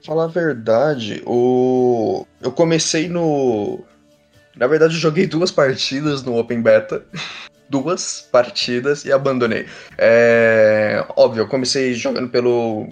Falar 0.04 0.24
a 0.24 0.28
verdade, 0.28 1.22
o... 1.26 2.26
eu 2.40 2.50
comecei 2.50 3.08
no. 3.08 3.84
Na 4.56 4.66
verdade, 4.66 4.94
eu 4.94 5.00
joguei 5.00 5.26
duas 5.26 5.52
partidas 5.52 6.22
no 6.22 6.36
Open 6.36 6.60
Beta. 6.60 7.06
duas 7.68 8.28
partidas 8.32 9.04
e 9.04 9.12
abandonei. 9.12 9.66
É... 9.96 11.04
Óbvio, 11.16 11.42
eu 11.42 11.48
comecei 11.48 11.94
jogando 11.94 12.28
pelo 12.28 12.88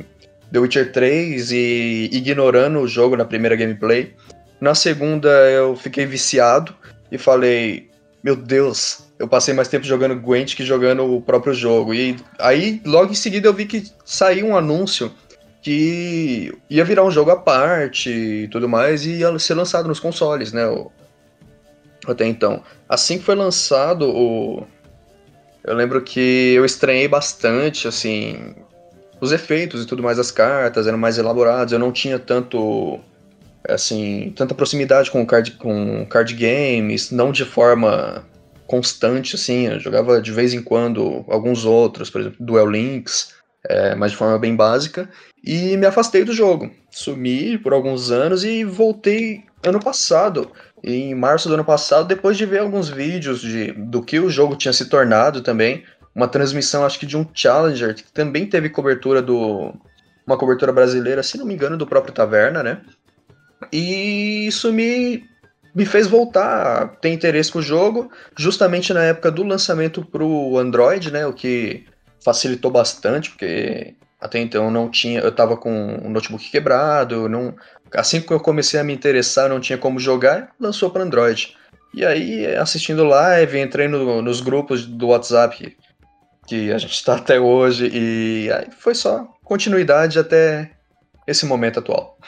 The 0.52 0.58
Witcher 0.60 0.92
3 0.92 1.50
e 1.50 2.10
ignorando 2.12 2.78
o 2.78 2.86
jogo 2.86 3.16
na 3.16 3.24
primeira 3.24 3.56
gameplay. 3.56 4.14
Na 4.60 4.74
segunda, 4.74 5.28
eu 5.50 5.76
fiquei 5.76 6.06
viciado 6.06 6.74
e 7.10 7.18
falei: 7.18 7.90
Meu 8.22 8.34
Deus, 8.34 9.08
eu 9.18 9.28
passei 9.28 9.54
mais 9.54 9.68
tempo 9.68 9.84
jogando 9.84 10.20
Gwent 10.20 10.54
que 10.54 10.64
jogando 10.64 11.04
o 11.04 11.20
próprio 11.20 11.52
jogo. 11.54 11.94
E 11.94 12.16
aí, 12.38 12.80
logo 12.84 13.12
em 13.12 13.16
seguida, 13.16 13.48
eu 13.48 13.54
vi 13.54 13.66
que 13.66 13.90
saiu 14.04 14.46
um 14.46 14.56
anúncio 14.56 15.12
que 15.62 16.52
ia 16.70 16.84
virar 16.84 17.04
um 17.04 17.10
jogo 17.10 17.30
à 17.30 17.36
parte 17.36 18.10
e 18.10 18.48
tudo 18.48 18.68
mais, 18.68 19.04
e 19.04 19.18
ia 19.18 19.38
ser 19.38 19.54
lançado 19.54 19.88
nos 19.88 20.00
consoles, 20.00 20.52
né? 20.52 20.62
Até 22.06 22.26
então. 22.26 22.62
Assim 22.88 23.18
que 23.18 23.24
foi 23.24 23.34
lançado, 23.34 24.08
o... 24.08 24.66
eu 25.64 25.74
lembro 25.74 26.00
que 26.00 26.54
eu 26.54 26.64
estranhei 26.64 27.08
bastante, 27.08 27.86
assim, 27.86 28.54
os 29.20 29.32
efeitos 29.32 29.82
e 29.82 29.86
tudo 29.86 30.02
mais 30.02 30.16
das 30.16 30.30
cartas 30.30 30.86
eram 30.86 30.98
mais 30.98 31.18
elaborados, 31.18 31.72
eu 31.72 31.78
não 31.78 31.92
tinha 31.92 32.18
tanto 32.18 33.00
assim, 33.68 34.32
tanta 34.36 34.54
proximidade 34.54 35.10
com 35.10 35.24
card, 35.26 35.52
com 35.52 36.06
card 36.06 36.34
games, 36.34 37.10
não 37.10 37.30
de 37.30 37.44
forma 37.44 38.24
constante, 38.66 39.34
assim. 39.34 39.66
Eu 39.66 39.80
jogava 39.80 40.20
de 40.20 40.32
vez 40.32 40.54
em 40.54 40.62
quando 40.62 41.24
alguns 41.28 41.64
outros, 41.64 42.10
por 42.10 42.20
exemplo, 42.20 42.44
Duel 42.44 42.70
Links, 42.70 43.34
é, 43.68 43.94
mas 43.94 44.12
de 44.12 44.16
forma 44.16 44.38
bem 44.38 44.54
básica. 44.54 45.08
E 45.42 45.76
me 45.76 45.86
afastei 45.86 46.24
do 46.24 46.32
jogo. 46.32 46.70
Sumi 46.90 47.58
por 47.58 47.72
alguns 47.72 48.10
anos 48.10 48.44
e 48.44 48.64
voltei 48.64 49.44
ano 49.64 49.80
passado. 49.80 50.50
Em 50.82 51.14
março 51.14 51.48
do 51.48 51.54
ano 51.54 51.64
passado, 51.64 52.06
depois 52.06 52.36
de 52.36 52.46
ver 52.46 52.60
alguns 52.60 52.88
vídeos 52.88 53.40
de, 53.40 53.72
do 53.72 54.02
que 54.02 54.20
o 54.20 54.30
jogo 54.30 54.54
tinha 54.56 54.72
se 54.72 54.86
tornado 54.86 55.40
também. 55.40 55.82
Uma 56.14 56.28
transmissão, 56.28 56.84
acho 56.84 56.98
que 56.98 57.06
de 57.06 57.16
um 57.16 57.26
Challenger, 57.32 57.94
que 57.94 58.04
também 58.12 58.46
teve 58.46 58.68
cobertura 58.68 59.22
do. 59.22 59.74
Uma 60.26 60.36
cobertura 60.36 60.72
brasileira, 60.72 61.22
se 61.22 61.38
não 61.38 61.46
me 61.46 61.54
engano, 61.54 61.76
do 61.76 61.86
próprio 61.86 62.12
Taverna, 62.12 62.62
né? 62.62 62.82
E 63.72 64.46
isso 64.46 64.72
me 64.72 65.26
me 65.74 65.86
fez 65.86 66.08
voltar 66.08 66.82
a 66.82 66.88
ter 66.88 67.10
interesse 67.10 67.52
com 67.52 67.60
o 67.60 67.62
jogo, 67.62 68.10
justamente 68.36 68.92
na 68.92 69.04
época 69.04 69.30
do 69.30 69.44
lançamento 69.44 70.04
para 70.04 70.24
o 70.24 70.58
Android, 70.58 71.12
né? 71.12 71.24
O 71.24 71.32
que 71.32 71.84
facilitou 72.24 72.70
bastante, 72.70 73.30
porque 73.30 73.94
até 74.20 74.40
então 74.40 74.70
não 74.70 74.90
tinha, 74.90 75.20
eu 75.20 75.28
estava 75.28 75.56
com 75.56 75.70
um 76.02 76.10
notebook 76.10 76.50
quebrado, 76.50 77.28
não, 77.28 77.54
assim 77.94 78.20
que 78.20 78.32
eu 78.32 78.40
comecei 78.40 78.80
a 78.80 78.84
me 78.84 78.92
interessar, 78.92 79.48
não 79.48 79.60
tinha 79.60 79.78
como 79.78 80.00
jogar, 80.00 80.50
lançou 80.58 80.90
para 80.90 81.04
Android. 81.04 81.56
E 81.94 82.04
aí, 82.04 82.56
assistindo 82.56 83.04
live, 83.04 83.60
entrei 83.60 83.86
no, 83.86 84.20
nos 84.20 84.40
grupos 84.40 84.84
do 84.84 85.08
WhatsApp 85.08 85.76
que 86.46 86.72
a 86.72 86.78
gente 86.78 86.94
está 86.94 87.16
até 87.16 87.38
hoje, 87.38 87.88
e 87.92 88.50
aí 88.50 88.66
foi 88.76 88.94
só 88.94 89.28
continuidade 89.44 90.18
até 90.18 90.72
esse 91.26 91.46
momento 91.46 91.78
atual. 91.78 92.18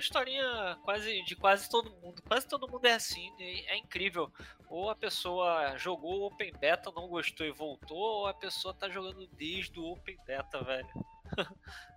Historinha 0.00 0.78
quase 0.82 1.22
de 1.22 1.36
quase 1.36 1.68
todo 1.68 1.90
mundo. 1.90 2.22
Quase 2.22 2.48
todo 2.48 2.68
mundo 2.68 2.84
é 2.86 2.92
assim, 2.92 3.30
né? 3.38 3.60
é 3.66 3.76
incrível. 3.76 4.32
Ou 4.68 4.90
a 4.90 4.96
pessoa 4.96 5.76
jogou 5.76 6.26
Open 6.26 6.52
Beta, 6.58 6.92
não 6.94 7.08
gostou 7.08 7.46
e 7.46 7.50
voltou, 7.50 7.98
ou 7.98 8.26
a 8.26 8.34
pessoa 8.34 8.74
tá 8.74 8.88
jogando 8.88 9.26
desde 9.28 9.78
o 9.78 9.84
Open 9.84 10.16
Beta, 10.26 10.62
velho. 10.62 10.88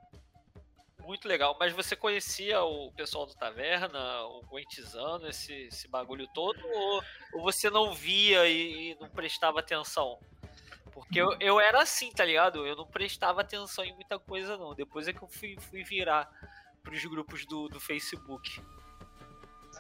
Muito 1.00 1.28
legal. 1.28 1.56
Mas 1.60 1.74
você 1.74 1.96
conhecia 1.96 2.64
o 2.64 2.92
pessoal 2.94 3.26
do 3.26 3.36
Taverna, 3.36 4.24
o 4.24 4.42
Gwentizano, 4.44 5.28
esse, 5.28 5.54
esse 5.68 5.88
bagulho 5.88 6.28
todo, 6.34 6.60
ou, 6.66 7.04
ou 7.34 7.42
você 7.42 7.70
não 7.70 7.94
via 7.94 8.48
e, 8.48 8.92
e 8.92 8.96
não 8.96 9.10
prestava 9.10 9.60
atenção? 9.60 10.18
Porque 10.94 11.20
eu, 11.20 11.36
eu 11.40 11.60
era 11.60 11.82
assim, 11.82 12.12
tá 12.12 12.24
ligado? 12.24 12.66
Eu 12.66 12.76
não 12.76 12.88
prestava 12.88 13.42
atenção 13.42 13.84
em 13.84 13.94
muita 13.94 14.18
coisa, 14.18 14.58
não. 14.58 14.74
Depois 14.74 15.08
é 15.08 15.14
que 15.14 15.22
eu 15.22 15.28
fui, 15.28 15.58
fui 15.60 15.84
virar 15.84 16.30
para 16.84 16.94
os 16.94 17.06
grupos 17.06 17.46
do, 17.46 17.70
do 17.70 17.80
Facebook? 17.80 18.60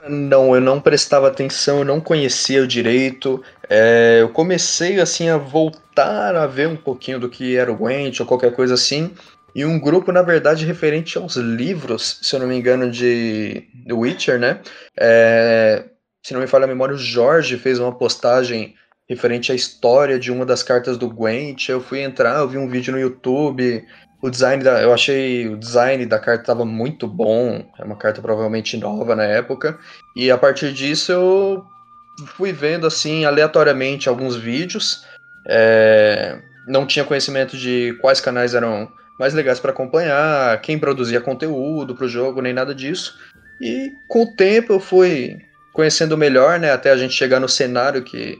Não, 0.09 0.55
eu 0.55 0.61
não 0.61 0.81
prestava 0.81 1.27
atenção, 1.27 1.79
eu 1.79 1.85
não 1.85 2.01
conhecia 2.01 2.63
o 2.63 2.67
direito. 2.67 3.43
É, 3.69 4.19
eu 4.21 4.29
comecei 4.29 4.99
assim 4.99 5.29
a 5.29 5.37
voltar 5.37 6.35
a 6.35 6.47
ver 6.47 6.67
um 6.67 6.75
pouquinho 6.75 7.19
do 7.19 7.29
que 7.29 7.55
era 7.55 7.71
o 7.71 7.75
Gwent 7.75 8.19
ou 8.19 8.25
qualquer 8.25 8.55
coisa 8.55 8.73
assim. 8.73 9.13
E 9.53 9.63
um 9.63 9.79
grupo, 9.79 10.11
na 10.11 10.23
verdade, 10.23 10.65
referente 10.65 11.17
aos 11.17 11.35
livros, 11.35 12.19
se 12.23 12.35
eu 12.35 12.39
não 12.39 12.47
me 12.47 12.55
engano, 12.55 12.89
de 12.89 13.67
The 13.85 13.93
Witcher, 13.93 14.39
né? 14.39 14.61
É, 14.97 15.85
se 16.23 16.33
não 16.33 16.41
me 16.41 16.47
falha 16.47 16.65
a 16.65 16.67
memória, 16.67 16.95
o 16.95 16.97
Jorge 16.97 17.57
fez 17.57 17.79
uma 17.79 17.95
postagem 17.95 18.75
referente 19.07 19.51
à 19.51 19.55
história 19.55 20.17
de 20.17 20.31
uma 20.31 20.45
das 20.45 20.63
cartas 20.63 20.97
do 20.97 21.07
Gwent. 21.07 21.69
Eu 21.69 21.81
fui 21.81 22.01
entrar, 22.01 22.39
eu 22.39 22.49
vi 22.49 22.57
um 22.57 22.67
vídeo 22.67 22.91
no 22.91 22.99
YouTube 22.99 23.85
o 24.23 24.29
design 24.29 24.63
da, 24.63 24.81
eu 24.81 24.93
achei 24.93 25.49
o 25.49 25.57
design 25.57 26.05
da 26.05 26.17
carta 26.17 26.43
estava 26.43 26.63
muito 26.63 27.05
bom. 27.05 27.61
É 27.77 27.83
uma 27.83 27.97
carta 27.97 28.21
provavelmente 28.21 28.77
nova 28.77 29.17
na 29.17 29.25
época. 29.25 29.77
E 30.15 30.31
a 30.31 30.37
partir 30.37 30.71
disso 30.71 31.11
eu 31.11 31.65
fui 32.27 32.53
vendo 32.53 32.87
assim 32.87 33.25
aleatoriamente 33.25 34.07
alguns 34.07 34.37
vídeos. 34.37 35.05
É, 35.45 36.39
não 36.65 36.87
tinha 36.87 37.03
conhecimento 37.03 37.57
de 37.57 37.97
quais 37.99 38.21
canais 38.21 38.55
eram 38.55 38.89
mais 39.19 39.33
legais 39.33 39.59
para 39.59 39.71
acompanhar, 39.71 40.59
quem 40.61 40.79
produzia 40.79 41.19
conteúdo 41.19 41.93
para 41.93 42.05
o 42.05 42.09
jogo, 42.09 42.41
nem 42.41 42.53
nada 42.53 42.73
disso. 42.73 43.19
E 43.61 43.91
com 44.07 44.23
o 44.23 44.35
tempo 44.37 44.71
eu 44.71 44.79
fui 44.79 45.37
conhecendo 45.73 46.17
melhor, 46.17 46.61
né, 46.61 46.71
até 46.71 46.91
a 46.91 46.97
gente 46.97 47.13
chegar 47.13 47.41
no 47.41 47.49
cenário 47.49 48.03
que 48.03 48.39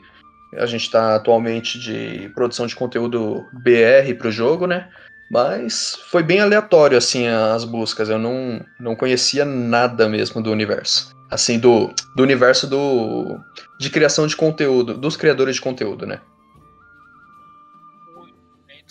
a 0.56 0.66
gente 0.66 0.84
está 0.84 1.16
atualmente 1.16 1.78
de 1.78 2.30
produção 2.34 2.66
de 2.68 2.76
conteúdo 2.76 3.46
BR 3.52 4.14
para 4.18 4.30
o 4.30 4.32
jogo, 4.32 4.66
né? 4.66 4.88
Mas 5.30 5.98
foi 6.10 6.22
bem 6.22 6.40
aleatório, 6.40 6.98
assim, 6.98 7.28
as 7.28 7.64
buscas. 7.64 8.10
Eu 8.10 8.20
não, 8.20 8.64
não 8.80 8.96
conhecia 8.96 9.44
nada 9.44 10.08
mesmo 10.08 10.42
do 10.42 10.52
universo. 10.52 11.14
Assim, 11.30 11.58
do, 11.60 11.92
do 12.16 12.22
universo 12.22 12.68
do, 12.68 13.40
de 13.80 13.90
criação 13.90 14.28
de 14.28 14.36
conteúdo, 14.36 14.94
dos 14.94 15.18
criadores 15.18 15.56
de 15.56 15.62
conteúdo, 15.62 16.06
né? 16.06 16.22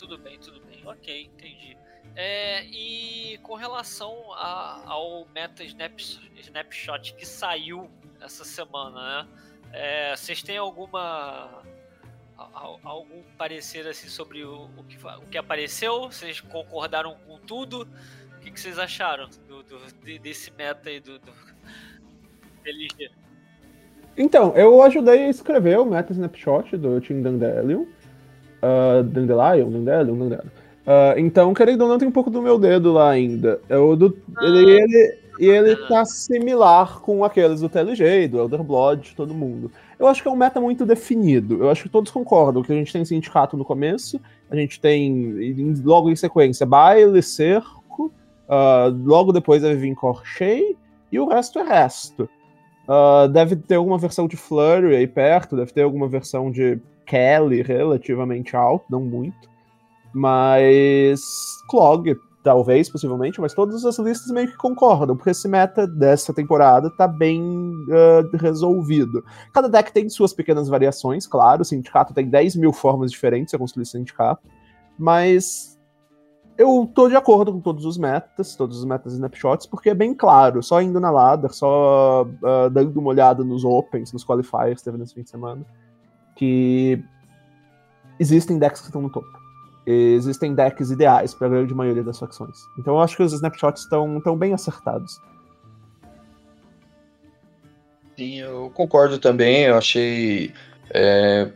tudo 0.02 0.18
bem, 0.18 0.38
tudo 0.38 0.60
bem. 0.60 0.82
Ok, 0.84 1.22
entendi. 1.22 1.76
É, 2.16 2.64
e 2.64 3.38
com 3.38 3.54
relação 3.54 4.32
a, 4.32 4.82
ao 4.86 5.26
Meta 5.32 5.62
Snap, 5.62 5.98
Snapshot 6.36 7.14
que 7.14 7.24
saiu 7.24 7.88
essa 8.20 8.44
semana, 8.44 9.22
né? 9.22 9.28
É, 9.72 10.16
vocês 10.16 10.42
têm 10.42 10.58
alguma 10.58 11.62
algum 12.84 13.22
parecer 13.36 13.86
assim 13.86 14.08
sobre 14.08 14.44
o, 14.44 14.68
o, 14.76 14.84
que, 14.84 14.96
o 15.06 15.26
que 15.30 15.38
apareceu? 15.38 16.10
Vocês 16.10 16.40
concordaram 16.40 17.16
com 17.26 17.38
tudo? 17.38 17.88
O 18.36 18.40
que, 18.40 18.50
que 18.50 18.60
vocês 18.60 18.78
acharam 18.78 19.28
do, 19.48 19.62
do, 19.62 19.78
desse 20.20 20.50
meta 20.52 20.88
aí 20.88 21.00
do, 21.00 21.18
do 21.18 21.32
LG? 22.64 23.10
Então, 24.16 24.52
eu 24.56 24.82
ajudei 24.82 25.24
a 25.24 25.30
escrever 25.30 25.78
o 25.78 25.84
meta 25.84 26.12
snapshot 26.12 26.76
do 26.76 27.00
Team 27.00 27.22
Dandelion. 27.22 27.84
Uh, 28.62 29.02
Dandelion? 29.04 29.70
Dandelion? 29.70 30.18
Dandelion. 30.18 30.50
Uh, 30.84 31.18
então, 31.18 31.54
querendo 31.54 31.82
ou 31.82 31.88
não, 31.88 31.98
tem 31.98 32.08
um 32.08 32.12
pouco 32.12 32.30
do 32.30 32.42
meu 32.42 32.58
dedo 32.58 32.92
lá 32.92 33.10
ainda. 33.10 33.60
Eu, 33.68 33.96
do, 33.96 34.18
ah, 34.36 34.44
ele, 34.44 34.70
ele, 34.70 35.18
e 35.38 35.46
ele 35.46 35.76
tá 35.88 36.04
similar 36.04 37.00
com 37.00 37.24
aqueles 37.24 37.60
do 37.60 37.68
TLG, 37.68 38.28
do 38.28 38.38
Elder 38.38 38.62
Blood, 38.62 39.14
todo 39.16 39.34
mundo. 39.34 39.70
Eu 39.98 40.06
acho 40.06 40.22
que 40.22 40.28
é 40.28 40.30
um 40.30 40.36
meta 40.36 40.60
muito 40.60 40.84
definido. 40.84 41.62
Eu 41.62 41.70
acho 41.70 41.84
que 41.84 41.88
todos 41.88 42.10
concordam 42.10 42.62
que 42.62 42.72
a 42.72 42.74
gente 42.74 42.92
tem 42.92 43.04
sindicato 43.04 43.56
no 43.56 43.64
começo, 43.64 44.20
a 44.50 44.56
gente 44.56 44.80
tem 44.80 45.54
logo 45.84 46.10
em 46.10 46.16
sequência 46.16 46.66
baile, 46.66 47.22
cerco, 47.22 48.12
uh, 48.48 48.90
logo 49.04 49.32
depois 49.32 49.62
deve 49.62 49.76
vir 49.76 49.94
Corchei, 49.94 50.76
e 51.10 51.18
o 51.18 51.28
resto 51.28 51.58
é 51.58 51.62
resto. 51.62 52.28
Uh, 52.88 53.28
deve 53.28 53.56
ter 53.56 53.76
alguma 53.76 53.96
versão 53.96 54.26
de 54.26 54.36
Flurry 54.36 54.96
aí 54.96 55.06
perto, 55.06 55.56
deve 55.56 55.72
ter 55.72 55.82
alguma 55.82 56.08
versão 56.08 56.50
de 56.50 56.80
Kelly 57.06 57.62
relativamente 57.62 58.56
alto, 58.56 58.86
não 58.90 59.00
muito. 59.00 59.50
Mas 60.12 61.22
Clog 61.68 62.16
talvez, 62.42 62.90
possivelmente, 62.90 63.40
mas 63.40 63.54
todas 63.54 63.84
as 63.84 63.98
listas 63.98 64.30
meio 64.30 64.48
que 64.48 64.56
concordam, 64.56 65.16
porque 65.16 65.30
esse 65.30 65.46
meta 65.48 65.86
dessa 65.86 66.34
temporada 66.34 66.90
tá 66.90 67.06
bem 67.06 67.40
uh, 67.40 68.36
resolvido. 68.36 69.22
Cada 69.52 69.68
deck 69.68 69.92
tem 69.92 70.08
suas 70.08 70.32
pequenas 70.32 70.68
variações, 70.68 71.26
claro, 71.26 71.62
o 71.62 71.64
sindicato 71.64 72.12
tem 72.12 72.28
10 72.28 72.56
mil 72.56 72.72
formas 72.72 73.10
diferentes 73.10 73.52
de 73.52 73.58
construir 73.58 73.86
sindicato, 73.86 74.42
mas 74.98 75.78
eu 76.58 76.90
tô 76.92 77.08
de 77.08 77.16
acordo 77.16 77.52
com 77.52 77.60
todos 77.60 77.84
os 77.84 77.96
metas, 77.96 78.56
todos 78.56 78.78
os 78.78 78.84
metas 78.84 79.14
snapshots, 79.14 79.66
porque 79.66 79.90
é 79.90 79.94
bem 79.94 80.14
claro, 80.14 80.62
só 80.62 80.82
indo 80.82 80.98
na 80.98 81.10
ladder, 81.10 81.52
só 81.52 82.24
uh, 82.24 82.70
dando 82.70 82.98
uma 82.98 83.10
olhada 83.10 83.44
nos 83.44 83.64
opens, 83.64 84.12
nos 84.12 84.24
qualifiers 84.24 84.78
que 84.78 84.84
teve 84.84 84.98
nesse 84.98 85.14
fim 85.14 85.22
de 85.22 85.30
semana, 85.30 85.64
que 86.36 87.02
existem 88.18 88.58
decks 88.58 88.80
que 88.80 88.88
estão 88.88 89.00
no 89.00 89.10
topo 89.10 89.41
existem 89.86 90.54
decks 90.54 90.90
ideais 90.90 91.34
para 91.34 91.46
a 91.46 91.50
grande 91.50 91.74
maioria 91.74 92.02
das 92.02 92.18
facções. 92.18 92.58
Então 92.78 92.94
eu 92.94 93.00
acho 93.00 93.16
que 93.16 93.22
os 93.22 93.32
snapshots 93.32 93.82
estão 93.82 94.20
tão 94.20 94.36
bem 94.36 94.54
acertados. 94.54 95.20
Sim, 98.16 98.40
eu 98.40 98.70
concordo 98.74 99.18
também. 99.18 99.64
Eu 99.64 99.76
achei. 99.76 100.52
É, 100.90 101.50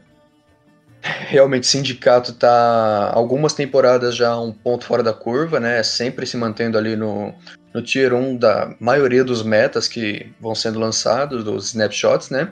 realmente, 1.28 1.66
sindicato 1.66 2.32
tá 2.32 3.12
algumas 3.14 3.54
temporadas 3.54 4.16
já 4.16 4.38
um 4.38 4.52
ponto 4.52 4.84
fora 4.84 5.02
da 5.02 5.12
curva, 5.12 5.60
né? 5.60 5.82
Sempre 5.82 6.26
se 6.26 6.36
mantendo 6.36 6.76
ali 6.78 6.96
no, 6.96 7.32
no 7.72 7.82
tier 7.82 8.12
1 8.12 8.36
da 8.36 8.74
maioria 8.80 9.22
dos 9.22 9.42
metas 9.42 9.86
que 9.86 10.32
vão 10.40 10.54
sendo 10.54 10.78
lançados, 10.78 11.44
dos 11.44 11.66
snapshots, 11.66 12.30
né? 12.30 12.50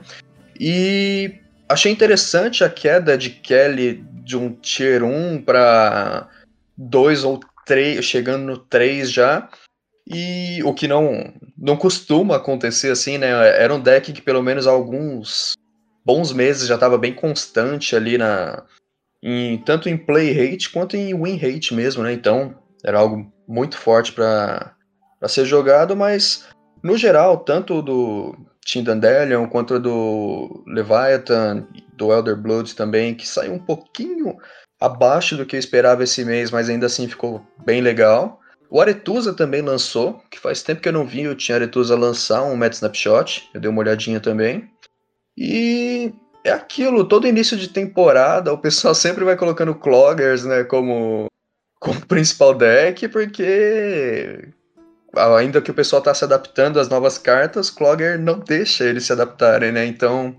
E 0.59 1.39
achei 1.69 1.91
interessante 1.91 2.63
a 2.63 2.69
queda 2.69 3.17
de 3.17 3.29
Kelly 3.29 4.03
de 4.23 4.37
um 4.37 4.53
tier 4.53 5.03
1 5.03 5.41
para 5.43 6.27
2 6.77 7.23
ou 7.23 7.39
3, 7.65 8.03
chegando 8.03 8.43
no 8.43 8.57
3 8.57 9.11
já. 9.11 9.49
E 10.07 10.61
o 10.63 10.73
que 10.73 10.87
não, 10.87 11.33
não 11.57 11.75
costuma 11.75 12.35
acontecer 12.35 12.91
assim, 12.91 13.17
né? 13.17 13.27
Era 13.59 13.73
um 13.73 13.79
deck 13.79 14.13
que 14.13 14.21
pelo 14.21 14.43
menos 14.43 14.67
alguns 14.67 15.53
bons 16.05 16.31
meses 16.31 16.67
já 16.67 16.75
estava 16.75 16.97
bem 16.97 17.13
constante 17.13 17.95
ali 17.95 18.17
na 18.17 18.63
em, 19.23 19.57
tanto 19.57 19.89
em 19.89 19.97
play 19.97 20.31
rate 20.31 20.69
quanto 20.69 20.95
em 20.95 21.19
win 21.19 21.37
rate 21.37 21.73
mesmo, 21.73 22.03
né? 22.03 22.13
Então, 22.13 22.55
era 22.83 22.99
algo 22.99 23.33
muito 23.47 23.75
forte 23.75 24.11
para 24.11 24.75
ser 25.27 25.45
jogado, 25.45 25.95
mas 25.95 26.45
no 26.83 26.95
geral, 26.95 27.39
tanto 27.39 27.81
do 27.81 28.37
Team 28.65 28.83
Dandelion 28.83 29.47
quanto 29.47 29.79
do 29.79 30.63
Leviathan 30.67 31.67
do 31.93 32.11
Elder 32.11 32.35
Blood 32.35 32.75
também, 32.75 33.13
que 33.13 33.27
saiu 33.27 33.53
um 33.53 33.59
pouquinho 33.59 34.35
abaixo 34.79 35.37
do 35.37 35.45
que 35.45 35.55
eu 35.55 35.59
esperava 35.59 36.03
esse 36.03 36.25
mês, 36.25 36.51
mas 36.51 36.67
ainda 36.67 36.87
assim 36.87 37.07
ficou 37.07 37.45
bem 37.63 37.79
legal. 37.79 38.41
O 38.69 38.81
Aretusa 38.81 39.33
também 39.33 39.61
lançou, 39.61 40.21
que 40.29 40.39
faz 40.39 40.61
tempo 40.63 40.81
que 40.81 40.89
eu 40.89 40.93
não 40.93 41.05
vi, 41.05 41.21
eu 41.21 41.35
tinha 41.35 41.55
Aretusa 41.55 41.95
lançar 41.95 42.43
um 42.43 42.57
Meta 42.57 42.75
Snapshot, 42.75 43.49
eu 43.53 43.61
dei 43.61 43.69
uma 43.69 43.79
olhadinha 43.79 44.19
também. 44.19 44.69
E 45.37 46.11
é 46.43 46.51
aquilo, 46.51 47.05
todo 47.05 47.27
início 47.27 47.55
de 47.55 47.69
temporada, 47.69 48.51
o 48.51 48.57
pessoal 48.57 48.93
sempre 48.95 49.23
vai 49.23 49.37
colocando 49.37 49.75
Cloggers, 49.75 50.43
né, 50.43 50.63
como, 50.63 51.27
como 51.79 52.05
principal 52.05 52.53
deck, 52.53 53.07
porque 53.09 54.49
ainda 55.37 55.61
que 55.61 55.71
o 55.71 55.73
pessoal 55.73 55.99
está 55.99 56.13
se 56.13 56.23
adaptando 56.23 56.79
às 56.79 56.89
novas 56.89 57.17
cartas, 57.17 57.69
Clogger 57.69 58.19
não 58.19 58.39
deixa 58.39 58.83
eles 58.83 59.05
se 59.05 59.13
adaptarem, 59.13 59.71
né? 59.71 59.85
Então, 59.85 60.35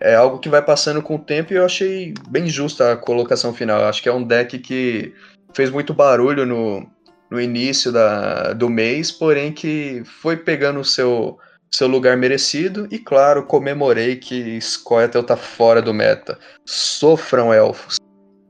é 0.00 0.14
algo 0.14 0.38
que 0.38 0.48
vai 0.48 0.62
passando 0.62 1.02
com 1.02 1.16
o 1.16 1.18
tempo 1.18 1.52
e 1.52 1.56
eu 1.56 1.64
achei 1.64 2.14
bem 2.28 2.48
justa 2.48 2.92
a 2.92 2.96
colocação 2.96 3.52
final. 3.52 3.84
acho 3.84 4.02
que 4.02 4.08
é 4.08 4.12
um 4.12 4.22
deck 4.22 4.58
que 4.58 5.12
fez 5.52 5.70
muito 5.70 5.92
barulho 5.92 6.46
no, 6.46 6.88
no 7.30 7.40
início 7.40 7.90
da, 7.90 8.52
do 8.52 8.68
mês, 8.68 9.10
porém 9.10 9.52
que 9.52 10.02
foi 10.20 10.36
pegando 10.36 10.80
o 10.80 10.84
seu, 10.84 11.38
seu 11.70 11.88
lugar 11.88 12.16
merecido 12.16 12.86
e, 12.90 12.98
claro, 12.98 13.44
comemorei 13.44 14.16
que 14.16 14.60
Scoia'tael 14.60 15.24
tá 15.24 15.36
fora 15.36 15.82
do 15.82 15.92
meta. 15.92 16.38
Sofram 16.64 17.52
elfos. 17.52 17.96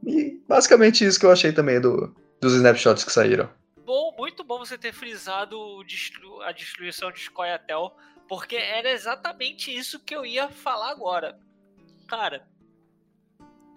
E 0.06 0.40
basicamente 0.48 1.04
isso 1.04 1.18
que 1.18 1.26
eu 1.26 1.32
achei 1.32 1.52
também 1.52 1.80
do, 1.80 2.14
dos 2.40 2.54
snapshots 2.54 3.04
que 3.04 3.12
saíram. 3.12 3.48
Bom, 3.88 4.14
muito 4.18 4.44
bom 4.44 4.58
você 4.58 4.76
ter 4.76 4.92
frisado 4.92 5.82
a 6.42 6.52
destruição 6.52 7.10
de 7.10 7.20
Scoia'tael 7.20 7.96
porque 8.28 8.54
era 8.54 8.90
exatamente 8.90 9.74
isso 9.74 9.98
que 10.04 10.14
eu 10.14 10.26
ia 10.26 10.50
falar 10.50 10.90
agora. 10.90 11.40
Cara, 12.06 12.46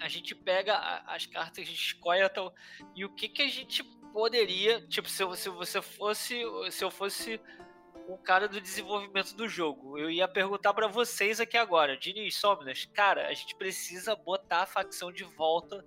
a 0.02 0.10
gente 0.10 0.36
pega 0.36 0.76
as 1.08 1.26
cartas 1.26 1.66
de 1.66 1.78
Scoia'tael 1.78 2.54
e 2.94 3.06
o 3.06 3.16
que 3.16 3.30
que 3.30 3.42
a 3.42 3.48
gente 3.48 3.86
poderia, 4.12 4.86
tipo, 4.86 5.08
se, 5.08 5.24
se 5.38 5.48
você 5.48 5.82
fosse, 5.82 6.44
se 6.72 6.84
eu 6.84 6.92
fosse 6.92 7.40
um 8.10 8.18
cara 8.18 8.50
do 8.50 8.60
desenvolvimento 8.60 9.34
do 9.34 9.48
jogo, 9.48 9.98
eu 9.98 10.12
ia 10.12 10.28
perguntar 10.28 10.74
para 10.74 10.90
vocês 10.90 11.40
aqui 11.40 11.56
agora, 11.56 11.96
Dini 11.96 12.28
e 12.28 12.32
Somnas, 12.34 12.84
cara, 12.84 13.30
a 13.30 13.34
gente 13.34 13.56
precisa 13.56 14.14
botar 14.14 14.64
a 14.64 14.66
facção 14.66 15.10
de 15.10 15.24
volta, 15.24 15.86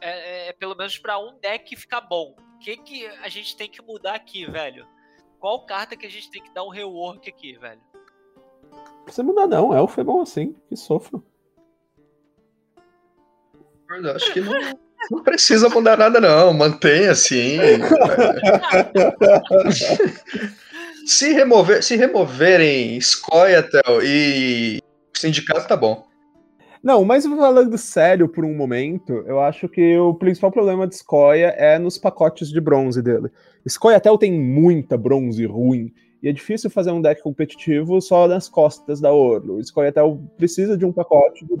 é, 0.00 0.50
é, 0.50 0.52
pelo 0.52 0.76
menos 0.76 0.96
para 0.98 1.18
um 1.18 1.36
deck 1.40 1.74
ficar 1.74 2.02
bom. 2.02 2.45
O 2.56 2.58
que 2.58 2.76
que 2.78 3.06
a 3.06 3.28
gente 3.28 3.56
tem 3.56 3.70
que 3.70 3.82
mudar 3.82 4.14
aqui, 4.14 4.50
velho? 4.50 4.86
Qual 5.38 5.66
carta 5.66 5.94
que 5.94 6.06
a 6.06 6.10
gente 6.10 6.30
tem 6.30 6.42
que 6.42 6.52
dar 6.52 6.64
um 6.64 6.70
rework 6.70 7.28
aqui, 7.28 7.58
velho? 7.58 7.80
precisa 9.04 9.22
mudar, 9.22 9.46
não. 9.46 9.74
Elfo 9.74 10.00
é 10.00 10.04
bom 10.04 10.22
assim, 10.22 10.56
que 10.68 10.76
sofro. 10.76 11.22
Eu 13.88 14.16
acho 14.16 14.32
que 14.32 14.40
não, 14.40 14.52
não 15.10 15.22
precisa 15.22 15.68
mudar 15.68 15.96
nada, 15.96 16.18
não. 16.18 16.52
Mantém 16.54 17.06
assim. 17.06 17.58
se, 21.06 21.32
remover, 21.32 21.84
se 21.84 21.94
removerem 21.94 23.00
Scoia'tael 23.00 24.02
e 24.02 24.82
Sindicato, 25.14 25.68
tá 25.68 25.76
bom. 25.76 26.08
Não, 26.86 27.04
mas 27.04 27.26
falando 27.26 27.76
sério 27.76 28.28
por 28.28 28.44
um 28.44 28.54
momento, 28.54 29.14
eu 29.26 29.40
acho 29.40 29.68
que 29.68 29.98
o 29.98 30.14
principal 30.14 30.52
problema 30.52 30.86
de 30.86 30.94
Scoia 30.94 31.48
é 31.58 31.80
nos 31.80 31.98
pacotes 31.98 32.48
de 32.48 32.60
bronze 32.60 33.02
dele. 33.02 33.28
Scoia'tael 33.68 34.16
tem 34.16 34.32
muita 34.32 34.96
bronze 34.96 35.44
ruim. 35.46 35.92
E 36.22 36.28
é 36.28 36.32
difícil 36.32 36.70
fazer 36.70 36.92
um 36.92 37.02
deck 37.02 37.20
competitivo 37.22 38.00
só 38.00 38.28
nas 38.28 38.48
costas 38.48 39.00
da 39.00 39.12
Orlo. 39.12 39.56
O 39.56 39.64
Scoia'tael 39.64 40.16
precisa 40.36 40.78
de 40.78 40.84
um 40.84 40.92
pacote. 40.92 41.44
De... 41.44 41.56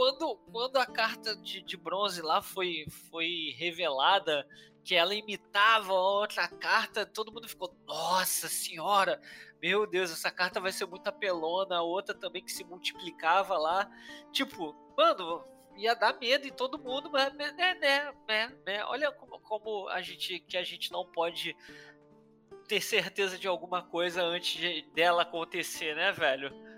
Quando, 0.00 0.34
quando 0.50 0.78
a 0.78 0.86
carta 0.86 1.36
de, 1.36 1.60
de 1.60 1.76
bronze 1.76 2.22
lá 2.22 2.40
foi, 2.40 2.86
foi 3.10 3.54
revelada, 3.58 4.48
que 4.82 4.94
ela 4.94 5.14
imitava 5.14 5.92
outra 5.92 6.48
carta, 6.48 7.04
todo 7.04 7.30
mundo 7.30 7.46
ficou, 7.46 7.76
nossa 7.84 8.48
senhora, 8.48 9.20
meu 9.60 9.86
Deus, 9.86 10.10
essa 10.10 10.30
carta 10.30 10.58
vai 10.58 10.72
ser 10.72 10.86
muito 10.86 11.06
apelona, 11.06 11.76
a 11.76 11.82
outra 11.82 12.14
também 12.14 12.42
que 12.42 12.50
se 12.50 12.64
multiplicava 12.64 13.58
lá. 13.58 13.90
Tipo, 14.32 14.74
mano, 14.96 15.44
ia 15.76 15.92
dar 15.92 16.18
medo 16.18 16.46
em 16.46 16.52
todo 16.52 16.78
mundo, 16.78 17.10
mas 17.10 17.34
né, 17.34 17.52
né, 17.52 17.74
né, 17.74 18.12
né, 18.26 18.56
né. 18.64 18.84
Olha 18.86 19.12
como, 19.12 19.38
como 19.40 19.86
a 19.88 20.00
gente 20.00 20.40
que 20.40 20.56
a 20.56 20.64
gente 20.64 20.90
não 20.90 21.04
pode 21.04 21.54
ter 22.66 22.80
certeza 22.80 23.36
de 23.36 23.46
alguma 23.46 23.82
coisa 23.82 24.22
antes 24.22 24.58
de, 24.58 24.80
dela 24.94 25.24
acontecer, 25.24 25.94
né, 25.94 26.10
velho? 26.10 26.69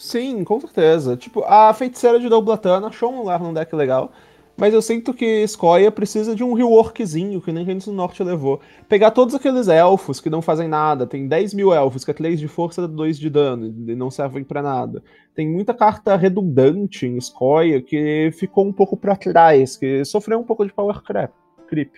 Sim, 0.00 0.44
com 0.44 0.58
certeza. 0.58 1.14
Tipo, 1.14 1.44
a 1.44 1.74
feiticeira 1.74 2.18
de 2.18 2.26
Doublatana 2.26 2.86
achou 2.86 3.12
um 3.12 3.18
lugar 3.18 3.38
num 3.38 3.52
deck 3.52 3.76
legal, 3.76 4.10
mas 4.56 4.72
eu 4.72 4.80
sinto 4.80 5.12
que 5.12 5.26
Escoia 5.42 5.92
precisa 5.92 6.34
de 6.34 6.42
um 6.42 6.54
reworkzinho 6.54 7.38
que 7.38 7.52
nem 7.52 7.66
Reinos 7.66 7.84
do 7.84 7.92
Norte 7.92 8.22
levou. 8.24 8.62
Pegar 8.88 9.10
todos 9.10 9.34
aqueles 9.34 9.68
elfos 9.68 10.18
que 10.18 10.30
não 10.30 10.40
fazem 10.40 10.68
nada, 10.68 11.06
tem 11.06 11.28
10 11.28 11.52
mil 11.52 11.70
elfos, 11.70 12.02
que 12.02 12.12
é 12.12 12.14
3 12.14 12.40
de 12.40 12.48
força, 12.48 12.88
2 12.88 13.18
de 13.18 13.28
dano, 13.28 13.66
e 13.66 13.94
não 13.94 14.10
servem 14.10 14.42
para 14.42 14.62
nada. 14.62 15.02
Tem 15.34 15.46
muita 15.46 15.74
carta 15.74 16.16
redundante 16.16 17.04
em 17.06 17.18
Escoia 17.18 17.82
que 17.82 18.30
ficou 18.32 18.66
um 18.66 18.72
pouco 18.72 18.96
para 18.96 19.16
trás, 19.16 19.76
que 19.76 20.02
sofreu 20.06 20.38
um 20.38 20.44
pouco 20.44 20.64
de 20.64 20.72
power 20.72 21.02
creep. 21.02 21.92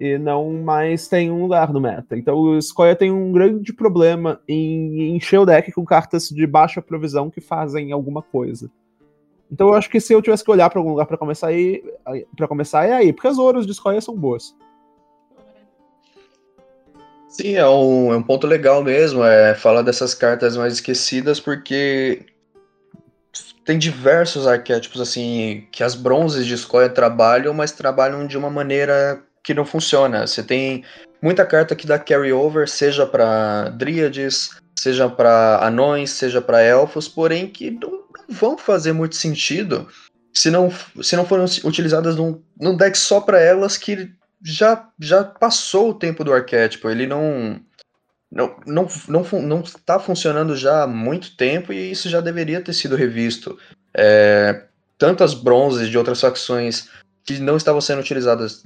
E 0.00 0.16
não 0.16 0.52
mais 0.52 1.08
tem 1.08 1.30
um 1.30 1.42
lugar 1.42 1.72
no 1.72 1.80
meta. 1.80 2.16
Então 2.16 2.36
o 2.36 2.58
Escoia 2.58 2.94
tem 2.94 3.10
um 3.10 3.32
grande 3.32 3.72
problema 3.72 4.40
em 4.46 5.16
encher 5.16 5.38
o 5.38 5.46
deck 5.46 5.72
com 5.72 5.84
cartas 5.84 6.28
de 6.28 6.46
baixa 6.46 6.80
provisão 6.80 7.30
que 7.30 7.40
fazem 7.40 7.90
alguma 7.90 8.22
coisa. 8.22 8.70
Então 9.50 9.68
eu 9.68 9.74
acho 9.74 9.90
que 9.90 9.98
se 9.98 10.12
eu 10.12 10.22
tivesse 10.22 10.44
que 10.44 10.50
olhar 10.50 10.68
para 10.70 10.78
algum 10.78 10.90
lugar 10.90 11.06
para 11.06 11.16
começar 11.16 11.48
aí, 11.48 11.82
para 12.36 12.46
começar 12.46 12.86
é 12.86 12.92
aí, 12.92 13.12
porque 13.12 13.28
as 13.28 13.38
ouros 13.38 13.66
de 13.66 13.72
escolha 13.72 14.00
são 14.00 14.14
boas. 14.14 14.54
Sim, 17.28 17.54
é 17.54 17.68
um, 17.68 18.12
é 18.12 18.16
um 18.16 18.22
ponto 18.22 18.46
legal 18.46 18.82
mesmo, 18.82 19.22
é 19.22 19.54
falar 19.54 19.82
dessas 19.82 20.14
cartas 20.14 20.56
mais 20.56 20.74
esquecidas, 20.74 21.38
porque 21.38 22.24
tem 23.64 23.78
diversos 23.78 24.46
arquétipos 24.46 25.00
assim 25.00 25.66
que 25.70 25.84
as 25.84 25.94
bronzes 25.94 26.46
de 26.46 26.54
escolha 26.54 26.88
trabalham, 26.88 27.52
mas 27.52 27.70
trabalham 27.70 28.26
de 28.26 28.36
uma 28.36 28.48
maneira 28.48 29.22
que 29.48 29.54
não 29.54 29.64
funciona. 29.64 30.26
Você 30.26 30.42
tem 30.42 30.84
muita 31.22 31.46
carta 31.46 31.74
que 31.74 31.86
dá 31.86 31.98
carry-over, 31.98 32.68
seja 32.68 33.06
para 33.06 33.70
dríades, 33.70 34.50
seja 34.78 35.08
para 35.08 35.66
anões, 35.66 36.10
seja 36.10 36.42
para 36.42 36.60
elfos, 36.60 37.08
porém 37.08 37.46
que 37.46 37.70
não 37.70 38.02
vão 38.28 38.58
fazer 38.58 38.92
muito 38.92 39.16
sentido 39.16 39.88
se 40.34 40.50
não, 40.50 40.70
se 41.00 41.16
não 41.16 41.24
forem 41.24 41.46
utilizadas 41.64 42.14
num, 42.14 42.42
num 42.60 42.76
deck 42.76 42.98
só 42.98 43.22
para 43.22 43.40
elas 43.40 43.78
que 43.78 44.12
já, 44.44 44.86
já 45.00 45.24
passou 45.24 45.90
o 45.90 45.94
tempo 45.94 46.22
do 46.22 46.34
arquétipo. 46.34 46.90
Ele 46.90 47.06
não 47.06 47.58
não, 48.30 48.54
não, 48.66 48.86
não, 49.08 49.24
não 49.40 49.62
tá 49.86 49.98
funcionando 49.98 50.54
já 50.54 50.82
há 50.82 50.86
muito 50.86 51.34
tempo 51.38 51.72
e 51.72 51.90
isso 51.90 52.10
já 52.10 52.20
deveria 52.20 52.60
ter 52.60 52.74
sido 52.74 52.96
revisto. 52.96 53.58
É, 53.96 54.64
tantas 54.98 55.32
bronzes 55.32 55.88
de 55.88 55.96
outras 55.96 56.20
facções 56.20 56.90
que 57.28 57.38
não 57.40 57.58
estavam 57.58 57.80
sendo 57.80 58.00
utilizadas 58.00 58.62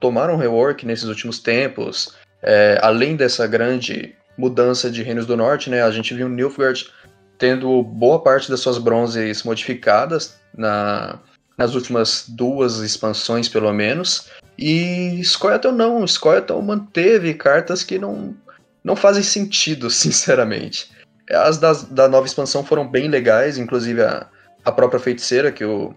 tomaram 0.00 0.38
rework 0.38 0.86
nesses 0.86 1.04
últimos 1.04 1.38
tempos. 1.38 2.16
É, 2.42 2.78
além 2.82 3.14
dessa 3.14 3.46
grande 3.46 4.14
mudança 4.38 4.90
de 4.90 5.02
Reinos 5.02 5.26
do 5.26 5.36
Norte, 5.36 5.68
né, 5.68 5.82
a 5.82 5.90
gente 5.90 6.14
viu 6.14 6.26
Nilfgaard 6.26 6.90
tendo 7.36 7.82
boa 7.82 8.22
parte 8.22 8.50
das 8.50 8.60
suas 8.60 8.78
bronzes 8.78 9.42
modificadas 9.42 10.38
na, 10.56 11.18
nas 11.58 11.74
últimas 11.74 12.24
duas 12.26 12.78
expansões, 12.78 13.50
pelo 13.50 13.70
menos. 13.70 14.30
E 14.58 15.22
Scoia'tael 15.22 15.74
não, 15.74 16.06
Scoia'tael 16.06 16.62
manteve 16.62 17.34
cartas 17.34 17.82
que 17.82 17.98
não, 17.98 18.34
não 18.82 18.96
fazem 18.96 19.22
sentido, 19.22 19.90
sinceramente. 19.92 20.90
As 21.30 21.58
das, 21.58 21.82
da 21.82 22.08
nova 22.08 22.26
expansão 22.26 22.64
foram 22.64 22.88
bem 22.88 23.08
legais, 23.08 23.58
inclusive 23.58 24.00
a, 24.00 24.26
a 24.64 24.72
própria 24.72 25.00
feiticeira, 25.00 25.52
que 25.52 25.64
o 25.66 25.94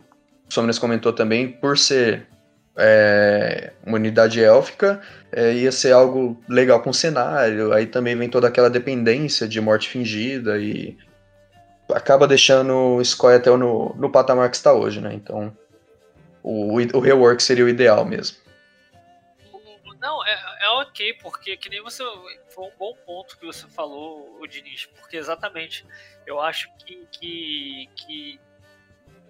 Somnes 0.49 0.79
comentou 0.79 1.13
também, 1.13 1.51
por 1.51 1.77
ser 1.77 2.27
é, 2.77 3.71
uma 3.85 3.97
unidade 3.97 4.41
élfica, 4.43 5.01
é, 5.31 5.53
ia 5.53 5.71
ser 5.71 5.91
algo 5.91 6.41
legal 6.47 6.81
com 6.81 6.89
o 6.89 6.93
cenário. 6.93 7.73
Aí 7.73 7.85
também 7.85 8.15
vem 8.15 8.29
toda 8.29 8.47
aquela 8.47 8.69
dependência 8.69 9.47
de 9.47 9.59
morte 9.61 9.89
fingida 9.89 10.57
e 10.57 10.97
acaba 11.93 12.27
deixando 12.27 12.73
o 12.95 13.03
Scoia'tael 13.03 13.57
no, 13.57 13.93
no 13.95 14.09
patamar 14.09 14.49
que 14.49 14.55
está 14.55 14.73
hoje, 14.73 15.01
né? 15.01 15.13
Então, 15.13 15.55
o, 16.41 16.75
o 16.75 16.99
rework 16.99 17.41
seria 17.43 17.65
o 17.65 17.69
ideal 17.69 18.05
mesmo. 18.05 18.37
Não, 19.99 20.25
é, 20.25 20.31
é 20.61 20.69
ok, 20.69 21.13
porque 21.15 21.57
que 21.57 21.69
nem 21.69 21.83
você. 21.83 22.03
Foi 22.47 22.65
um 22.65 22.71
bom 22.79 22.95
ponto 23.05 23.37
que 23.37 23.45
você 23.45 23.67
falou, 23.67 24.37
o 24.39 24.47
Diniz, 24.47 24.85
porque 24.97 25.17
exatamente 25.17 25.85
eu 26.25 26.39
acho 26.39 26.69
que, 26.77 27.05
que, 27.11 27.89
que 27.95 28.39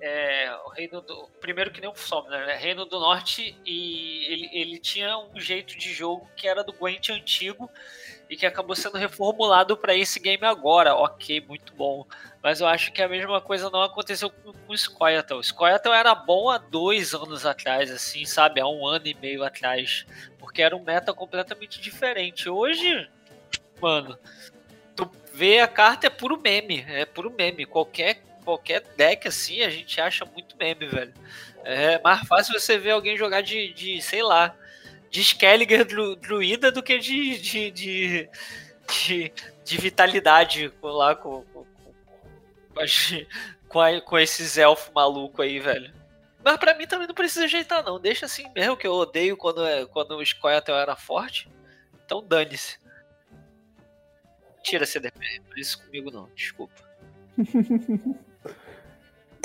é, 0.01 0.55
o 0.65 0.69
Reino 0.69 1.01
do. 1.01 1.27
Primeiro 1.41 1.71
que 1.71 1.81
nem 1.81 1.89
o 1.89 1.95
Summoner, 1.95 2.45
né? 2.45 2.55
Reino 2.55 2.85
do 2.85 2.99
Norte 2.99 3.57
e 3.65 4.25
ele, 4.25 4.49
ele 4.53 4.79
tinha 4.79 5.17
um 5.17 5.39
jeito 5.39 5.77
de 5.77 5.93
jogo 5.93 6.29
que 6.35 6.47
era 6.47 6.63
do 6.63 6.71
Gwent 6.71 7.09
antigo 7.09 7.69
e 8.29 8.37
que 8.37 8.45
acabou 8.45 8.75
sendo 8.75 8.97
reformulado 8.97 9.75
para 9.75 9.95
esse 9.95 10.19
game 10.19 10.45
agora. 10.45 10.95
Ok, 10.95 11.41
muito 11.41 11.73
bom. 11.73 12.05
Mas 12.41 12.61
eu 12.61 12.67
acho 12.67 12.93
que 12.93 13.01
a 13.01 13.09
mesma 13.09 13.41
coisa 13.41 13.69
não 13.69 13.81
aconteceu 13.81 14.29
com, 14.29 14.53
com 14.53 14.73
o 14.73 14.77
Scoia'tael. 14.77 15.39
O 15.39 15.43
Scoia'tael 15.43 15.95
era 15.95 16.15
bom 16.15 16.49
há 16.49 16.57
dois 16.57 17.13
anos 17.13 17.45
atrás, 17.45 17.91
assim, 17.91 18.25
sabe? 18.25 18.61
Há 18.61 18.67
um 18.67 18.85
ano 18.87 19.07
e 19.07 19.13
meio 19.15 19.43
atrás. 19.43 20.05
Porque 20.37 20.61
era 20.61 20.75
um 20.75 20.83
meta 20.83 21.13
completamente 21.13 21.81
diferente. 21.81 22.47
Hoje, 22.47 23.09
mano, 23.81 24.17
tu 24.95 25.11
vê 25.33 25.59
a 25.59 25.67
carta 25.67 26.07
é 26.07 26.09
puro 26.09 26.39
meme. 26.39 26.85
É 26.87 27.05
puro 27.05 27.31
meme. 27.31 27.65
Qualquer 27.65 28.28
qualquer 28.43 28.81
deck 28.97 29.27
assim, 29.27 29.61
a 29.61 29.69
gente 29.69 29.99
acha 29.99 30.25
muito 30.25 30.55
meme, 30.57 30.87
velho. 30.87 31.13
É 31.63 31.99
mais 31.99 32.27
fácil 32.27 32.59
você 32.59 32.77
ver 32.77 32.91
alguém 32.91 33.17
jogar 33.17 33.41
de, 33.41 33.73
de 33.73 34.01
sei 34.01 34.23
lá, 34.23 34.55
de 35.09 35.21
Skelliger 35.21 35.85
dru, 35.85 36.15
druida 36.15 36.71
do 36.71 36.81
que 36.81 36.97
de, 36.99 37.37
de, 37.39 37.71
de, 37.71 38.29
de, 38.87 39.33
de 39.63 39.77
vitalidade 39.77 40.71
lá 40.81 41.15
com, 41.15 41.43
com, 41.53 41.65
com, 43.67 43.79
a, 43.81 44.01
com 44.01 44.17
esses 44.17 44.57
elfos 44.57 44.91
malucos 44.93 45.45
aí, 45.45 45.59
velho. 45.59 45.93
Mas 46.43 46.57
pra 46.57 46.73
mim 46.73 46.87
também 46.87 47.07
não 47.07 47.15
precisa 47.15 47.45
ajeitar, 47.45 47.83
não. 47.83 47.99
Deixa 47.99 48.25
assim 48.25 48.49
mesmo, 48.55 48.77
que 48.77 48.87
eu 48.87 48.93
odeio 48.93 49.35
quando, 49.35 49.65
é, 49.65 49.85
quando 49.85 50.15
o 50.15 50.25
Scoia'tael 50.25 50.77
era 50.77 50.95
forte. 50.95 51.49
Então 52.05 52.25
dane-se. 52.25 52.79
Tira 54.63 54.85
CDP, 54.85 55.41
não 55.47 55.57
é 55.57 55.59
isso 55.59 55.83
comigo 55.83 56.11
não, 56.11 56.29
desculpa. 56.35 56.73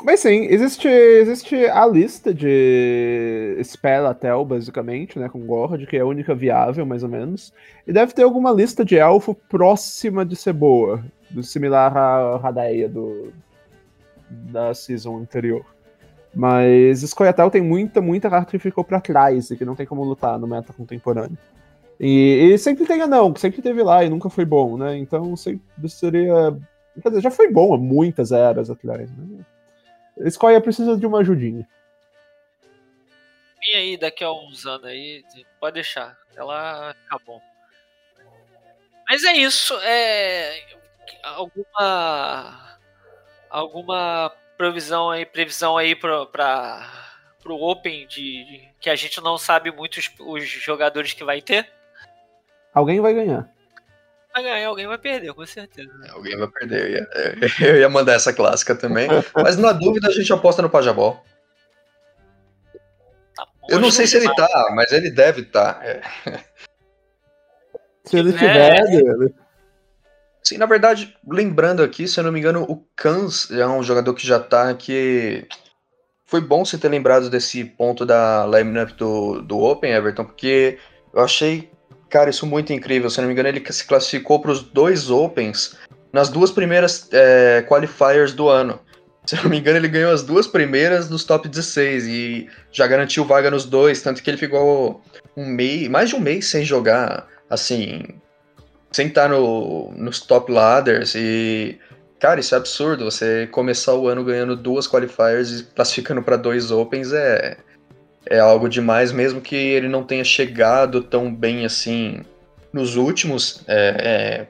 Mas 0.04 0.20
sim, 0.20 0.42
existe, 0.50 0.86
existe 0.86 1.56
a 1.64 1.86
lista 1.86 2.34
de 2.34 3.58
Spelatel, 3.64 4.44
basicamente, 4.44 5.18
né, 5.18 5.30
com 5.30 5.46
Gord, 5.46 5.86
que 5.86 5.96
é 5.96 6.00
a 6.00 6.06
única 6.06 6.34
viável, 6.34 6.84
mais 6.84 7.02
ou 7.02 7.08
menos. 7.08 7.54
E 7.86 7.92
deve 7.92 8.12
ter 8.12 8.22
alguma 8.22 8.52
lista 8.52 8.84
de 8.84 8.98
elfo 8.98 9.34
próxima 9.34 10.22
de 10.22 10.36
ser 10.36 10.52
boa, 10.52 11.02
similar 11.42 11.96
à 11.96 12.36
Radeia 12.36 12.86
do, 12.86 13.32
da 14.28 14.74
season 14.74 15.16
anterior. 15.16 15.64
Mas 16.34 17.00
Scoia'tael 17.00 17.50
tem 17.50 17.62
muita, 17.62 18.02
muita 18.02 18.28
carta 18.28 18.50
que 18.50 18.58
ficou 18.58 18.84
pra 18.84 19.00
trás 19.00 19.50
e 19.50 19.56
que 19.56 19.64
não 19.64 19.74
tem 19.74 19.86
como 19.86 20.04
lutar 20.04 20.38
no 20.38 20.46
meta 20.46 20.74
contemporâneo. 20.74 21.38
E, 21.98 22.52
e 22.52 22.58
sempre 22.58 22.84
tem 22.84 23.00
anão, 23.00 23.32
que 23.32 23.40
sempre 23.40 23.62
teve 23.62 23.82
lá 23.82 24.04
e 24.04 24.10
nunca 24.10 24.28
foi 24.28 24.44
bom, 24.44 24.76
né? 24.76 24.98
Então 24.98 25.34
sempre 25.34 25.88
seria. 25.88 26.54
Quer 27.02 27.08
dizer, 27.08 27.22
já 27.22 27.30
foi 27.30 27.50
bom 27.50 27.72
há 27.72 27.78
muitas 27.78 28.32
eras 28.32 28.68
atrás, 28.68 29.10
né? 29.10 29.38
Escolha 30.18 30.60
precisa 30.60 30.96
de 30.96 31.06
uma 31.06 31.20
ajudinha. 31.20 31.68
E 33.62 33.76
aí, 33.76 33.96
daqui 33.96 34.22
a 34.22 34.30
uns 34.30 34.66
anos 34.66 34.86
aí, 34.86 35.24
pode 35.58 35.74
deixar. 35.74 36.18
Ela 36.36 36.90
acabou. 36.90 37.40
Mas 39.08 39.24
é 39.24 39.32
isso. 39.32 39.74
É 39.82 40.78
alguma 41.22 42.78
alguma 43.50 44.32
previsão 44.56 45.10
aí, 45.10 45.24
previsão 45.24 45.76
aí 45.76 45.94
para 45.94 46.26
para 46.26 47.52
o 47.52 47.70
Open 47.70 48.06
de, 48.06 48.44
de, 48.44 48.68
que 48.80 48.88
a 48.88 48.96
gente 48.96 49.20
não 49.20 49.36
sabe 49.36 49.70
muito 49.70 49.98
os, 49.98 50.10
os 50.18 50.48
jogadores 50.48 51.12
que 51.12 51.22
vai 51.22 51.42
ter? 51.42 51.70
Alguém 52.72 53.00
vai 53.00 53.12
ganhar 53.12 53.54
vai 54.34 54.42
ganhar, 54.42 54.68
alguém 54.68 54.86
vai 54.86 54.98
perder, 54.98 55.32
com 55.32 55.46
certeza. 55.46 55.92
É, 56.04 56.10
alguém 56.10 56.36
vai 56.36 56.48
perder. 56.48 56.80
Eu 56.80 56.90
ia, 56.90 57.08
eu 57.70 57.76
ia 57.80 57.88
mandar 57.88 58.14
essa 58.14 58.32
clássica 58.32 58.74
também. 58.74 59.08
Mas 59.34 59.56
na 59.56 59.72
dúvida 59.72 60.08
a 60.08 60.10
gente 60.10 60.32
aposta 60.32 60.60
no 60.60 60.68
Pajabol. 60.68 61.24
Tá 63.36 63.46
eu 63.68 63.78
não 63.78 63.90
sei 63.90 64.06
se 64.06 64.16
ele 64.16 64.32
tá, 64.34 64.72
mas 64.74 64.90
ele 64.92 65.10
deve 65.10 65.42
estar. 65.42 65.74
Tá. 65.74 65.84
É. 65.84 66.00
Se 68.04 68.18
ele 68.18 68.32
tiver, 68.32 68.74
é. 68.74 69.44
Sim, 70.42 70.58
na 70.58 70.66
verdade, 70.66 71.16
lembrando 71.26 71.82
aqui, 71.82 72.06
se 72.06 72.20
eu 72.20 72.24
não 72.24 72.30
me 72.30 72.38
engano, 72.38 72.64
o 72.68 72.86
Kans 72.94 73.50
é 73.50 73.66
um 73.66 73.82
jogador 73.82 74.12
que 74.12 74.26
já 74.26 74.38
tá 74.38 74.68
aqui. 74.68 75.48
Foi 76.26 76.40
bom 76.40 76.64
você 76.64 76.76
ter 76.76 76.88
lembrado 76.88 77.30
desse 77.30 77.64
ponto 77.64 78.04
da 78.04 78.44
lineup 78.46 78.90
do, 78.90 79.40
do 79.40 79.58
Open, 79.58 79.92
Everton, 79.92 80.24
porque 80.24 80.78
eu 81.14 81.22
achei 81.22 81.70
Cara, 82.14 82.30
isso 82.30 82.46
é 82.46 82.48
muito 82.48 82.72
incrível. 82.72 83.10
Se 83.10 83.20
não 83.20 83.26
me 83.26 83.32
engano, 83.32 83.48
ele 83.48 83.72
se 83.72 83.84
classificou 83.84 84.38
para 84.38 84.52
os 84.52 84.62
dois 84.62 85.10
Opens 85.10 85.76
nas 86.12 86.28
duas 86.28 86.52
primeiras 86.52 87.08
é, 87.10 87.64
qualifiers 87.68 88.32
do 88.32 88.48
ano. 88.48 88.78
Se 89.26 89.34
não 89.34 89.50
me 89.50 89.58
engano, 89.58 89.78
ele 89.78 89.88
ganhou 89.88 90.12
as 90.12 90.22
duas 90.22 90.46
primeiras 90.46 91.08
dos 91.08 91.24
top 91.24 91.48
16 91.48 92.06
e 92.06 92.48
já 92.70 92.86
garantiu 92.86 93.24
vaga 93.24 93.50
nos 93.50 93.64
dois, 93.64 94.00
tanto 94.00 94.22
que 94.22 94.30
ele 94.30 94.36
ficou 94.36 95.02
um 95.36 95.44
mês, 95.44 95.88
mais 95.88 96.10
de 96.10 96.14
um 96.14 96.20
mês 96.20 96.46
sem 96.46 96.64
jogar, 96.64 97.26
assim, 97.50 98.04
sem 98.92 99.08
estar 99.08 99.28
no, 99.28 99.90
nos 99.96 100.20
top 100.20 100.52
ladders 100.52 101.16
e 101.16 101.80
cara, 102.20 102.38
isso 102.38 102.54
é 102.54 102.58
absurdo. 102.58 103.06
Você 103.06 103.48
começar 103.48 103.92
o 103.94 104.06
ano 104.06 104.22
ganhando 104.22 104.54
duas 104.54 104.86
qualifiers 104.86 105.50
e 105.50 105.64
classificando 105.64 106.22
para 106.22 106.36
dois 106.36 106.70
opens 106.70 107.12
é 107.12 107.56
é 108.26 108.38
algo 108.38 108.68
demais, 108.68 109.12
mesmo 109.12 109.40
que 109.40 109.56
ele 109.56 109.88
não 109.88 110.04
tenha 110.04 110.24
chegado 110.24 111.02
tão 111.02 111.34
bem 111.34 111.64
assim 111.64 112.24
nos 112.72 112.96
últimos. 112.96 113.62
É, 113.66 114.48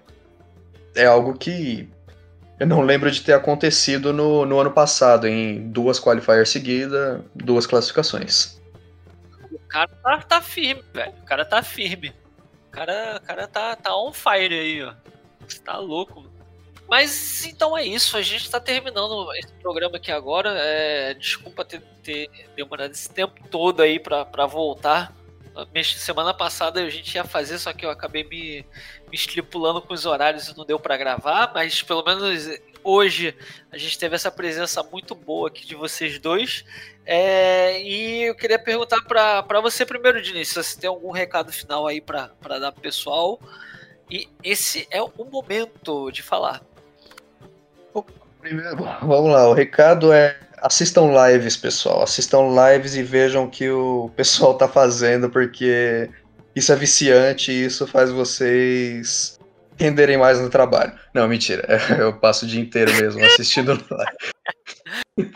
é, 0.96 1.02
é 1.02 1.06
algo 1.06 1.34
que 1.34 1.88
eu 2.58 2.66
não 2.66 2.82
lembro 2.82 3.10
de 3.10 3.20
ter 3.20 3.32
acontecido 3.32 4.12
no, 4.12 4.46
no 4.46 4.58
ano 4.58 4.70
passado, 4.70 5.26
em 5.26 5.68
duas 5.70 5.98
qualifiers 5.98 6.48
seguidas, 6.48 7.20
duas 7.34 7.66
classificações. 7.66 8.60
O 9.50 9.58
cara 9.68 9.88
tá, 9.88 10.18
tá 10.18 10.40
firme, 10.40 10.82
velho. 10.92 11.12
O 11.20 11.24
cara 11.24 11.44
tá 11.44 11.62
firme. 11.62 12.14
O 12.68 12.70
cara, 12.70 13.20
o 13.22 13.26
cara 13.26 13.48
tá, 13.48 13.74
tá 13.76 13.96
on 13.96 14.12
fire 14.12 14.54
aí, 14.54 14.82
ó. 14.82 14.94
Você 15.46 15.58
tá 15.58 15.76
louco. 15.78 16.24
Mas 16.88 17.46
então 17.46 17.76
é 17.76 17.84
isso, 17.84 18.16
a 18.16 18.22
gente 18.22 18.44
está 18.44 18.60
terminando 18.60 19.32
esse 19.34 19.52
programa 19.54 19.96
aqui 19.96 20.12
agora. 20.12 20.50
É, 20.56 21.14
desculpa 21.14 21.64
ter, 21.64 21.80
ter 22.02 22.30
demorado 22.54 22.92
esse 22.92 23.08
tempo 23.08 23.34
todo 23.50 23.80
aí 23.82 23.98
para 23.98 24.46
voltar. 24.46 25.14
Semana 25.84 26.34
passada 26.34 26.80
a 26.80 26.90
gente 26.90 27.14
ia 27.14 27.24
fazer, 27.24 27.58
só 27.58 27.72
que 27.72 27.86
eu 27.86 27.90
acabei 27.90 28.24
me, 28.24 28.66
me 29.08 29.14
estripulando 29.14 29.80
com 29.80 29.94
os 29.94 30.04
horários 30.04 30.48
e 30.48 30.56
não 30.56 30.64
deu 30.64 30.80
para 30.80 30.96
gravar, 30.96 31.52
mas 31.54 31.80
pelo 31.80 32.02
menos 32.02 32.48
hoje 32.82 33.36
a 33.70 33.78
gente 33.78 33.96
teve 33.96 34.16
essa 34.16 34.32
presença 34.32 34.82
muito 34.82 35.14
boa 35.14 35.48
aqui 35.48 35.64
de 35.64 35.76
vocês 35.76 36.18
dois. 36.18 36.64
É, 37.06 37.80
e 37.82 38.24
eu 38.24 38.34
queria 38.34 38.58
perguntar 38.58 39.00
para 39.02 39.60
você 39.60 39.86
primeiro, 39.86 40.20
Diniz, 40.20 40.48
se 40.48 40.62
você 40.62 40.78
tem 40.78 40.88
algum 40.88 41.12
recado 41.12 41.52
final 41.52 41.86
aí 41.86 42.00
para 42.00 42.58
dar 42.58 42.72
pro 42.72 42.82
pessoal. 42.82 43.40
E 44.10 44.28
esse 44.42 44.86
é 44.90 45.00
o 45.02 45.24
momento 45.30 46.10
de 46.10 46.22
falar. 46.22 46.62
Primeiro, 48.40 48.76
vamos 49.02 49.32
lá, 49.32 49.48
o 49.48 49.54
recado 49.54 50.12
é 50.12 50.36
assistam 50.64 51.12
lives, 51.28 51.56
pessoal. 51.56 52.02
Assistam 52.02 52.48
lives 52.48 52.94
e 52.94 53.02
vejam 53.02 53.44
o 53.44 53.50
que 53.50 53.68
o 53.70 54.10
pessoal 54.16 54.54
tá 54.54 54.66
fazendo, 54.66 55.28
porque 55.28 56.08
isso 56.56 56.72
é 56.72 56.76
viciante 56.76 57.52
e 57.52 57.64
isso 57.64 57.86
faz 57.86 58.10
vocês 58.10 59.38
renderem 59.76 60.16
mais 60.16 60.40
no 60.40 60.48
trabalho. 60.48 60.92
Não, 61.12 61.28
mentira. 61.28 61.66
Eu 61.98 62.14
passo 62.14 62.44
o 62.44 62.48
dia 62.48 62.60
inteiro 62.60 62.92
mesmo 62.94 63.24
assistindo 63.24 63.72
live. 63.90 65.32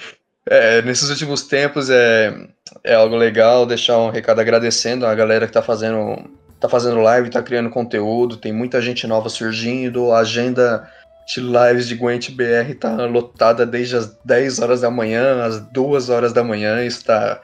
É, 0.46 0.80
nesses 0.82 1.10
últimos 1.10 1.42
tempos 1.42 1.90
é, 1.90 2.34
é 2.82 2.94
algo 2.94 3.16
legal 3.16 3.66
deixar 3.66 3.98
um 3.98 4.10
recado 4.10 4.40
agradecendo 4.40 5.04
a 5.04 5.14
galera 5.14 5.46
que 5.46 5.52
tá 5.52 5.60
fazendo, 5.60 6.30
tá 6.58 6.68
fazendo 6.68 7.00
live, 7.00 7.28
tá 7.28 7.42
criando 7.42 7.68
conteúdo, 7.68 8.38
tem 8.38 8.52
muita 8.52 8.80
gente 8.80 9.06
nova 9.06 9.28
surgindo, 9.28 10.10
a 10.10 10.20
agenda 10.20 10.90
de 11.28 11.40
lives 11.40 11.86
de 11.86 11.94
Gwent 11.94 12.30
BR 12.30 12.74
tá 12.80 12.94
lotada 13.06 13.66
desde 13.66 13.96
as 13.96 14.18
10 14.24 14.60
horas 14.60 14.80
da 14.80 14.90
manhã, 14.90 15.44
às 15.44 15.60
2 15.60 16.08
horas 16.08 16.32
da 16.32 16.42
manhã, 16.42 16.82
está 16.84 17.40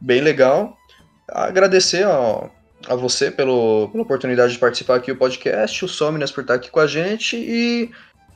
bem 0.00 0.22
legal. 0.22 0.74
Agradecer 1.28 2.06
ó, 2.06 2.48
a 2.88 2.94
você 2.94 3.30
pelo, 3.30 3.88
pela 3.90 4.02
oportunidade 4.02 4.54
de 4.54 4.58
participar 4.58 4.96
aqui 4.96 5.12
do 5.12 5.18
podcast, 5.18 5.84
o 5.84 5.88
Somnias 5.88 6.32
por 6.32 6.42
estar 6.42 6.54
aqui 6.54 6.70
com 6.70 6.80
a 6.80 6.86
gente 6.86 7.36
e 7.36 7.90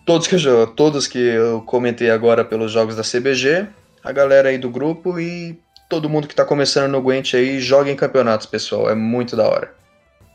todos 0.04 0.26
que 0.26 0.34
eu, 0.34 0.66
todos 0.66 1.06
que 1.06 1.18
eu 1.18 1.62
comentei 1.62 2.10
agora 2.10 2.44
pelos 2.44 2.70
jogos 2.70 2.94
da 2.94 3.02
CBG, 3.02 3.68
a 4.04 4.12
galera 4.12 4.50
aí 4.50 4.58
do 4.58 4.68
grupo 4.68 5.18
e 5.18 5.58
todo 5.88 6.10
mundo 6.10 6.28
que 6.28 6.34
está 6.34 6.44
começando 6.44 6.92
no 6.92 7.00
Gwent 7.00 7.34
aí, 7.34 7.58
joga 7.58 7.90
em 7.90 7.96
campeonatos, 7.96 8.46
pessoal, 8.46 8.90
é 8.90 8.94
muito 8.94 9.34
da 9.34 9.48
hora. 9.48 9.74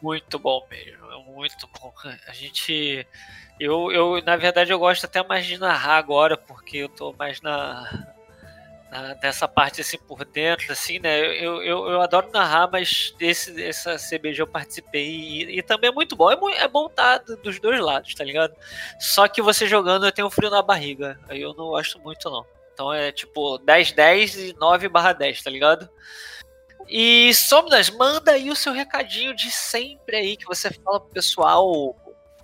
Muito 0.02 0.40
bom 0.40 0.66
mesmo, 0.72 1.06
é 1.12 1.32
muito 1.32 1.70
bom. 1.80 1.94
A 2.28 2.34
gente 2.34 3.06
eu, 3.60 3.92
eu, 3.92 4.22
na 4.24 4.36
verdade, 4.36 4.72
eu 4.72 4.80
gosto 4.80 5.06
até 5.06 5.24
mais 5.24 5.46
de 5.46 5.58
narrar 5.58 5.98
agora, 5.98 6.38
porque 6.38 6.78
eu 6.78 6.90
tô 6.90 7.14
mais 7.14 7.42
na, 7.42 7.90
na 8.92 9.16
nessa 9.22 9.48
parte 9.48 9.82
assim 9.82 9.98
por 9.98 10.26
dentro, 10.26 10.72
assim, 10.72 11.00
né? 11.00 11.20
Eu, 11.22 11.64
eu, 11.64 11.88
eu 11.88 12.02
adoro 12.02 12.30
narrar, 12.34 12.70
mas 12.70 13.16
esse, 13.20 13.64
essa 13.64 13.96
CBG 13.98 14.42
eu 14.42 14.48
participei 14.48 15.08
e, 15.08 15.60
e 15.60 15.64
também 15.64 15.90
é 15.90 15.94
muito 15.94 16.16
bom. 16.16 16.32
É, 16.32 16.64
é 16.64 16.68
bom 16.68 16.90
tá 16.90 17.18
dos 17.18 17.60
dois 17.60 17.80
lados, 17.80 18.14
tá 18.14 18.24
ligado? 18.24 18.54
Só 19.00 19.28
que 19.28 19.42
você 19.42 19.68
jogando 19.68 20.06
eu 20.06 20.12
tenho 20.12 20.30
frio 20.30 20.50
na 20.50 20.62
barriga. 20.62 21.20
Aí 21.30 21.42
eu 21.42 21.54
não 21.54 21.68
gosto 21.68 22.00
muito, 22.00 22.30
não. 22.30 22.46
Então 22.74 22.94
é 22.94 23.10
tipo 23.12 23.58
10-10 23.60 24.50
e 24.50 24.54
9/10, 24.54 25.44
tá 25.44 25.50
ligado? 25.50 25.90
E 26.88 27.34
Somnas, 27.34 27.90
manda 27.90 28.32
aí 28.32 28.52
o 28.52 28.56
seu 28.56 28.74
recadinho 28.74 29.36
de 29.36 29.50
sempre 29.50 30.18
aí 30.18 30.38
que 30.38 30.46
você 30.46 30.70
fala 30.72 31.00
pro 31.00 31.10
pessoal 31.10 31.96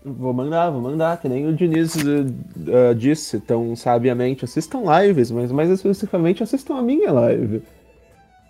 Vou 0.04 0.34
mandar, 0.34 0.72
vou 0.72 0.82
mandar, 0.82 1.22
que 1.22 1.30
nem 1.30 1.46
o 1.48 1.54
Diniz 1.54 1.96
uh, 1.96 2.96
disse 2.96 3.40
tão 3.40 3.76
sabiamente. 3.76 4.44
Assistam 4.44 4.82
lives, 5.00 5.30
mas 5.30 5.52
mais 5.52 5.70
especificamente 5.70 6.42
assistam 6.42 6.76
a 6.76 6.82
minha 6.82 7.12
live. 7.12 7.62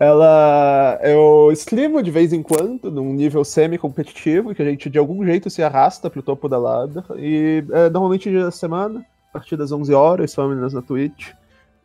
Ela. 0.00 0.98
Eu 1.02 1.50
streamo 1.52 2.02
de 2.02 2.10
vez 2.10 2.32
em 2.32 2.42
quando, 2.42 2.90
num 2.90 3.12
nível 3.12 3.44
semi-competitivo, 3.44 4.54
que 4.54 4.62
a 4.62 4.64
gente 4.64 4.88
de 4.88 4.98
algum 4.98 5.24
jeito 5.26 5.50
se 5.50 5.62
arrasta 5.62 6.08
pro 6.08 6.22
topo 6.22 6.48
da 6.48 6.56
ladder. 6.56 7.04
E 7.18 7.62
é, 7.70 7.90
normalmente 7.90 8.30
dia 8.30 8.44
da 8.44 8.50
semana, 8.50 9.04
a 9.28 9.32
partir 9.34 9.56
das 9.56 9.70
11 9.70 9.92
horas, 9.92 10.34
meninas 10.36 10.72
na 10.72 10.80
Twitch. 10.80 11.32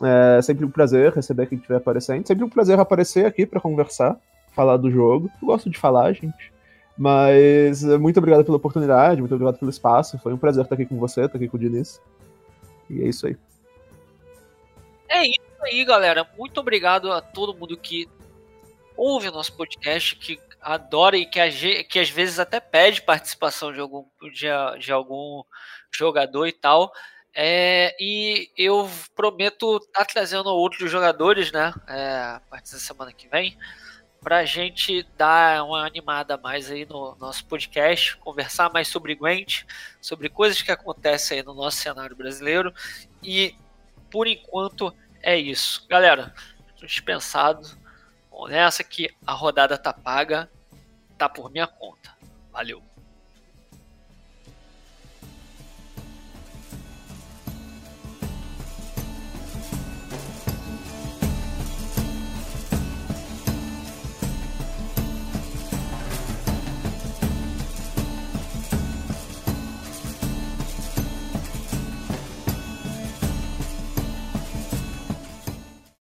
É 0.02 0.42
sempre 0.42 0.64
um 0.64 0.70
prazer 0.70 1.12
receber 1.12 1.46
quem 1.48 1.58
estiver 1.58 1.78
aparecendo. 1.78 2.26
Sempre 2.26 2.46
um 2.46 2.50
prazer 2.50 2.80
aparecer 2.80 3.26
aqui 3.26 3.46
para 3.46 3.60
conversar, 3.60 4.16
falar 4.56 4.78
do 4.78 4.90
jogo. 4.90 5.30
Eu 5.42 5.48
gosto 5.48 5.70
de 5.70 5.78
falar, 5.78 6.14
gente. 6.14 6.57
Mas 6.98 7.84
eh, 7.84 7.98
muito 7.98 8.18
obrigado 8.18 8.44
pela 8.44 8.58
oportunidade, 8.58 9.22
muito 9.22 9.36
obrigado 9.36 9.60
pelo 9.60 9.70
espaço. 9.70 10.18
Foi 10.18 10.34
um 10.34 10.38
prazer 10.38 10.64
estar 10.64 10.74
aqui 10.74 10.86
com 10.86 10.98
você, 10.98 11.26
estar 11.26 11.38
aqui 11.38 11.48
com 11.48 11.56
o 11.56 11.60
Diniz. 11.60 12.02
E 12.90 13.04
é 13.04 13.08
isso 13.08 13.28
aí. 13.28 13.38
É 15.08 15.28
isso 15.28 15.40
aí, 15.62 15.86
galera. 15.86 16.28
Muito 16.38 16.60
obrigado 16.60 17.12
a 17.12 17.22
todo 17.22 17.54
mundo 17.54 17.78
que 17.78 18.10
ouve 18.96 19.30
o 19.30 19.32
nosso 19.32 19.54
podcast, 19.54 20.16
que 20.16 20.40
adora 20.60 21.16
e 21.16 21.26
que, 21.26 21.84
que 21.84 22.00
às 22.00 22.10
vezes 22.10 22.40
até 22.40 22.60
pede 22.60 23.02
participação 23.04 23.72
de 23.72 23.80
algum, 23.80 24.06
de, 24.34 24.48
de 24.80 24.92
algum 24.92 25.44
jogador 25.92 26.48
e 26.48 26.52
tal. 26.52 26.92
É, 27.34 27.96
e 28.00 28.50
eu 28.58 28.90
prometo 29.16 29.78
estar 29.78 30.00
tá 30.00 30.06
trazendo 30.06 30.50
outros 30.50 30.90
jogadores, 30.90 31.52
né? 31.52 31.72
É, 31.88 32.18
a 32.36 32.42
partir 32.50 32.72
da 32.72 32.80
semana 32.80 33.14
que 33.14 33.28
vem 33.28 33.56
para 34.22 34.38
a 34.40 34.46
gente 34.46 35.04
dar 35.18 35.64
uma 35.64 35.86
animada 35.86 36.38
mais 36.38 36.70
aí 36.70 36.86
no 36.86 37.16
nosso 37.16 37.46
podcast, 37.46 38.18
conversar 38.18 38.72
mais 38.72 38.88
sobre 38.88 39.16
Gwent, 39.16 39.64
sobre 40.02 40.30
coisas 40.30 40.62
que 40.62 40.72
acontecem 40.72 41.40
aí 41.40 41.46
no 41.46 41.54
nosso 41.54 41.78
cenário 41.78 42.16
brasileiro. 42.16 42.74
E 43.24 43.56
por 44.12 44.28
enquanto 44.28 44.94
é 45.22 45.38
isso. 45.38 45.86
Galera, 45.88 46.34
dispensado. 46.86 47.68
Bom, 48.30 48.48
nessa 48.48 48.84
que 48.84 49.10
a 49.26 49.34
rodada 49.34 49.78
tá 49.78 49.94
paga, 49.94 50.50
tá 51.18 51.28
por 51.28 51.52
minha 51.52 51.68
conta. 51.68 52.16
Valeu. 52.52 52.84